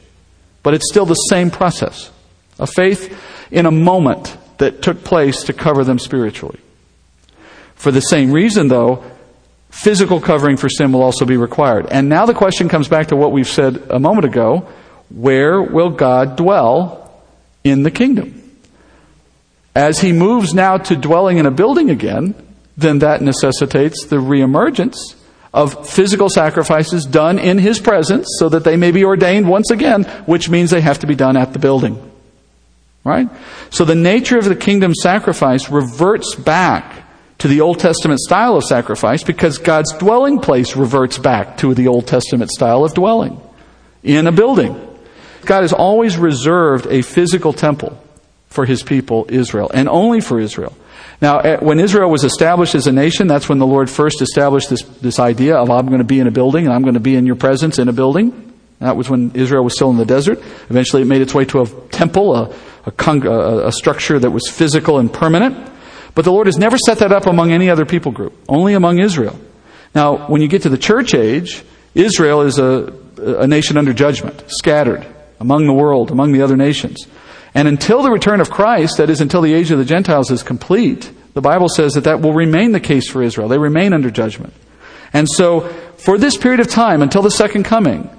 But 0.62 0.74
it's 0.74 0.90
still 0.90 1.06
the 1.06 1.14
same 1.14 1.50
process. 1.50 2.10
A 2.58 2.66
faith 2.66 3.18
in 3.50 3.64
a 3.64 3.70
moment 3.70 4.36
that 4.58 4.82
took 4.82 5.04
place 5.04 5.44
to 5.44 5.54
cover 5.54 5.84
them 5.84 5.98
spiritually. 5.98 6.60
For 7.76 7.92
the 7.92 8.02
same 8.02 8.30
reason, 8.30 8.68
though, 8.68 9.02
physical 9.70 10.20
covering 10.20 10.56
for 10.56 10.68
sin 10.68 10.92
will 10.92 11.02
also 11.02 11.24
be 11.24 11.36
required. 11.36 11.86
And 11.90 12.08
now 12.08 12.26
the 12.26 12.34
question 12.34 12.68
comes 12.68 12.88
back 12.88 13.08
to 13.08 13.16
what 13.16 13.32
we've 13.32 13.48
said 13.48 13.82
a 13.90 13.98
moment 13.98 14.24
ago 14.24 14.68
where 15.10 15.62
will 15.62 15.90
God 15.90 16.36
dwell 16.36 17.22
in 17.64 17.82
the 17.82 17.90
kingdom? 17.90 18.34
As 19.74 20.00
he 20.00 20.12
moves 20.12 20.52
now 20.52 20.76
to 20.76 20.96
dwelling 20.96 21.38
in 21.38 21.46
a 21.46 21.50
building 21.50 21.88
again, 21.88 22.34
then 22.76 22.98
that 22.98 23.22
necessitates 23.22 24.06
the 24.06 24.16
reemergence 24.16 24.96
of 25.54 25.88
physical 25.88 26.28
sacrifices 26.28 27.06
done 27.06 27.38
in 27.38 27.58
his 27.58 27.80
presence 27.80 28.28
so 28.38 28.48
that 28.48 28.64
they 28.64 28.76
may 28.76 28.90
be 28.90 29.04
ordained 29.04 29.48
once 29.48 29.70
again, 29.70 30.04
which 30.26 30.50
means 30.50 30.70
they 30.70 30.80
have 30.80 30.98
to 30.98 31.06
be 31.06 31.14
done 31.14 31.36
at 31.36 31.52
the 31.52 31.58
building. 31.58 32.12
Right? 33.04 33.28
So 33.70 33.84
the 33.84 33.94
nature 33.94 34.38
of 34.38 34.44
the 34.44 34.56
kingdom 34.56 34.94
sacrifice 34.94 35.70
reverts 35.70 36.34
back 36.34 36.97
to 37.38 37.48
the 37.48 37.60
Old 37.60 37.78
Testament 37.78 38.20
style 38.20 38.56
of 38.56 38.64
sacrifice 38.64 39.22
because 39.22 39.58
God's 39.58 39.92
dwelling 39.94 40.40
place 40.40 40.76
reverts 40.76 41.18
back 41.18 41.58
to 41.58 41.74
the 41.74 41.88
Old 41.88 42.06
Testament 42.06 42.50
style 42.50 42.84
of 42.84 42.94
dwelling 42.94 43.40
in 44.02 44.26
a 44.26 44.32
building. 44.32 44.84
God 45.44 45.62
has 45.62 45.72
always 45.72 46.16
reserved 46.16 46.86
a 46.90 47.02
physical 47.02 47.52
temple 47.52 47.98
for 48.48 48.64
his 48.64 48.82
people, 48.82 49.26
Israel, 49.28 49.70
and 49.72 49.88
only 49.88 50.20
for 50.20 50.40
Israel. 50.40 50.76
Now, 51.20 51.38
eh, 51.40 51.56
when 51.60 51.80
Israel 51.80 52.10
was 52.10 52.24
established 52.24 52.74
as 52.74 52.86
a 52.86 52.92
nation, 52.92 53.26
that's 53.26 53.48
when 53.48 53.58
the 53.58 53.66
Lord 53.66 53.90
first 53.90 54.20
established 54.22 54.70
this, 54.70 54.82
this 54.82 55.18
idea 55.18 55.56
of 55.56 55.70
I'm 55.70 55.86
going 55.86 55.98
to 55.98 56.04
be 56.04 56.20
in 56.20 56.26
a 56.26 56.30
building 56.30 56.66
and 56.66 56.74
I'm 56.74 56.82
going 56.82 56.94
to 56.94 57.00
be 57.00 57.16
in 57.16 57.26
your 57.26 57.36
presence 57.36 57.78
in 57.78 57.88
a 57.88 57.92
building. 57.92 58.44
That 58.80 58.96
was 58.96 59.10
when 59.10 59.32
Israel 59.32 59.64
was 59.64 59.74
still 59.74 59.90
in 59.90 59.96
the 59.96 60.04
desert. 60.04 60.38
Eventually, 60.70 61.02
it 61.02 61.06
made 61.06 61.20
its 61.20 61.34
way 61.34 61.44
to 61.46 61.62
a 61.62 61.66
temple, 61.90 62.36
a, 62.36 62.54
a, 62.86 63.66
a 63.68 63.72
structure 63.72 64.18
that 64.18 64.30
was 64.30 64.48
physical 64.48 64.98
and 64.98 65.12
permanent. 65.12 65.72
But 66.18 66.24
the 66.24 66.32
Lord 66.32 66.48
has 66.48 66.58
never 66.58 66.76
set 66.78 66.98
that 66.98 67.12
up 67.12 67.26
among 67.26 67.52
any 67.52 67.70
other 67.70 67.86
people 67.86 68.10
group, 68.10 68.36
only 68.48 68.74
among 68.74 68.98
Israel. 68.98 69.38
Now, 69.94 70.26
when 70.26 70.42
you 70.42 70.48
get 70.48 70.62
to 70.62 70.68
the 70.68 70.76
church 70.76 71.14
age, 71.14 71.62
Israel 71.94 72.40
is 72.40 72.58
a, 72.58 72.92
a 73.18 73.46
nation 73.46 73.76
under 73.76 73.92
judgment, 73.92 74.42
scattered 74.48 75.06
among 75.38 75.68
the 75.68 75.72
world, 75.72 76.10
among 76.10 76.32
the 76.32 76.42
other 76.42 76.56
nations. 76.56 77.06
And 77.54 77.68
until 77.68 78.02
the 78.02 78.10
return 78.10 78.40
of 78.40 78.50
Christ, 78.50 78.96
that 78.96 79.10
is, 79.10 79.20
until 79.20 79.42
the 79.42 79.54
age 79.54 79.70
of 79.70 79.78
the 79.78 79.84
Gentiles 79.84 80.32
is 80.32 80.42
complete, 80.42 81.08
the 81.34 81.40
Bible 81.40 81.68
says 81.68 81.92
that 81.92 82.02
that 82.02 82.20
will 82.20 82.34
remain 82.34 82.72
the 82.72 82.80
case 82.80 83.08
for 83.08 83.22
Israel. 83.22 83.46
They 83.46 83.58
remain 83.58 83.92
under 83.92 84.10
judgment. 84.10 84.54
And 85.12 85.28
so, 85.28 85.68
for 85.98 86.18
this 86.18 86.36
period 86.36 86.58
of 86.58 86.66
time, 86.66 87.00
until 87.00 87.22
the 87.22 87.30
second 87.30 87.62
coming, 87.62 88.10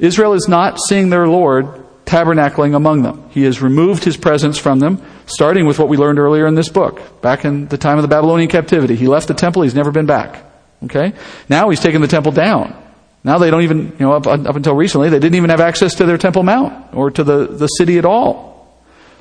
Israel 0.00 0.32
is 0.32 0.48
not 0.48 0.80
seeing 0.80 1.10
their 1.10 1.28
Lord 1.28 1.66
tabernacling 2.06 2.74
among 2.74 3.02
them. 3.02 3.30
He 3.30 3.44
has 3.44 3.62
removed 3.62 4.02
his 4.02 4.16
presence 4.16 4.58
from 4.58 4.80
them, 4.80 5.00
starting 5.30 5.66
with 5.66 5.78
what 5.78 5.88
we 5.88 5.96
learned 5.96 6.18
earlier 6.18 6.46
in 6.46 6.54
this 6.54 6.68
book, 6.68 7.20
back 7.22 7.44
in 7.44 7.68
the 7.68 7.78
time 7.78 7.98
of 7.98 8.02
the 8.02 8.08
Babylonian 8.08 8.50
captivity. 8.50 8.96
He 8.96 9.06
left 9.06 9.28
the 9.28 9.34
temple, 9.34 9.62
he's 9.62 9.74
never 9.74 9.90
been 9.90 10.06
back. 10.06 10.44
Okay? 10.84 11.12
Now 11.48 11.70
he's 11.70 11.80
taken 11.80 12.00
the 12.00 12.08
temple 12.08 12.32
down. 12.32 12.76
Now 13.22 13.38
they 13.38 13.50
don't 13.50 13.62
even, 13.62 13.92
you 13.98 14.00
know, 14.00 14.12
up, 14.12 14.26
up 14.26 14.56
until 14.56 14.74
recently, 14.74 15.10
they 15.10 15.18
didn't 15.18 15.34
even 15.34 15.50
have 15.50 15.60
access 15.60 15.94
to 15.96 16.06
their 16.06 16.16
Temple 16.16 16.42
Mount 16.42 16.94
or 16.94 17.10
to 17.10 17.22
the, 17.22 17.46
the 17.46 17.66
city 17.66 17.98
at 17.98 18.06
all. 18.06 18.74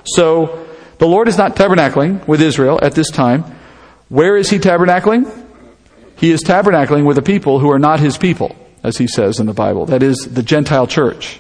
So 0.06 0.66
the 1.00 1.08
Lord 1.08 1.28
is 1.28 1.38
not 1.38 1.56
tabernacling 1.56 2.26
with 2.28 2.42
Israel 2.42 2.80
at 2.82 2.94
this 2.94 3.12
time. 3.12 3.44
Where 4.08 4.38
is 4.38 4.50
he 4.50 4.58
tabernacling? 4.58 5.48
He 6.16 6.32
is 6.32 6.44
tabernacling 6.44 7.06
with 7.06 7.18
a 7.18 7.22
people 7.22 7.60
who 7.60 7.72
are 7.72 7.80
not 7.80 8.00
his 8.00 8.18
people, 8.18 8.56
as 8.84 8.98
he 8.98 9.08
says 9.08 9.40
in 9.40 9.46
the 9.46 9.54
Bible. 9.54 9.86
That 9.86 10.02
is 10.02 10.18
the 10.18 10.44
Gentile 10.44 10.88
church. 10.88 11.40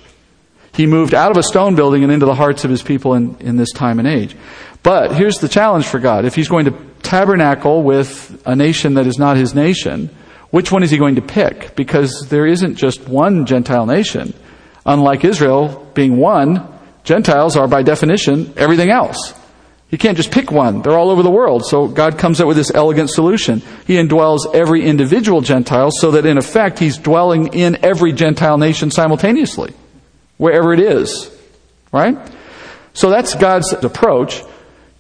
He 0.79 0.85
moved 0.85 1.13
out 1.13 1.29
of 1.29 1.35
a 1.35 1.43
stone 1.43 1.75
building 1.75 2.03
and 2.03 2.11
into 2.13 2.25
the 2.25 2.33
hearts 2.33 2.63
of 2.63 2.71
his 2.71 2.81
people 2.81 3.13
in, 3.13 3.35
in 3.41 3.57
this 3.57 3.73
time 3.73 3.99
and 3.99 4.07
age. 4.07 4.33
But 4.81 5.13
here's 5.13 5.39
the 5.39 5.49
challenge 5.49 5.85
for 5.85 5.99
God. 5.99 6.23
If 6.23 6.35
he's 6.35 6.47
going 6.47 6.67
to 6.67 6.71
tabernacle 7.03 7.83
with 7.83 8.41
a 8.45 8.55
nation 8.55 8.93
that 8.93 9.05
is 9.05 9.19
not 9.19 9.35
his 9.35 9.53
nation, 9.53 10.09
which 10.51 10.71
one 10.71 10.81
is 10.81 10.89
he 10.89 10.97
going 10.97 11.15
to 11.15 11.21
pick? 11.21 11.75
Because 11.75 12.27
there 12.29 12.47
isn't 12.47 12.75
just 12.75 13.09
one 13.09 13.45
Gentile 13.45 13.85
nation. 13.85 14.33
Unlike 14.85 15.25
Israel 15.25 15.85
being 15.95 16.15
one, 16.15 16.65
Gentiles 17.03 17.57
are, 17.57 17.67
by 17.67 17.83
definition, 17.83 18.53
everything 18.55 18.89
else. 18.89 19.33
He 19.89 19.97
can't 19.97 20.15
just 20.15 20.31
pick 20.31 20.49
one. 20.49 20.81
They're 20.81 20.97
all 20.97 21.09
over 21.09 21.23
the 21.23 21.29
world. 21.29 21.65
So 21.65 21.89
God 21.89 22.17
comes 22.17 22.39
up 22.39 22.47
with 22.47 22.55
this 22.55 22.71
elegant 22.73 23.09
solution. 23.09 23.61
He 23.85 23.95
indwells 23.95 24.55
every 24.55 24.85
individual 24.85 25.41
Gentile 25.41 25.91
so 25.91 26.11
that 26.11 26.25
in 26.25 26.37
effect 26.37 26.79
He's 26.79 26.97
dwelling 26.97 27.47
in 27.47 27.83
every 27.83 28.13
Gentile 28.13 28.57
nation 28.57 28.91
simultaneously, 28.91 29.73
wherever 30.39 30.73
it 30.73 30.79
is. 30.79 31.29
Right? 31.91 32.17
So 32.93 33.11
that's 33.11 33.35
God's 33.35 33.71
approach 33.73 34.41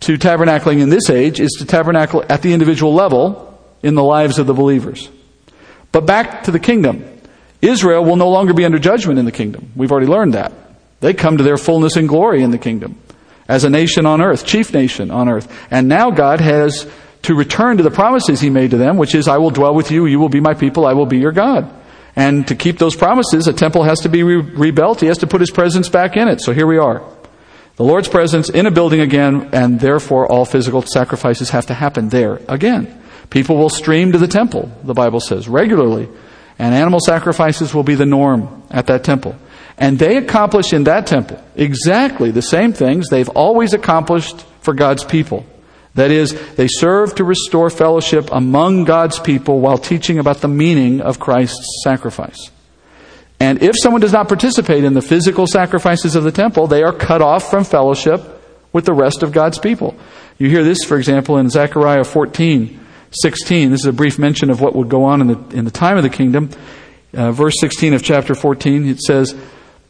to 0.01 0.17
tabernacling 0.17 0.79
in 0.79 0.89
this 0.89 1.09
age 1.09 1.39
is 1.39 1.51
to 1.59 1.65
tabernacle 1.65 2.23
at 2.29 2.43
the 2.43 2.53
individual 2.53 2.93
level 2.93 3.59
in 3.81 3.95
the 3.95 4.03
lives 4.03 4.37
of 4.37 4.45
the 4.45 4.53
believers. 4.53 5.09
But 5.91 6.05
back 6.05 6.43
to 6.43 6.51
the 6.51 6.59
kingdom. 6.59 7.03
Israel 7.61 8.05
will 8.05 8.15
no 8.15 8.29
longer 8.29 8.53
be 8.53 8.63
under 8.63 8.79
judgment 8.79 9.19
in 9.19 9.25
the 9.25 9.31
kingdom. 9.31 9.71
We've 9.75 9.91
already 9.91 10.07
learned 10.07 10.35
that. 10.35 10.53
They 11.01 11.13
come 11.13 11.37
to 11.37 11.43
their 11.43 11.57
fullness 11.57 11.95
and 11.95 12.07
glory 12.07 12.43
in 12.43 12.51
the 12.51 12.57
kingdom 12.57 12.99
as 13.47 13.63
a 13.63 13.69
nation 13.69 14.05
on 14.05 14.21
earth, 14.21 14.45
chief 14.45 14.73
nation 14.73 15.11
on 15.11 15.27
earth. 15.27 15.51
And 15.71 15.87
now 15.87 16.11
God 16.11 16.39
has 16.39 16.89
to 17.23 17.35
return 17.35 17.77
to 17.77 17.83
the 17.83 17.91
promises 17.91 18.39
he 18.39 18.49
made 18.49 18.71
to 18.71 18.77
them, 18.77 18.97
which 18.97 19.15
is, 19.15 19.27
I 19.27 19.37
will 19.37 19.49
dwell 19.49 19.73
with 19.73 19.91
you, 19.91 20.05
you 20.05 20.19
will 20.19 20.29
be 20.29 20.39
my 20.39 20.53
people, 20.53 20.85
I 20.85 20.93
will 20.93 21.05
be 21.05 21.17
your 21.17 21.31
God. 21.31 21.69
And 22.19 22.45
to 22.49 22.55
keep 22.55 22.79
those 22.79 22.97
promises, 22.97 23.47
a 23.47 23.53
temple 23.53 23.83
has 23.83 24.01
to 24.01 24.09
be 24.09 24.23
re- 24.23 24.41
rebuilt. 24.41 24.99
He 24.99 25.07
has 25.07 25.19
to 25.19 25.27
put 25.27 25.39
his 25.39 25.51
presence 25.51 25.87
back 25.87 26.17
in 26.17 26.27
it. 26.27 26.41
So 26.41 26.51
here 26.51 26.67
we 26.67 26.77
are. 26.77 27.01
The 27.77 27.85
Lord's 27.85 28.09
presence 28.09 28.49
in 28.49 28.65
a 28.65 28.71
building 28.71 28.99
again, 28.99 29.51
and 29.53 29.79
therefore 29.79 30.29
all 30.29 30.43
physical 30.43 30.81
sacrifices 30.81 31.51
have 31.51 31.67
to 31.67 31.73
happen 31.73 32.09
there 32.09 32.41
again. 32.49 33.01
People 33.29 33.55
will 33.55 33.69
stream 33.69 34.11
to 34.11 34.17
the 34.17 34.27
temple, 34.27 34.69
the 34.83 34.93
Bible 34.93 35.21
says, 35.21 35.47
regularly. 35.47 36.09
And 36.57 36.75
animal 36.75 36.99
sacrifices 36.99 37.73
will 37.73 37.83
be 37.83 37.95
the 37.95 38.05
norm 38.05 38.63
at 38.69 38.87
that 38.87 39.05
temple. 39.05 39.37
And 39.77 39.97
they 39.97 40.17
accomplish 40.17 40.73
in 40.73 40.83
that 40.83 41.07
temple 41.07 41.41
exactly 41.55 42.31
the 42.31 42.41
same 42.41 42.73
things 42.73 43.07
they've 43.07 43.29
always 43.29 43.73
accomplished 43.73 44.41
for 44.59 44.73
God's 44.73 45.05
people. 45.05 45.45
That 45.99 46.11
is, 46.11 46.33
they 46.55 46.69
serve 46.69 47.15
to 47.15 47.25
restore 47.25 47.69
fellowship 47.69 48.29
among 48.31 48.85
God's 48.85 49.19
people 49.19 49.59
while 49.59 49.77
teaching 49.77 50.17
about 50.17 50.37
the 50.37 50.47
meaning 50.47 51.01
of 51.01 51.19
Christ's 51.19 51.81
sacrifice. 51.83 52.51
And 53.37 53.61
if 53.61 53.75
someone 53.77 53.99
does 53.99 54.13
not 54.13 54.29
participate 54.29 54.85
in 54.85 54.93
the 54.93 55.01
physical 55.01 55.45
sacrifices 55.45 56.15
of 56.15 56.23
the 56.23 56.31
temple, 56.31 56.67
they 56.67 56.83
are 56.83 56.93
cut 56.93 57.21
off 57.21 57.49
from 57.49 57.65
fellowship 57.65 58.21
with 58.71 58.85
the 58.85 58.93
rest 58.93 59.23
of 59.23 59.33
God's 59.33 59.59
people. 59.59 59.93
You 60.37 60.47
hear 60.47 60.63
this, 60.63 60.85
for 60.85 60.97
example, 60.97 61.37
in 61.37 61.49
Zechariah 61.49 62.05
14, 62.05 62.79
16. 63.11 63.71
This 63.71 63.81
is 63.81 63.85
a 63.85 63.91
brief 63.91 64.17
mention 64.17 64.49
of 64.49 64.61
what 64.61 64.73
would 64.77 64.87
go 64.87 65.03
on 65.03 65.19
in 65.19 65.27
the, 65.27 65.57
in 65.57 65.65
the 65.65 65.71
time 65.71 65.97
of 65.97 66.03
the 66.03 66.09
kingdom. 66.09 66.49
Uh, 67.13 67.33
verse 67.33 67.55
16 67.59 67.93
of 67.93 68.01
chapter 68.01 68.35
14, 68.35 68.87
it 68.87 69.01
says, 69.01 69.35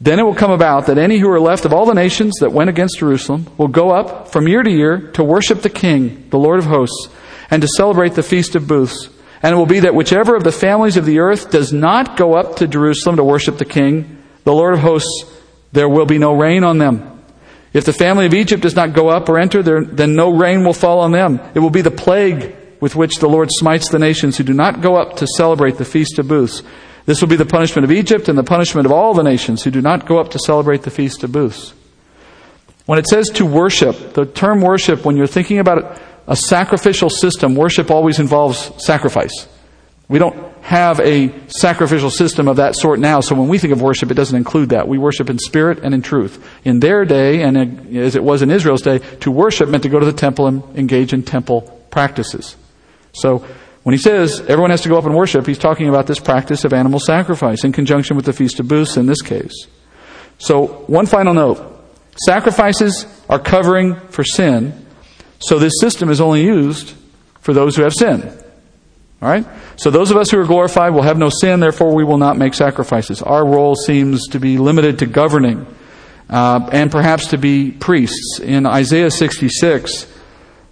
then 0.02 0.20
it 0.20 0.24
will 0.24 0.36
come 0.36 0.52
about 0.52 0.86
that 0.86 0.98
any 0.98 1.18
who 1.18 1.30
are 1.30 1.40
left 1.40 1.66
of 1.66 1.74
all 1.74 1.86
the 1.86 1.94
nations 1.94 2.36
that 2.40 2.54
went 2.54 2.70
against 2.70 3.00
Jerusalem 3.00 3.48
will 3.58 3.68
go 3.68 3.92
up 3.92 4.30
from 4.30 4.48
year 4.48 4.64
to 4.64 4.72
year 4.72 5.12
to 5.12 5.24
worship 5.24 5.62
the 5.62 5.70
King, 5.70 6.28
the 6.30 6.40
Lord 6.40 6.60
of 6.60 6.66
hosts, 6.66 7.10
and 7.52 7.62
to 7.62 7.68
celebrate 7.68 8.14
the 8.14 8.24
Feast 8.24 8.56
of 8.56 8.68
Booths. 8.68 9.10
And 9.42 9.54
it 9.54 9.58
will 9.58 9.66
be 9.66 9.82
that 9.82 9.96
whichever 9.96 10.36
of 10.36 10.44
the 10.44 10.52
families 10.52 10.98
of 10.98 11.06
the 11.06 11.20
earth 11.20 11.52
does 11.52 11.74
not 11.74 12.16
go 12.16 12.36
up 12.36 12.58
to 12.58 12.68
Jerusalem 12.68 13.18
to 13.18 13.24
worship 13.24 13.58
the 13.58 13.66
King, 13.66 14.24
the 14.46 14.54
Lord 14.54 14.74
of 14.74 14.80
hosts, 14.80 15.26
there 15.72 15.90
will 15.90 16.06
be 16.06 16.18
no 16.18 16.34
rain 16.34 16.64
on 16.64 16.78
them. 16.78 17.22
If 17.74 17.86
the 17.86 17.94
family 17.94 18.26
of 18.26 18.34
Egypt 18.34 18.64
does 18.64 18.76
not 18.76 18.94
go 18.94 19.10
up 19.10 19.30
or 19.30 19.38
enter, 19.38 19.62
there, 19.62 19.84
then 19.84 20.16
no 20.16 20.30
rain 20.30 20.64
will 20.64 20.74
fall 20.74 21.00
on 21.00 21.12
them. 21.12 21.40
It 21.54 21.60
will 21.60 21.70
be 21.70 21.82
the 21.82 21.92
plague 21.92 22.56
with 22.80 22.96
which 22.96 23.20
the 23.20 23.30
Lord 23.30 23.50
smites 23.52 23.90
the 23.90 24.00
nations 24.00 24.38
who 24.38 24.44
do 24.44 24.54
not 24.54 24.82
go 24.82 24.96
up 24.96 25.18
to 25.18 25.28
celebrate 25.28 25.78
the 25.78 25.86
Feast 25.86 26.18
of 26.18 26.28
Booths. 26.28 26.64
This 27.10 27.22
will 27.22 27.28
be 27.28 27.38
the 27.38 27.44
punishment 27.44 27.86
of 27.86 27.92
Egypt 27.92 28.30
and 28.30 28.38
the 28.38 28.44
punishment 28.44 28.86
of 28.86 28.92
all 28.92 29.16
the 29.16 29.24
nations 29.24 29.64
who 29.64 29.72
do 29.72 29.82
not 29.82 30.06
go 30.06 30.20
up 30.20 30.30
to 30.30 30.40
celebrate 30.46 30.84
the 30.84 30.92
Feast 30.92 31.24
of 31.24 31.32
Booths. 31.32 31.74
When 32.86 33.00
it 33.00 33.08
says 33.08 33.30
to 33.30 33.48
worship, 33.48 34.14
the 34.14 34.28
term 34.28 34.62
worship, 34.62 35.06
when 35.06 35.18
you're 35.18 35.26
thinking 35.26 35.58
about 35.58 36.00
a 36.28 36.36
sacrificial 36.36 37.10
system, 37.10 37.56
worship 37.56 37.90
always 37.90 38.20
involves 38.20 38.72
sacrifice. 38.86 39.48
We 40.08 40.20
don't 40.20 40.54
have 40.62 41.00
a 41.00 41.34
sacrificial 41.48 42.12
system 42.12 42.48
of 42.48 42.58
that 42.58 42.76
sort 42.76 43.00
now, 43.00 43.22
so 43.22 43.34
when 43.34 43.48
we 43.48 43.58
think 43.58 43.74
of 43.74 43.82
worship, 43.82 44.12
it 44.12 44.14
doesn't 44.14 44.38
include 44.38 44.70
that. 44.70 44.88
We 44.88 45.00
worship 45.00 45.32
in 45.32 45.40
spirit 45.40 45.80
and 45.80 45.96
in 45.96 46.04
truth. 46.04 46.48
In 46.64 46.80
their 46.80 47.06
day, 47.06 47.42
and 47.42 47.98
as 47.98 48.16
it 48.16 48.24
was 48.24 48.44
in 48.44 48.52
Israel's 48.52 48.84
day, 48.84 49.00
to 49.22 49.32
worship 49.32 49.68
meant 49.68 49.82
to 49.82 49.90
go 49.90 49.98
to 49.98 50.06
the 50.06 50.14
temple 50.14 50.46
and 50.46 50.62
engage 50.78 51.12
in 51.12 51.24
temple 51.24 51.62
practices. 51.90 52.56
So 53.14 53.48
when 53.90 53.98
he 53.98 54.04
says 54.04 54.42
everyone 54.42 54.70
has 54.70 54.82
to 54.82 54.90
go 54.90 55.00
up 55.00 55.06
and 55.06 55.16
worship, 55.16 55.48
he's 55.48 55.58
talking 55.58 55.90
about 55.90 56.06
this 56.06 56.20
practice 56.20 56.64
of 56.64 56.74
animal 56.74 57.00
sacrifice 57.00 57.64
in 57.64 57.72
conjunction 57.72 58.16
with 58.16 58.28
the 58.28 58.34
Feast 58.34 58.60
of 58.60 58.68
Booths 58.68 58.98
in 58.98 59.08
this 59.08 59.20
case. 59.24 59.66
So, 60.38 60.68
one 60.86 61.08
final 61.08 61.34
note. 61.34 61.76
Sacrifices 62.24 63.08
are 63.28 63.40
covering 63.40 63.96
for 64.10 64.24
sin, 64.24 64.86
so 65.40 65.58
this 65.58 65.74
system 65.82 66.12
is 66.12 66.22
only 66.22 66.44
used 66.44 66.94
for 67.42 67.52
those 67.52 67.76
who 67.76 67.82
have 67.82 67.96
sin. 67.96 68.32
All 69.24 69.28
right? 69.28 69.48
So 69.76 69.90
those 69.90 70.12
of 70.12 70.18
us 70.18 70.30
who 70.30 70.38
are 70.38 70.46
glorified 70.46 70.94
will 70.94 71.02
have 71.02 71.18
no 71.18 71.32
sin, 71.32 71.60
therefore 71.60 71.96
we 71.96 72.04
will 72.04 72.20
not 72.20 72.38
make 72.38 72.54
sacrifices. 72.54 73.24
Our 73.24 73.44
role 73.44 73.74
seems 73.74 74.28
to 74.28 74.40
be 74.40 74.60
limited 74.60 75.00
to 75.00 75.08
governing 75.08 75.66
uh, 76.30 76.70
and 76.72 76.92
perhaps 76.92 77.30
to 77.30 77.40
be 77.40 77.72
priests. 77.72 78.40
In 78.40 78.68
Isaiah 78.68 79.10
66, 79.10 80.06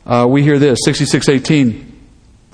uh, 0.05 0.28
we 0.30 0.43
hear 0.43 0.59
this, 0.59 0.78
66:18. 0.86 1.87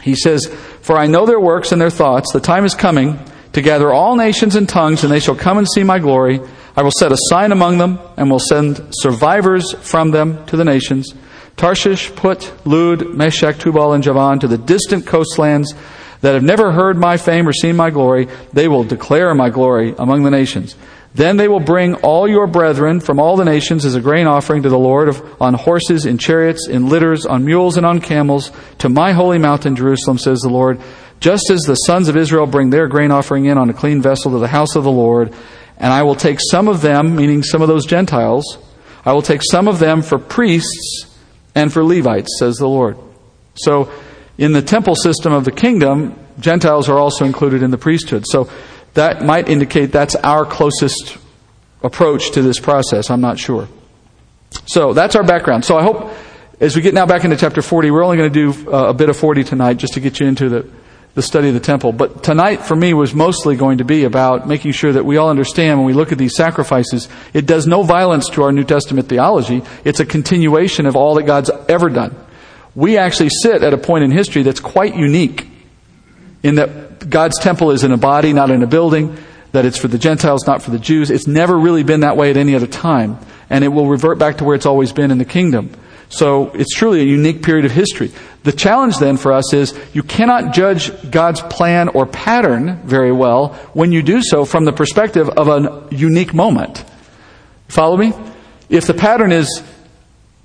He 0.03 0.15
says, 0.15 0.47
For 0.81 0.97
I 0.97 1.07
know 1.07 1.25
their 1.25 1.39
works 1.39 1.71
and 1.71 1.81
their 1.81 1.89
thoughts. 1.89 2.31
The 2.33 2.39
time 2.39 2.65
is 2.65 2.75
coming 2.75 3.19
to 3.53 3.61
gather 3.61 3.91
all 3.91 4.15
nations 4.15 4.55
and 4.55 4.67
tongues, 4.67 5.03
and 5.03 5.11
they 5.11 5.19
shall 5.19 5.35
come 5.35 5.57
and 5.57 5.67
see 5.73 5.83
my 5.83 5.99
glory. 5.99 6.41
I 6.75 6.83
will 6.83 6.91
set 6.91 7.11
a 7.11 7.17
sign 7.29 7.51
among 7.51 7.77
them, 7.77 7.99
and 8.17 8.29
will 8.29 8.39
send 8.39 8.83
survivors 8.91 9.73
from 9.73 10.11
them 10.11 10.45
to 10.47 10.57
the 10.57 10.65
nations 10.65 11.13
Tarshish, 11.55 12.13
Put, 12.15 12.51
Lud, 12.65 13.15
Meshech, 13.15 13.59
Tubal, 13.59 13.93
and 13.93 14.03
Javan, 14.03 14.39
to 14.39 14.47
the 14.47 14.57
distant 14.57 15.05
coastlands 15.05 15.73
that 16.21 16.33
have 16.33 16.43
never 16.43 16.71
heard 16.71 16.97
my 16.97 17.17
fame 17.17 17.47
or 17.47 17.53
seen 17.53 17.75
my 17.75 17.89
glory. 17.89 18.27
They 18.53 18.67
will 18.67 18.83
declare 18.83 19.33
my 19.35 19.49
glory 19.49 19.93
among 19.99 20.23
the 20.23 20.31
nations. 20.31 20.75
Then 21.15 21.37
they 21.37 21.47
will 21.47 21.59
bring 21.59 21.95
all 21.95 22.27
your 22.27 22.47
brethren 22.47 22.99
from 22.99 23.19
all 23.19 23.37
the 23.37 23.45
nations 23.45 23.85
as 23.85 23.93
a 23.93 24.01
grain 24.01 24.25
offering 24.25 24.63
to 24.63 24.69
the 24.69 24.79
Lord 24.79 25.09
of, 25.09 25.41
on 25.41 25.53
horses, 25.53 26.05
in 26.05 26.17
chariots, 26.17 26.67
in 26.67 26.89
litters, 26.89 27.25
on 27.25 27.45
mules, 27.45 27.77
and 27.77 27.85
on 27.85 28.01
camels 28.01 28.51
to 28.79 28.89
my 28.89 29.11
holy 29.11 29.37
mountain 29.37 29.75
Jerusalem, 29.75 30.17
says 30.17 30.39
the 30.39 30.49
Lord. 30.49 30.81
Just 31.19 31.51
as 31.51 31.61
the 31.61 31.75
sons 31.75 32.09
of 32.09 32.17
Israel 32.17 32.47
bring 32.47 32.71
their 32.71 32.87
grain 32.87 33.11
offering 33.11 33.45
in 33.45 33.57
on 33.57 33.69
a 33.69 33.73
clean 33.73 34.01
vessel 34.01 34.31
to 34.31 34.39
the 34.39 34.47
house 34.47 34.75
of 34.75 34.83
the 34.83 34.91
Lord, 34.91 35.33
and 35.77 35.93
I 35.93 36.01
will 36.03 36.15
take 36.15 36.39
some 36.49 36.67
of 36.67 36.81
them, 36.81 37.15
meaning 37.15 37.43
some 37.43 37.61
of 37.61 37.67
those 37.67 37.85
Gentiles, 37.85 38.57
I 39.05 39.13
will 39.13 39.21
take 39.21 39.41
some 39.43 39.67
of 39.67 39.79
them 39.79 40.01
for 40.01 40.17
priests 40.17 41.15
and 41.53 41.71
for 41.71 41.83
Levites, 41.83 42.39
says 42.39 42.55
the 42.55 42.67
Lord. 42.67 42.97
So, 43.55 43.91
in 44.37 44.53
the 44.53 44.63
temple 44.63 44.95
system 44.95 45.31
of 45.31 45.45
the 45.45 45.51
kingdom, 45.51 46.17
Gentiles 46.39 46.89
are 46.89 46.97
also 46.97 47.25
included 47.25 47.61
in 47.61 47.69
the 47.69 47.77
priesthood. 47.77 48.25
So, 48.27 48.49
that 48.93 49.23
might 49.23 49.49
indicate 49.49 49.87
that's 49.87 50.15
our 50.15 50.45
closest 50.45 51.17
approach 51.81 52.31
to 52.31 52.41
this 52.41 52.59
process. 52.59 53.09
I'm 53.09 53.21
not 53.21 53.39
sure. 53.39 53.67
So 54.65 54.93
that's 54.93 55.15
our 55.15 55.23
background. 55.23 55.65
So 55.65 55.77
I 55.77 55.83
hope 55.83 56.13
as 56.59 56.75
we 56.75 56.81
get 56.81 56.93
now 56.93 57.05
back 57.05 57.23
into 57.23 57.35
chapter 57.35 57.61
40, 57.61 57.91
we're 57.91 58.03
only 58.03 58.17
going 58.17 58.31
to 58.31 58.53
do 58.53 58.71
uh, 58.71 58.89
a 58.89 58.93
bit 58.93 59.09
of 59.09 59.17
40 59.17 59.43
tonight 59.43 59.75
just 59.75 59.93
to 59.93 59.99
get 59.99 60.19
you 60.19 60.27
into 60.27 60.47
the, 60.47 60.69
the 61.15 61.21
study 61.21 61.47
of 61.47 61.53
the 61.55 61.59
temple. 61.59 61.91
But 61.91 62.23
tonight 62.23 62.61
for 62.61 62.75
me 62.75 62.93
was 62.93 63.13
mostly 63.13 63.55
going 63.55 63.79
to 63.79 63.83
be 63.83 64.03
about 64.03 64.47
making 64.47 64.71
sure 64.71 64.93
that 64.93 65.03
we 65.03 65.17
all 65.17 65.29
understand 65.29 65.79
when 65.79 65.87
we 65.87 65.93
look 65.93 66.11
at 66.11 66.17
these 66.17 66.35
sacrifices, 66.35 67.09
it 67.33 67.45
does 67.45 67.67
no 67.67 67.83
violence 67.83 68.29
to 68.29 68.43
our 68.43 68.51
New 68.51 68.63
Testament 68.63 69.09
theology. 69.09 69.63
It's 69.83 69.99
a 69.99 70.05
continuation 70.05 70.85
of 70.85 70.95
all 70.95 71.15
that 71.15 71.23
God's 71.23 71.49
ever 71.67 71.89
done. 71.89 72.15
We 72.75 72.97
actually 72.97 73.29
sit 73.29 73.63
at 73.63 73.73
a 73.73 73.77
point 73.77 74.03
in 74.03 74.11
history 74.11 74.43
that's 74.43 74.59
quite 74.59 74.95
unique 74.95 75.47
in 76.43 76.55
that 76.55 77.09
God's 77.09 77.39
temple 77.39 77.71
is 77.71 77.83
in 77.83 77.91
a 77.91 77.97
body, 77.97 78.33
not 78.33 78.51
in 78.51 78.61
a 78.61 78.67
building, 78.67 79.17
that 79.53 79.65
it's 79.65 79.77
for 79.77 79.87
the 79.87 79.97
Gentiles, 79.97 80.45
not 80.45 80.61
for 80.61 80.71
the 80.71 80.79
Jews. 80.79 81.09
It's 81.09 81.27
never 81.27 81.57
really 81.57 81.83
been 81.83 82.01
that 82.01 82.17
way 82.17 82.29
at 82.29 82.37
any 82.37 82.55
other 82.55 82.67
time, 82.67 83.17
and 83.49 83.63
it 83.63 83.69
will 83.69 83.87
revert 83.87 84.19
back 84.19 84.37
to 84.37 84.43
where 84.43 84.55
it's 84.55 84.65
always 84.65 84.91
been 84.91 85.09
in 85.09 85.17
the 85.17 85.25
kingdom. 85.25 85.71
So 86.09 86.51
it's 86.51 86.75
truly 86.75 87.01
a 87.01 87.05
unique 87.05 87.41
period 87.41 87.65
of 87.65 87.71
history. 87.71 88.11
The 88.43 88.51
challenge 88.51 88.97
then 88.97 89.17
for 89.17 89.31
us 89.31 89.53
is 89.53 89.77
you 89.93 90.03
cannot 90.03 90.53
judge 90.53 90.91
God's 91.09 91.41
plan 91.41 91.87
or 91.87 92.05
pattern 92.05 92.81
very 92.83 93.11
well 93.11 93.53
when 93.73 93.91
you 93.91 94.03
do 94.03 94.21
so 94.21 94.45
from 94.45 94.65
the 94.65 94.73
perspective 94.73 95.29
of 95.29 95.47
a 95.47 95.87
unique 95.89 96.33
moment. 96.33 96.83
Follow 97.67 97.97
me? 97.97 98.13
If 98.69 98.85
the 98.85 98.93
pattern 98.93 99.31
is 99.31 99.63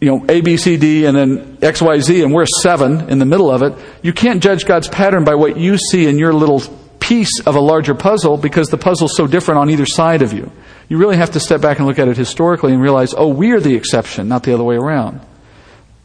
you 0.01 0.09
know, 0.09 0.24
A, 0.28 0.40
B, 0.40 0.57
C, 0.57 0.76
D, 0.76 1.07
and 1.07 1.16
then 1.16 1.59
X, 1.61 1.82
Y, 1.82 1.99
Z, 1.99 2.22
and 2.22 2.32
we're 2.32 2.46
seven 2.62 3.09
in 3.11 3.18
the 3.18 3.24
middle 3.24 3.51
of 3.51 3.62
it, 3.62 3.74
you 4.03 4.12
can't 4.12 4.42
judge 4.42 4.64
God's 4.64 4.88
pattern 4.88 5.24
by 5.24 5.34
what 5.34 5.57
you 5.57 5.76
see 5.76 6.07
in 6.07 6.18
your 6.18 6.32
little 6.32 6.62
piece 7.01 7.40
of 7.40 7.57
a 7.57 7.61
larger 7.61 7.94
puzzle 7.94 8.36
because 8.36 8.68
the 8.68 8.78
puzzle's 8.78 9.16
so 9.16 9.26
different 9.26 9.59
on 9.59 9.70
either 9.70 9.86
side 9.86 10.22
of 10.22 10.32
you. 10.32 10.53
You 10.88 10.99
really 10.99 11.16
have 11.16 11.32
to 11.32 11.40
step 11.40 11.61
back 11.61 11.78
and 11.78 11.86
look 11.86 11.99
at 11.99 12.09
it 12.09 12.16
historically 12.16 12.72
and 12.72 12.80
realize, 12.80 13.14
oh, 13.16 13.28
we're 13.28 13.61
the 13.61 13.74
exception, 13.74 14.28
not 14.28 14.42
the 14.42 14.55
other 14.55 14.64
way 14.64 14.76
around. 14.76 15.20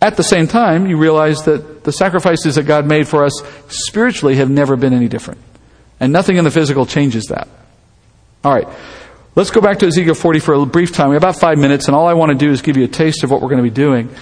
At 0.02 0.18
the 0.18 0.24
same 0.24 0.48
time, 0.48 0.88
you 0.88 0.98
realize 0.98 1.44
that 1.44 1.84
the 1.84 1.94
sacrifices 1.94 2.56
that 2.56 2.64
God 2.64 2.86
made 2.86 3.08
for 3.08 3.24
us 3.24 3.42
spiritually 3.70 4.36
have 4.36 4.50
never 4.50 4.76
been 4.76 4.94
any 4.94 5.08
different. 5.08 5.40
And 6.00 6.12
nothing 6.12 6.38
in 6.38 6.44
the 6.44 6.52
physical 6.52 6.86
changes 6.86 7.26
that. 7.26 7.48
All 8.44 8.54
right. 8.54 8.68
Let's 9.36 9.50
go 9.50 9.62
back 9.62 9.80
to 9.80 9.88
Ezekiel 9.88 10.14
40 10.14 10.40
for 10.40 10.54
a 10.54 10.66
brief 10.66 10.94
time. 10.94 11.10
We 11.10 11.16
have 11.16 11.24
about 11.24 11.38
five 11.38 11.58
minutes, 11.58 11.88
and 11.88 11.96
all 11.96 12.06
I 12.06 12.14
want 12.14 12.32
to 12.32 12.38
do 12.38 12.52
is 12.52 12.62
give 12.62 12.78
you 12.78 12.84
a 12.84 12.88
taste 12.88 13.24
of 13.24 13.32
what 13.32 13.42
we're 13.42 13.50
going 13.50 13.64
to 13.64 13.70
be 13.70 13.74
doing. 13.74 14.14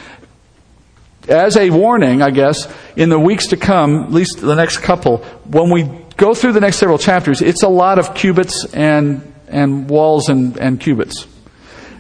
As 1.28 1.58
a 1.58 1.70
warning, 1.70 2.22
I 2.22 2.32
guess, 2.32 2.74
in 2.96 3.10
the 3.10 3.20
weeks 3.20 3.48
to 3.48 3.58
come, 3.58 4.04
at 4.04 4.12
least 4.14 4.40
the 4.40 4.56
next 4.56 4.78
couple, 4.78 5.18
when 5.46 5.70
we 5.70 5.84
go 6.16 6.34
through 6.34 6.54
the 6.54 6.62
next 6.62 6.78
several 6.78 6.98
chapters, 6.98 7.42
it's 7.42 7.62
a 7.62 7.68
lot 7.68 8.00
of 8.00 8.16
cubits 8.16 8.66
and, 8.74 9.34
and 9.50 9.90
walls 9.90 10.30
and, 10.30 10.56
and 10.58 10.80
cubits. 10.80 11.28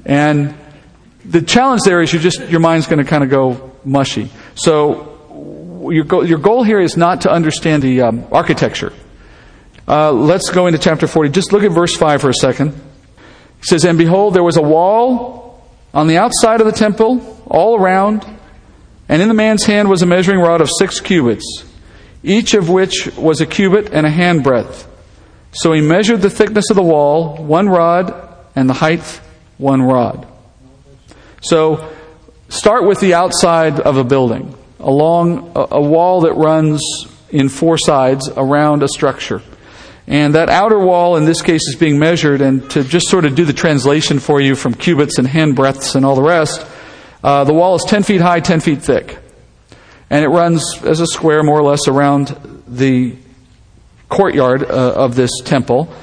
And 0.05 0.55
the 1.25 1.41
challenge 1.41 1.81
there 1.83 2.01
is 2.01 2.13
you 2.13 2.19
just, 2.19 2.39
your 2.49 2.61
mind's 2.61 2.87
going 2.87 3.03
to 3.03 3.09
kind 3.09 3.25
of 3.25 3.29
go 3.29 3.73
mushy. 3.83 4.31
So 4.55 5.89
your 5.91 6.05
goal, 6.05 6.25
your 6.25 6.39
goal 6.39 6.63
here 6.63 6.79
is 6.79 6.95
not 6.95 7.21
to 7.21 7.29
understand 7.29 7.83
the 7.83 8.03
um, 8.03 8.27
architecture. 8.31 8.93
Uh, 9.85 10.13
let's 10.13 10.49
go 10.49 10.67
into 10.67 10.79
chapter 10.79 11.07
40. 11.07 11.29
Just 11.31 11.51
look 11.51 11.63
at 11.63 11.71
verse 11.71 11.93
5 11.97 12.21
for 12.21 12.29
a 12.29 12.33
second. 12.33 12.73
He 13.61 13.67
says, 13.67 13.85
And 13.85 13.97
behold, 13.97 14.33
there 14.33 14.43
was 14.43 14.57
a 14.57 14.61
wall 14.61 15.63
on 15.93 16.07
the 16.07 16.17
outside 16.17 16.61
of 16.61 16.65
the 16.65 16.73
temple, 16.73 17.43
all 17.47 17.79
around, 17.79 18.25
and 19.07 19.21
in 19.21 19.27
the 19.27 19.33
man's 19.33 19.65
hand 19.65 19.89
was 19.89 20.01
a 20.01 20.05
measuring 20.05 20.39
rod 20.39 20.61
of 20.61 20.69
six 20.79 20.99
cubits, 20.99 21.65
each 22.23 22.53
of 22.53 22.69
which 22.69 23.09
was 23.17 23.41
a 23.41 23.45
cubit 23.45 23.91
and 23.91 24.05
a 24.05 24.09
handbreadth. 24.09 24.87
So 25.53 25.73
he 25.73 25.81
measured 25.81 26.21
the 26.21 26.29
thickness 26.29 26.69
of 26.69 26.77
the 26.77 26.83
wall, 26.83 27.35
one 27.43 27.67
rod, 27.67 28.13
and 28.55 28.69
the 28.69 28.73
height, 28.73 29.21
one 29.57 29.81
rod. 29.81 30.25
So 31.41 31.91
start 32.47 32.85
with 32.85 32.99
the 32.99 33.15
outside 33.15 33.79
of 33.79 33.97
a 33.97 34.03
building, 34.03 34.55
along 34.79 35.51
a, 35.55 35.67
a 35.71 35.81
wall 35.81 36.21
that 36.21 36.33
runs 36.33 36.81
in 37.29 37.49
four 37.49 37.77
sides 37.77 38.29
around 38.29 38.81
a 38.81 38.87
structure. 38.87 39.41
And 40.07 40.35
that 40.35 40.49
outer 40.49 40.79
wall 40.79 41.15
in 41.17 41.25
this 41.25 41.41
case 41.41 41.61
is 41.67 41.75
being 41.75 41.99
measured, 41.99 42.41
and 42.41 42.69
to 42.71 42.83
just 42.83 43.07
sort 43.07 43.25
of 43.25 43.35
do 43.35 43.45
the 43.45 43.53
translation 43.53 44.19
for 44.19 44.41
you 44.41 44.55
from 44.55 44.73
cubits 44.73 45.17
and 45.17 45.27
hand 45.27 45.55
breadths 45.55 45.95
and 45.95 46.05
all 46.05 46.15
the 46.15 46.23
rest, 46.23 46.65
uh, 47.23 47.43
the 47.43 47.53
wall 47.53 47.75
is 47.75 47.83
10 47.87 48.03
feet 48.03 48.21
high, 48.21 48.39
10 48.39 48.61
feet 48.61 48.81
thick. 48.81 49.19
And 50.09 50.25
it 50.25 50.29
runs 50.29 50.63
as 50.83 50.99
a 50.99 51.05
square 51.05 51.43
more 51.43 51.59
or 51.59 51.63
less 51.63 51.87
around 51.87 52.35
the 52.67 53.15
courtyard 54.09 54.63
uh, 54.63 54.93
of 54.93 55.15
this 55.15 55.31
temple. 55.45 55.93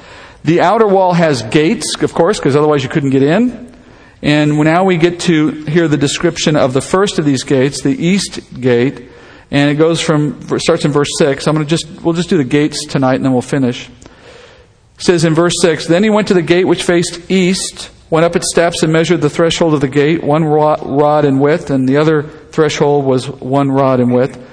The 0.43 0.61
outer 0.61 0.87
wall 0.87 1.13
has 1.13 1.43
gates, 1.43 2.01
of 2.01 2.13
course, 2.13 2.39
because 2.39 2.55
otherwise 2.55 2.83
you 2.83 2.89
couldn't 2.89 3.11
get 3.11 3.23
in. 3.23 3.75
And 4.21 4.57
now 4.57 4.83
we 4.83 4.97
get 4.97 5.21
to 5.21 5.51
hear 5.65 5.87
the 5.87 5.97
description 5.97 6.55
of 6.55 6.73
the 6.73 6.81
first 6.81 7.19
of 7.19 7.25
these 7.25 7.43
gates, 7.43 7.83
the 7.83 7.91
east 7.91 8.59
gate, 8.59 9.08
and 9.51 9.69
it 9.69 9.75
goes 9.75 9.99
from 9.99 10.41
starts 10.59 10.85
in 10.85 10.91
verse 10.91 11.09
six. 11.17 11.47
I'm 11.47 11.55
going 11.55 11.65
to 11.65 11.69
just 11.69 12.01
we'll 12.01 12.13
just 12.13 12.29
do 12.29 12.37
the 12.37 12.43
gates 12.43 12.85
tonight, 12.85 13.15
and 13.15 13.25
then 13.25 13.33
we'll 13.33 13.41
finish. 13.41 13.89
It 13.89 15.01
says 15.01 15.25
in 15.25 15.33
verse 15.33 15.53
six. 15.61 15.87
Then 15.87 16.03
he 16.03 16.09
went 16.09 16.27
to 16.27 16.33
the 16.33 16.41
gate 16.41 16.65
which 16.65 16.83
faced 16.83 17.31
east, 17.31 17.89
went 18.09 18.25
up 18.25 18.35
its 18.35 18.51
steps, 18.51 18.83
and 18.83 18.91
measured 18.91 19.21
the 19.21 19.29
threshold 19.29 19.73
of 19.73 19.81
the 19.81 19.87
gate, 19.87 20.23
one 20.23 20.43
rod 20.43 21.25
in 21.25 21.39
width, 21.39 21.69
and 21.69 21.87
the 21.87 21.97
other 21.97 22.23
threshold 22.23 23.05
was 23.05 23.29
one 23.29 23.71
rod 23.71 23.99
in 23.99 24.11
width. 24.11 24.45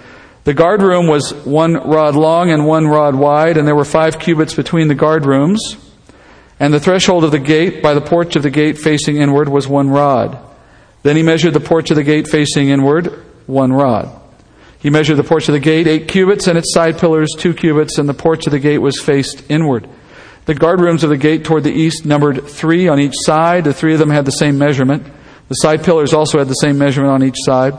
The 0.44 0.54
guard 0.54 0.80
room 0.80 1.08
was 1.08 1.34
one 1.44 1.74
rod 1.74 2.14
long 2.14 2.50
and 2.50 2.66
one 2.66 2.86
rod 2.86 3.16
wide, 3.16 3.56
and 3.56 3.66
there 3.66 3.74
were 3.74 3.84
five 3.84 4.20
cubits 4.20 4.54
between 4.54 4.86
the 4.86 4.94
guard 4.94 5.26
rooms. 5.26 5.76
And 6.60 6.72
the 6.72 6.78
threshold 6.78 7.24
of 7.24 7.32
the 7.32 7.40
gate 7.40 7.82
by 7.82 7.94
the 7.94 8.00
porch 8.00 8.36
of 8.36 8.44
the 8.44 8.50
gate 8.50 8.78
facing 8.78 9.16
inward 9.16 9.48
was 9.48 9.66
one 9.66 9.90
rod. 9.90 10.38
Then 11.02 11.16
he 11.16 11.22
measured 11.24 11.52
the 11.52 11.60
porch 11.60 11.90
of 11.90 11.96
the 11.96 12.04
gate 12.04 12.28
facing 12.28 12.68
inward, 12.68 13.08
one 13.46 13.72
rod. 13.72 14.08
He 14.78 14.90
measured 14.90 15.16
the 15.16 15.24
porch 15.24 15.48
of 15.48 15.52
the 15.52 15.60
gate, 15.60 15.86
eight 15.86 16.08
cubits, 16.08 16.46
and 16.46 16.58
its 16.58 16.72
side 16.72 16.98
pillars, 16.98 17.30
two 17.36 17.54
cubits, 17.54 17.98
and 17.98 18.08
the 18.08 18.14
porch 18.14 18.46
of 18.46 18.52
the 18.52 18.58
gate 18.58 18.78
was 18.78 19.00
faced 19.00 19.42
inward. 19.48 19.88
The 20.44 20.54
guard 20.54 20.80
rooms 20.80 21.02
of 21.02 21.10
the 21.10 21.16
gate 21.16 21.44
toward 21.44 21.64
the 21.64 21.72
east 21.72 22.06
numbered 22.06 22.46
three 22.46 22.86
on 22.86 23.00
each 23.00 23.14
side. 23.16 23.64
The 23.64 23.74
three 23.74 23.94
of 23.94 23.98
them 23.98 24.10
had 24.10 24.24
the 24.24 24.30
same 24.30 24.58
measurement. 24.58 25.04
The 25.48 25.54
side 25.54 25.82
pillars 25.82 26.12
also 26.12 26.38
had 26.38 26.48
the 26.48 26.54
same 26.54 26.78
measurement 26.78 27.12
on 27.12 27.24
each 27.24 27.38
side. 27.38 27.74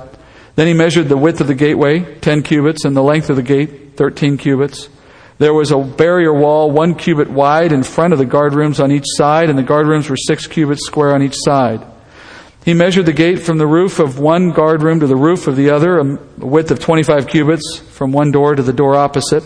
Then 0.56 0.68
he 0.68 0.74
measured 0.74 1.08
the 1.08 1.18
width 1.18 1.39
of 1.39 1.48
the 1.48 1.56
gateway, 1.56 2.16
ten 2.20 2.41
cubits, 2.43 2.84
and 2.84 2.95
the 2.98 3.04
length 3.04 3.30
of 3.30 3.36
the 3.36 3.43
gate, 3.43 3.95
thirteen 3.95 4.38
cubits. 4.38 4.89
There 5.38 5.54
was 5.54 5.72
a 5.72 5.78
barrier 5.78 6.34
wall, 6.34 6.72
one 6.72 6.95
cubit 6.95 7.30
wide, 7.30 7.72
in 7.72 7.84
front 7.84 8.12
of 8.12 8.20
the 8.20 8.26
guard 8.26 8.56
rooms 8.56 8.80
on 8.80 8.91
each 8.91 9.06
side, 9.06 9.50
and 9.50 9.58
the 9.58 9.64
guard 9.64 9.86
rooms 9.86 10.10
were 10.10 10.18
six 10.18 10.48
cubits 10.48 10.86
square 10.86 11.14
on 11.14 11.22
each 11.22 11.36
side. 11.38 11.86
He 12.68 12.74
measured 12.74 13.05
the 13.05 13.13
gate 13.13 13.39
from 13.43 13.59
the 13.59 13.65
roof 13.65 13.97
of 13.97 14.20
one 14.20 14.51
guard 14.51 14.84
room 14.84 14.99
to 14.99 15.07
the 15.07 15.15
roof 15.15 15.47
of 15.47 15.55
the 15.55 15.70
other, 15.70 15.99
a 15.99 16.18
width 16.38 16.70
of 16.70 16.82
25 16.82 17.26
cubits 17.26 17.80
from 17.80 18.11
one 18.11 18.30
door 18.30 18.55
to 18.55 18.61
the 18.61 18.74
door 18.74 18.93
opposite. 18.93 19.45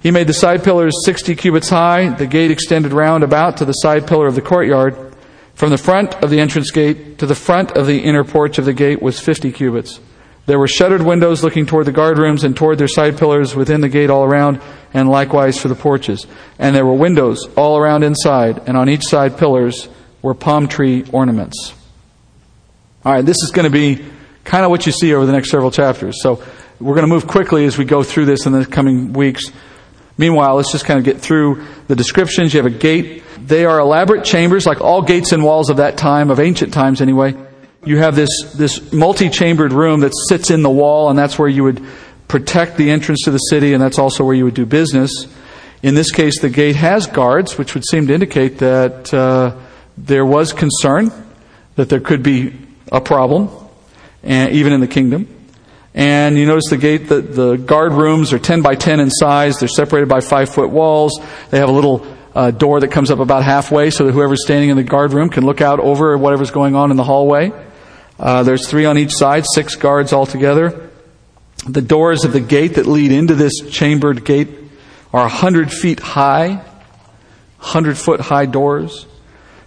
He 0.00 0.10
made 0.10 0.26
the 0.26 0.32
side 0.32 0.64
pillars 0.64 0.92
60 1.04 1.36
cubits 1.36 1.68
high. 1.68 2.08
The 2.08 2.26
gate 2.26 2.50
extended 2.50 2.92
round 2.92 3.22
about 3.22 3.58
to 3.58 3.64
the 3.64 3.72
side 3.74 4.08
pillar 4.08 4.26
of 4.26 4.34
the 4.34 4.42
courtyard. 4.42 5.14
From 5.54 5.70
the 5.70 5.78
front 5.78 6.16
of 6.24 6.30
the 6.30 6.40
entrance 6.40 6.72
gate 6.72 7.18
to 7.18 7.26
the 7.26 7.36
front 7.36 7.70
of 7.76 7.86
the 7.86 8.00
inner 8.00 8.24
porch 8.24 8.58
of 8.58 8.64
the 8.64 8.74
gate 8.74 9.00
was 9.00 9.20
50 9.20 9.52
cubits. 9.52 10.00
There 10.46 10.58
were 10.58 10.66
shuttered 10.66 11.02
windows 11.02 11.44
looking 11.44 11.66
toward 11.66 11.86
the 11.86 11.92
guard 11.92 12.18
rooms 12.18 12.42
and 12.42 12.56
toward 12.56 12.78
their 12.78 12.88
side 12.88 13.16
pillars 13.16 13.54
within 13.54 13.80
the 13.80 13.88
gate 13.88 14.10
all 14.10 14.24
around, 14.24 14.60
and 14.92 15.08
likewise 15.08 15.56
for 15.56 15.68
the 15.68 15.76
porches. 15.76 16.26
And 16.58 16.74
there 16.74 16.84
were 16.84 16.94
windows 16.94 17.48
all 17.56 17.78
around 17.78 18.02
inside, 18.02 18.60
and 18.66 18.76
on 18.76 18.88
each 18.88 19.04
side 19.04 19.38
pillars 19.38 19.88
were 20.20 20.34
palm 20.34 20.66
tree 20.66 21.04
ornaments. 21.12 21.74
All 23.02 23.10
right, 23.10 23.24
this 23.24 23.38
is 23.42 23.50
going 23.50 23.64
to 23.64 23.70
be 23.70 24.04
kind 24.44 24.62
of 24.62 24.70
what 24.70 24.84
you 24.84 24.92
see 24.92 25.14
over 25.14 25.24
the 25.24 25.32
next 25.32 25.50
several 25.50 25.70
chapters. 25.70 26.20
So 26.22 26.42
we're 26.78 26.94
going 26.94 27.06
to 27.06 27.12
move 27.12 27.26
quickly 27.26 27.64
as 27.64 27.78
we 27.78 27.86
go 27.86 28.02
through 28.02 28.26
this 28.26 28.44
in 28.44 28.52
the 28.52 28.66
coming 28.66 29.14
weeks. 29.14 29.50
Meanwhile, 30.18 30.56
let's 30.56 30.70
just 30.70 30.84
kind 30.84 30.98
of 30.98 31.04
get 31.04 31.18
through 31.18 31.64
the 31.88 31.96
descriptions. 31.96 32.52
You 32.52 32.62
have 32.62 32.70
a 32.70 32.76
gate. 32.76 33.22
They 33.38 33.64
are 33.64 33.78
elaborate 33.78 34.22
chambers, 34.26 34.66
like 34.66 34.82
all 34.82 35.00
gates 35.00 35.32
and 35.32 35.42
walls 35.42 35.70
of 35.70 35.78
that 35.78 35.96
time, 35.96 36.30
of 36.30 36.38
ancient 36.40 36.74
times 36.74 37.00
anyway. 37.00 37.34
You 37.86 37.96
have 37.96 38.16
this, 38.16 38.52
this 38.54 38.92
multi-chambered 38.92 39.72
room 39.72 40.00
that 40.00 40.12
sits 40.28 40.50
in 40.50 40.62
the 40.62 40.68
wall, 40.68 41.08
and 41.08 41.18
that's 41.18 41.38
where 41.38 41.48
you 41.48 41.64
would 41.64 41.82
protect 42.28 42.76
the 42.76 42.90
entrance 42.90 43.22
to 43.24 43.30
the 43.30 43.38
city, 43.38 43.72
and 43.72 43.82
that's 43.82 43.98
also 43.98 44.24
where 44.24 44.34
you 44.34 44.44
would 44.44 44.52
do 44.52 44.66
business. 44.66 45.26
In 45.82 45.94
this 45.94 46.10
case, 46.10 46.38
the 46.42 46.50
gate 46.50 46.76
has 46.76 47.06
guards, 47.06 47.56
which 47.56 47.72
would 47.72 47.86
seem 47.86 48.08
to 48.08 48.12
indicate 48.12 48.58
that 48.58 49.14
uh, 49.14 49.56
there 49.96 50.26
was 50.26 50.52
concern 50.52 51.10
that 51.76 51.88
there 51.88 52.00
could 52.00 52.22
be 52.22 52.54
a 52.90 53.00
problem, 53.00 53.50
and 54.22 54.52
even 54.52 54.72
in 54.72 54.80
the 54.80 54.88
kingdom. 54.88 55.36
And 55.94 56.38
you 56.38 56.46
notice 56.46 56.70
the 56.70 56.76
gate, 56.76 57.08
the, 57.08 57.20
the 57.20 57.56
guard 57.56 57.92
rooms 57.92 58.32
are 58.32 58.38
10 58.38 58.62
by 58.62 58.76
10 58.76 59.00
in 59.00 59.10
size. 59.10 59.58
They're 59.58 59.68
separated 59.68 60.08
by 60.08 60.20
five 60.20 60.48
foot 60.48 60.70
walls. 60.70 61.18
They 61.50 61.58
have 61.58 61.68
a 61.68 61.72
little 61.72 62.06
uh, 62.34 62.52
door 62.52 62.80
that 62.80 62.88
comes 62.88 63.10
up 63.10 63.18
about 63.18 63.42
halfway 63.42 63.90
so 63.90 64.06
that 64.06 64.12
whoever's 64.12 64.44
standing 64.44 64.70
in 64.70 64.76
the 64.76 64.84
guard 64.84 65.12
room 65.12 65.30
can 65.30 65.44
look 65.44 65.60
out 65.60 65.80
over 65.80 66.16
whatever's 66.16 66.52
going 66.52 66.76
on 66.76 66.90
in 66.90 66.96
the 66.96 67.04
hallway. 67.04 67.52
Uh, 68.18 68.42
there's 68.42 68.68
three 68.68 68.84
on 68.84 68.98
each 68.98 69.12
side, 69.12 69.44
six 69.52 69.74
guards 69.76 70.12
altogether. 70.12 70.90
The 71.66 71.82
doors 71.82 72.24
of 72.24 72.32
the 72.32 72.40
gate 72.40 72.74
that 72.74 72.86
lead 72.86 73.12
into 73.12 73.34
this 73.34 73.60
chambered 73.70 74.24
gate 74.24 74.48
are 75.12 75.22
100 75.22 75.72
feet 75.72 75.98
high, 76.00 76.54
100 77.58 77.98
foot 77.98 78.20
high 78.20 78.46
doors. 78.46 79.06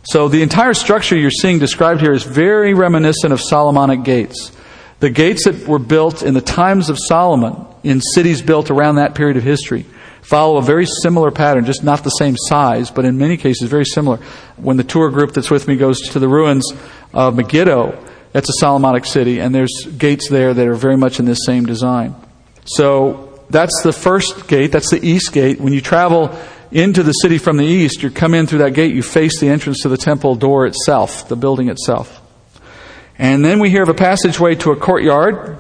So 0.03 0.27
the 0.27 0.41
entire 0.41 0.73
structure 0.73 1.15
you're 1.15 1.31
seeing 1.31 1.59
described 1.59 2.01
here 2.01 2.13
is 2.13 2.23
very 2.23 2.73
reminiscent 2.73 3.31
of 3.31 3.39
Solomonic 3.39 4.03
gates. 4.03 4.51
The 4.99 5.09
gates 5.09 5.45
that 5.45 5.67
were 5.67 5.79
built 5.79 6.23
in 6.23 6.33
the 6.33 6.41
times 6.41 6.89
of 6.89 6.97
Solomon 6.99 7.65
in 7.83 8.01
cities 8.01 8.41
built 8.41 8.69
around 8.69 8.95
that 8.95 9.15
period 9.15 9.37
of 9.37 9.43
history 9.43 9.85
follow 10.23 10.57
a 10.57 10.61
very 10.61 10.85
similar 10.85 11.31
pattern, 11.31 11.65
just 11.65 11.83
not 11.83 12.03
the 12.03 12.09
same 12.09 12.35
size, 12.37 12.89
but 12.89 13.05
in 13.05 13.17
many 13.17 13.37
cases 13.37 13.69
very 13.69 13.85
similar. 13.85 14.17
When 14.57 14.77
the 14.77 14.83
tour 14.83 15.09
group 15.09 15.33
that's 15.33 15.51
with 15.51 15.67
me 15.67 15.75
goes 15.75 15.99
to 16.11 16.19
the 16.19 16.27
ruins 16.27 16.65
of 17.13 17.35
Megiddo, 17.35 18.01
that's 18.31 18.49
a 18.49 18.53
Solomonic 18.53 19.05
city, 19.05 19.39
and 19.39 19.53
there's 19.53 19.85
gates 19.97 20.29
there 20.29 20.53
that 20.53 20.67
are 20.67 20.75
very 20.75 20.97
much 20.97 21.19
in 21.19 21.25
this 21.25 21.39
same 21.45 21.65
design. 21.65 22.15
So 22.65 23.41
that's 23.49 23.81
the 23.83 23.93
first 23.93 24.47
gate, 24.47 24.71
that's 24.71 24.89
the 24.89 25.05
east 25.05 25.33
gate. 25.33 25.59
When 25.59 25.73
you 25.73 25.81
travel 25.81 26.35
into 26.73 27.03
the 27.03 27.11
city 27.13 27.37
from 27.37 27.57
the 27.57 27.65
east, 27.65 28.01
you 28.01 28.09
come 28.09 28.33
in 28.33 28.47
through 28.47 28.59
that 28.59 28.73
gate, 28.73 28.93
you 28.93 29.03
face 29.03 29.39
the 29.39 29.47
entrance 29.47 29.81
to 29.81 29.89
the 29.89 29.97
temple 29.97 30.35
door 30.35 30.65
itself, 30.65 31.27
the 31.27 31.35
building 31.35 31.69
itself. 31.69 32.21
And 33.17 33.45
then 33.45 33.59
we 33.59 33.69
hear 33.69 33.83
of 33.83 33.89
a 33.89 33.93
passageway 33.93 34.55
to 34.55 34.71
a 34.71 34.75
courtyard. 34.75 35.57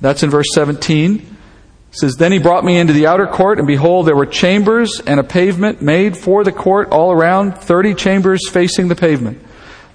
That's 0.00 0.22
in 0.22 0.30
verse 0.30 0.48
17. 0.54 1.16
It 1.16 1.96
says, 1.96 2.16
Then 2.16 2.32
he 2.32 2.38
brought 2.38 2.64
me 2.64 2.78
into 2.78 2.92
the 2.92 3.06
outer 3.06 3.26
court, 3.26 3.58
and 3.58 3.66
behold, 3.66 4.06
there 4.06 4.16
were 4.16 4.26
chambers 4.26 5.00
and 5.06 5.20
a 5.20 5.24
pavement 5.24 5.82
made 5.82 6.16
for 6.16 6.42
the 6.44 6.52
court 6.52 6.90
all 6.90 7.12
around, 7.12 7.52
thirty 7.52 7.94
chambers 7.94 8.48
facing 8.48 8.88
the 8.88 8.96
pavement. 8.96 9.40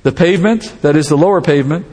The 0.04 0.12
pavement, 0.12 0.82
that 0.82 0.96
is 0.96 1.10
the 1.10 1.18
lower 1.18 1.42
pavement, 1.42 1.86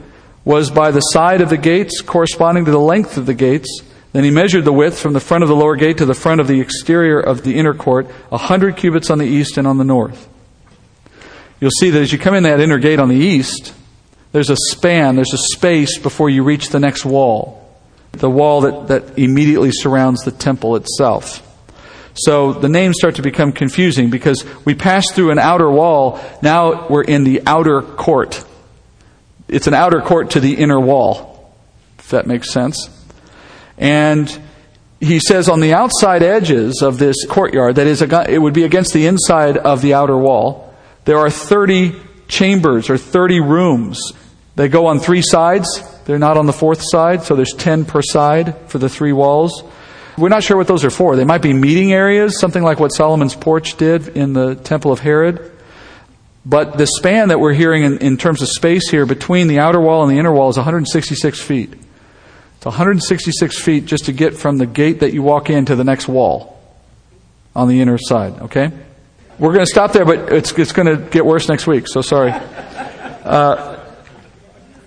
was 0.45 0.69
by 0.69 0.91
the 0.91 0.99
side 0.99 1.41
of 1.41 1.49
the 1.49 1.57
gates, 1.57 2.01
corresponding 2.01 2.65
to 2.65 2.71
the 2.71 2.79
length 2.79 3.17
of 3.17 3.25
the 3.25 3.33
gates. 3.33 3.81
Then 4.13 4.23
he 4.23 4.31
measured 4.31 4.63
the 4.63 4.71
width 4.71 4.99
from 4.99 5.13
the 5.13 5.19
front 5.19 5.43
of 5.43 5.49
the 5.49 5.55
lower 5.55 5.75
gate 5.75 5.97
to 5.97 6.05
the 6.05 6.13
front 6.13 6.39
of 6.39 6.47
the 6.47 6.61
exterior 6.61 7.19
of 7.19 7.43
the 7.43 7.55
inner 7.55 7.73
court, 7.73 8.07
a 8.31 8.37
hundred 8.37 8.77
cubits 8.77 9.09
on 9.09 9.17
the 9.17 9.25
east 9.25 9.57
and 9.57 9.67
on 9.67 9.77
the 9.77 9.83
north. 9.83 10.29
You'll 11.59 11.71
see 11.71 11.89
that 11.89 12.01
as 12.01 12.13
you 12.13 12.19
come 12.19 12.35
in 12.35 12.43
that 12.43 12.59
inner 12.59 12.77
gate 12.77 12.99
on 12.99 13.09
the 13.09 13.15
east, 13.15 13.73
there's 14.31 14.51
a 14.51 14.55
span, 14.55 15.15
there's 15.15 15.33
a 15.33 15.37
space 15.37 15.97
before 15.97 16.29
you 16.29 16.43
reach 16.43 16.69
the 16.69 16.79
next 16.79 17.05
wall. 17.05 17.59
The 18.11 18.29
wall 18.29 18.61
that, 18.61 18.87
that 18.89 19.17
immediately 19.17 19.71
surrounds 19.71 20.23
the 20.23 20.31
temple 20.31 20.75
itself. 20.75 21.41
So 22.13 22.53
the 22.53 22.69
names 22.69 22.97
start 22.99 23.15
to 23.15 23.23
become 23.23 23.51
confusing 23.51 24.11
because 24.11 24.45
we 24.65 24.75
pass 24.75 25.11
through 25.11 25.31
an 25.31 25.39
outer 25.39 25.69
wall, 25.69 26.19
now 26.43 26.87
we're 26.87 27.03
in 27.03 27.23
the 27.23 27.41
outer 27.47 27.81
court. 27.81 28.45
It's 29.47 29.65
an 29.65 29.73
outer 29.73 30.01
court 30.01 30.31
to 30.31 30.39
the 30.39 30.53
inner 30.53 30.79
wall, 30.79 31.51
if 31.97 32.09
that 32.09 32.27
makes 32.27 32.51
sense. 32.51 32.89
And 33.77 34.41
he 34.99 35.19
says 35.19 35.49
on 35.49 35.59
the 35.59 35.73
outside 35.73 36.23
edges 36.23 36.81
of 36.81 36.97
this 36.97 37.25
courtyard, 37.25 37.75
that 37.75 37.87
is, 37.87 38.01
it 38.01 38.41
would 38.41 38.53
be 38.53 38.63
against 38.63 38.93
the 38.93 39.05
inside 39.07 39.57
of 39.57 39.81
the 39.81 39.93
outer 39.93 40.17
wall, 40.17 40.73
there 41.05 41.17
are 41.17 41.29
30 41.29 41.95
chambers 42.27 42.89
or 42.89 42.97
30 42.97 43.41
rooms 43.41 44.13
they 44.55 44.67
go 44.67 44.87
on 44.87 44.99
three 44.99 45.23
sides. 45.23 45.81
They're 46.05 46.19
not 46.19 46.37
on 46.37 46.45
the 46.45 46.53
fourth 46.53 46.81
side, 46.83 47.23
so 47.23 47.35
there's 47.35 47.53
10 47.53 47.85
per 47.85 48.01
side 48.01 48.55
for 48.69 48.77
the 48.77 48.89
three 48.89 49.13
walls. 49.13 49.63
We're 50.17 50.29
not 50.29 50.43
sure 50.43 50.57
what 50.57 50.67
those 50.67 50.85
are 50.85 50.91
for. 50.91 51.15
They 51.15 51.23
might 51.23 51.41
be 51.41 51.53
meeting 51.53 51.91
areas, 51.91 52.39
something 52.39 52.61
like 52.61 52.79
what 52.79 52.89
Solomon's 52.89 53.35
porch 53.35 53.77
did 53.77 54.09
in 54.09 54.33
the 54.33 54.53
Temple 54.55 54.91
of 54.91 54.99
Herod. 54.99 55.51
But 56.45 56.77
the 56.77 56.85
span 56.85 57.29
that 57.29 57.39
we're 57.39 57.53
hearing 57.53 57.83
in, 57.83 57.97
in 57.99 58.17
terms 58.17 58.41
of 58.41 58.49
space 58.49 58.89
here 58.89 59.07
between 59.07 59.47
the 59.47 59.59
outer 59.59 59.79
wall 59.79 60.03
and 60.03 60.11
the 60.11 60.19
inner 60.19 60.31
wall 60.31 60.49
is 60.49 60.57
166 60.57 61.41
feet. 61.41 61.73
It's 62.63 62.65
166 62.67 63.59
feet 63.59 63.85
just 63.85 64.05
to 64.05 64.13
get 64.13 64.37
from 64.37 64.57
the 64.57 64.65
gate 64.65 65.01
that 65.01 65.11
you 65.11 65.21
walk 65.21 65.49
in 65.49 65.65
to 65.65 65.75
the 65.75 65.83
next 65.83 66.07
wall 66.07 66.57
on 67.53 67.67
the 67.67 67.81
inner 67.81 67.97
side, 67.97 68.39
okay? 68.43 68.71
We're 69.37 69.51
going 69.51 69.65
to 69.65 69.69
stop 69.69 69.91
there, 69.91 70.05
but 70.05 70.31
it's, 70.31 70.53
it's 70.53 70.71
going 70.71 70.87
to 70.87 70.95
get 71.09 71.25
worse 71.25 71.49
next 71.49 71.67
week, 71.67 71.89
so 71.89 72.01
sorry. 72.01 72.31
Uh, 72.31 73.85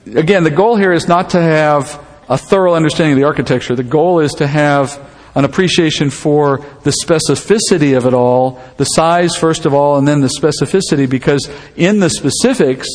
again, 0.07 0.43
the 0.43 0.51
goal 0.51 0.77
here 0.77 0.91
is 0.91 1.07
not 1.07 1.29
to 1.31 1.43
have 1.43 2.03
a 2.31 2.39
thorough 2.39 2.73
understanding 2.73 3.13
of 3.13 3.19
the 3.19 3.27
architecture. 3.27 3.77
The 3.77 3.83
goal 3.83 4.21
is 4.21 4.33
to 4.37 4.47
have 4.47 4.99
an 5.35 5.45
appreciation 5.45 6.09
for 6.09 6.65
the 6.83 6.95
specificity 7.05 7.95
of 7.95 8.07
it 8.07 8.15
all, 8.15 8.59
the 8.79 8.85
size, 8.85 9.37
first 9.37 9.67
of 9.67 9.75
all, 9.75 9.99
and 9.99 10.09
then 10.09 10.23
the 10.23 10.29
specificity, 10.29 11.07
because 11.07 11.47
in 11.77 12.01
the 12.01 12.09
specifics, 12.09 12.89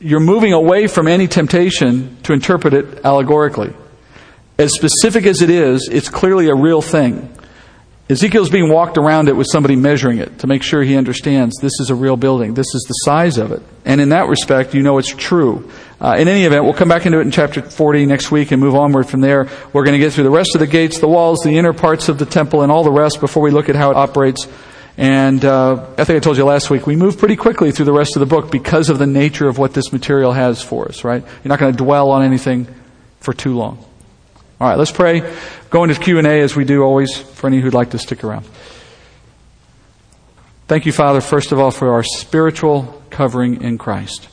you're 0.00 0.18
moving 0.18 0.54
away 0.54 0.88
from 0.88 1.06
any 1.06 1.28
temptation 1.28 2.16
to 2.24 2.32
interpret 2.32 2.74
it 2.74 3.04
allegorically. 3.04 3.72
As 4.58 4.74
specific 4.74 5.24
as 5.24 5.40
it 5.40 5.50
is, 5.50 5.88
it's 5.90 6.08
clearly 6.08 6.48
a 6.48 6.54
real 6.54 6.82
thing. 6.82 7.32
Ezekiel's 8.10 8.48
being 8.48 8.72
walked 8.72 8.96
around 8.96 9.28
it 9.28 9.36
with 9.36 9.46
somebody 9.52 9.76
measuring 9.76 10.18
it 10.18 10.38
to 10.38 10.46
make 10.46 10.62
sure 10.62 10.82
he 10.82 10.96
understands 10.96 11.54
this 11.60 11.78
is 11.78 11.90
a 11.90 11.94
real 11.94 12.16
building. 12.16 12.54
This 12.54 12.74
is 12.74 12.84
the 12.88 12.94
size 12.94 13.36
of 13.36 13.52
it. 13.52 13.62
And 13.84 14.00
in 14.00 14.08
that 14.08 14.28
respect, 14.28 14.74
you 14.74 14.82
know 14.82 14.96
it's 14.96 15.14
true. 15.14 15.70
Uh, 16.00 16.16
in 16.18 16.26
any 16.26 16.44
event, 16.44 16.64
we'll 16.64 16.72
come 16.72 16.88
back 16.88 17.04
into 17.04 17.18
it 17.18 17.22
in 17.22 17.30
chapter 17.30 17.60
40 17.60 18.06
next 18.06 18.30
week 18.30 18.50
and 18.50 18.60
move 18.60 18.74
onward 18.74 19.08
from 19.08 19.20
there. 19.20 19.48
We're 19.74 19.84
going 19.84 19.92
to 19.92 19.98
get 19.98 20.14
through 20.14 20.24
the 20.24 20.30
rest 20.30 20.54
of 20.54 20.60
the 20.60 20.66
gates, 20.66 20.98
the 20.98 21.06
walls, 21.06 21.40
the 21.40 21.56
inner 21.56 21.74
parts 21.74 22.08
of 22.08 22.18
the 22.18 22.26
temple, 22.26 22.62
and 22.62 22.72
all 22.72 22.82
the 22.82 22.90
rest 22.90 23.20
before 23.20 23.42
we 23.42 23.50
look 23.50 23.68
at 23.68 23.76
how 23.76 23.90
it 23.90 23.96
operates. 23.96 24.48
And 24.96 25.44
uh, 25.44 25.86
I 25.98 26.04
think 26.04 26.16
I 26.16 26.20
told 26.20 26.38
you 26.38 26.44
last 26.44 26.70
week, 26.70 26.86
we 26.86 26.96
move 26.96 27.18
pretty 27.18 27.36
quickly 27.36 27.70
through 27.70 27.84
the 27.84 27.92
rest 27.92 28.16
of 28.16 28.20
the 28.20 28.26
book 28.26 28.50
because 28.50 28.88
of 28.88 28.98
the 28.98 29.06
nature 29.06 29.48
of 29.48 29.58
what 29.58 29.74
this 29.74 29.92
material 29.92 30.32
has 30.32 30.62
for 30.62 30.88
us, 30.88 31.04
right? 31.04 31.22
You're 31.22 31.50
not 31.50 31.60
going 31.60 31.76
to 31.76 31.84
dwell 31.84 32.10
on 32.10 32.24
anything 32.24 32.66
for 33.20 33.34
too 33.34 33.54
long. 33.54 33.84
All 34.60 34.68
right, 34.68 34.76
let's 34.76 34.92
pray. 34.92 35.22
Go 35.70 35.84
into 35.84 35.94
Q&A 35.94 36.40
as 36.40 36.56
we 36.56 36.64
do 36.64 36.82
always 36.82 37.16
for 37.16 37.46
any 37.46 37.60
who'd 37.60 37.74
like 37.74 37.90
to 37.90 37.98
stick 37.98 38.24
around. 38.24 38.44
Thank 40.66 40.84
you, 40.84 40.92
Father, 40.92 41.20
first 41.20 41.52
of 41.52 41.60
all, 41.60 41.70
for 41.70 41.92
our 41.92 42.02
spiritual 42.02 43.02
covering 43.10 43.62
in 43.62 43.78
Christ. 43.78 44.28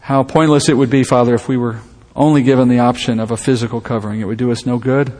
How 0.00 0.22
pointless 0.22 0.68
it 0.68 0.76
would 0.76 0.90
be, 0.90 1.04
Father, 1.04 1.34
if 1.34 1.46
we 1.46 1.56
were 1.56 1.80
only 2.14 2.42
given 2.42 2.68
the 2.68 2.80
option 2.80 3.20
of 3.20 3.30
a 3.30 3.36
physical 3.36 3.80
covering. 3.80 4.20
It 4.20 4.24
would 4.24 4.38
do 4.38 4.50
us 4.50 4.66
no 4.66 4.78
good 4.78 5.12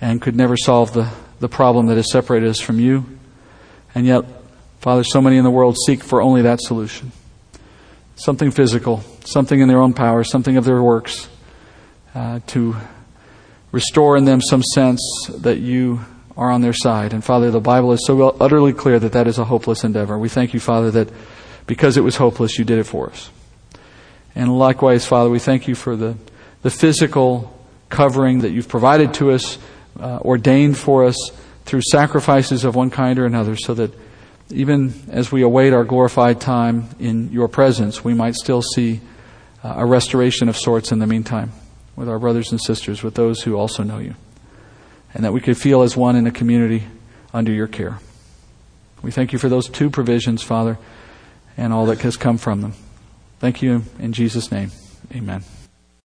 and 0.00 0.20
could 0.20 0.36
never 0.36 0.56
solve 0.56 0.92
the, 0.92 1.10
the 1.40 1.48
problem 1.48 1.86
that 1.86 1.96
has 1.96 2.10
separated 2.10 2.48
us 2.48 2.60
from 2.60 2.78
you. 2.78 3.04
And 3.94 4.06
yet, 4.06 4.24
Father, 4.80 5.04
so 5.04 5.20
many 5.20 5.36
in 5.36 5.44
the 5.44 5.50
world 5.50 5.76
seek 5.86 6.02
for 6.02 6.20
only 6.22 6.42
that 6.42 6.60
solution. 6.60 7.12
Something 8.16 8.50
physical, 8.50 9.02
something 9.24 9.60
in 9.60 9.68
their 9.68 9.80
own 9.80 9.92
power, 9.94 10.24
something 10.24 10.56
of 10.56 10.64
their 10.64 10.82
works 10.82 11.28
uh, 12.14 12.40
to 12.48 12.76
restore 13.74 14.16
in 14.16 14.24
them 14.24 14.40
some 14.40 14.62
sense 14.62 15.02
that 15.28 15.58
you 15.58 16.00
are 16.36 16.50
on 16.50 16.62
their 16.62 16.72
side. 16.72 17.12
And 17.12 17.24
Father, 17.24 17.50
the 17.50 17.60
Bible 17.60 17.92
is 17.92 18.06
so 18.06 18.30
utterly 18.40 18.72
clear 18.72 19.00
that 19.00 19.12
that 19.12 19.26
is 19.26 19.38
a 19.38 19.44
hopeless 19.44 19.82
endeavor. 19.82 20.16
We 20.16 20.28
thank 20.28 20.54
you, 20.54 20.60
Father, 20.60 20.92
that 20.92 21.08
because 21.66 21.96
it 21.96 22.02
was 22.02 22.16
hopeless, 22.16 22.56
you 22.56 22.64
did 22.64 22.78
it 22.78 22.84
for 22.84 23.10
us. 23.10 23.30
And 24.36 24.56
likewise, 24.56 25.04
Father, 25.06 25.28
we 25.28 25.40
thank 25.40 25.66
you 25.66 25.74
for 25.74 25.96
the, 25.96 26.16
the 26.62 26.70
physical 26.70 27.52
covering 27.88 28.40
that 28.40 28.50
you've 28.50 28.68
provided 28.68 29.12
to 29.14 29.32
us, 29.32 29.58
uh, 29.98 30.18
ordained 30.20 30.78
for 30.78 31.04
us 31.04 31.16
through 31.64 31.82
sacrifices 31.90 32.64
of 32.64 32.76
one 32.76 32.90
kind 32.90 33.18
or 33.18 33.26
another, 33.26 33.56
so 33.56 33.74
that 33.74 33.92
even 34.50 34.94
as 35.10 35.32
we 35.32 35.42
await 35.42 35.72
our 35.72 35.84
glorified 35.84 36.40
time 36.40 36.88
in 37.00 37.32
your 37.32 37.48
presence, 37.48 38.04
we 38.04 38.14
might 38.14 38.34
still 38.34 38.62
see 38.62 39.00
uh, 39.64 39.74
a 39.78 39.86
restoration 39.86 40.48
of 40.48 40.56
sorts 40.56 40.92
in 40.92 41.00
the 41.00 41.06
meantime 41.08 41.50
with 41.96 42.08
our 42.08 42.18
brothers 42.18 42.50
and 42.50 42.60
sisters, 42.60 43.02
with 43.02 43.14
those 43.14 43.42
who 43.42 43.56
also 43.56 43.82
know 43.82 43.98
you, 43.98 44.14
and 45.12 45.24
that 45.24 45.32
we 45.32 45.40
could 45.40 45.56
feel 45.56 45.82
as 45.82 45.96
one 45.96 46.16
in 46.16 46.26
a 46.26 46.30
community 46.30 46.84
under 47.32 47.52
your 47.52 47.66
care. 47.66 47.98
We 49.02 49.10
thank 49.10 49.32
you 49.32 49.38
for 49.38 49.48
those 49.48 49.68
two 49.68 49.90
provisions, 49.90 50.42
Father, 50.42 50.78
and 51.56 51.72
all 51.72 51.86
that 51.86 52.00
has 52.00 52.16
come 52.16 52.38
from 52.38 52.62
them. 52.62 52.74
Thank 53.38 53.62
you 53.62 53.84
in 53.98 54.12
Jesus' 54.12 54.50
name. 54.50 54.70
Amen. 55.14 55.44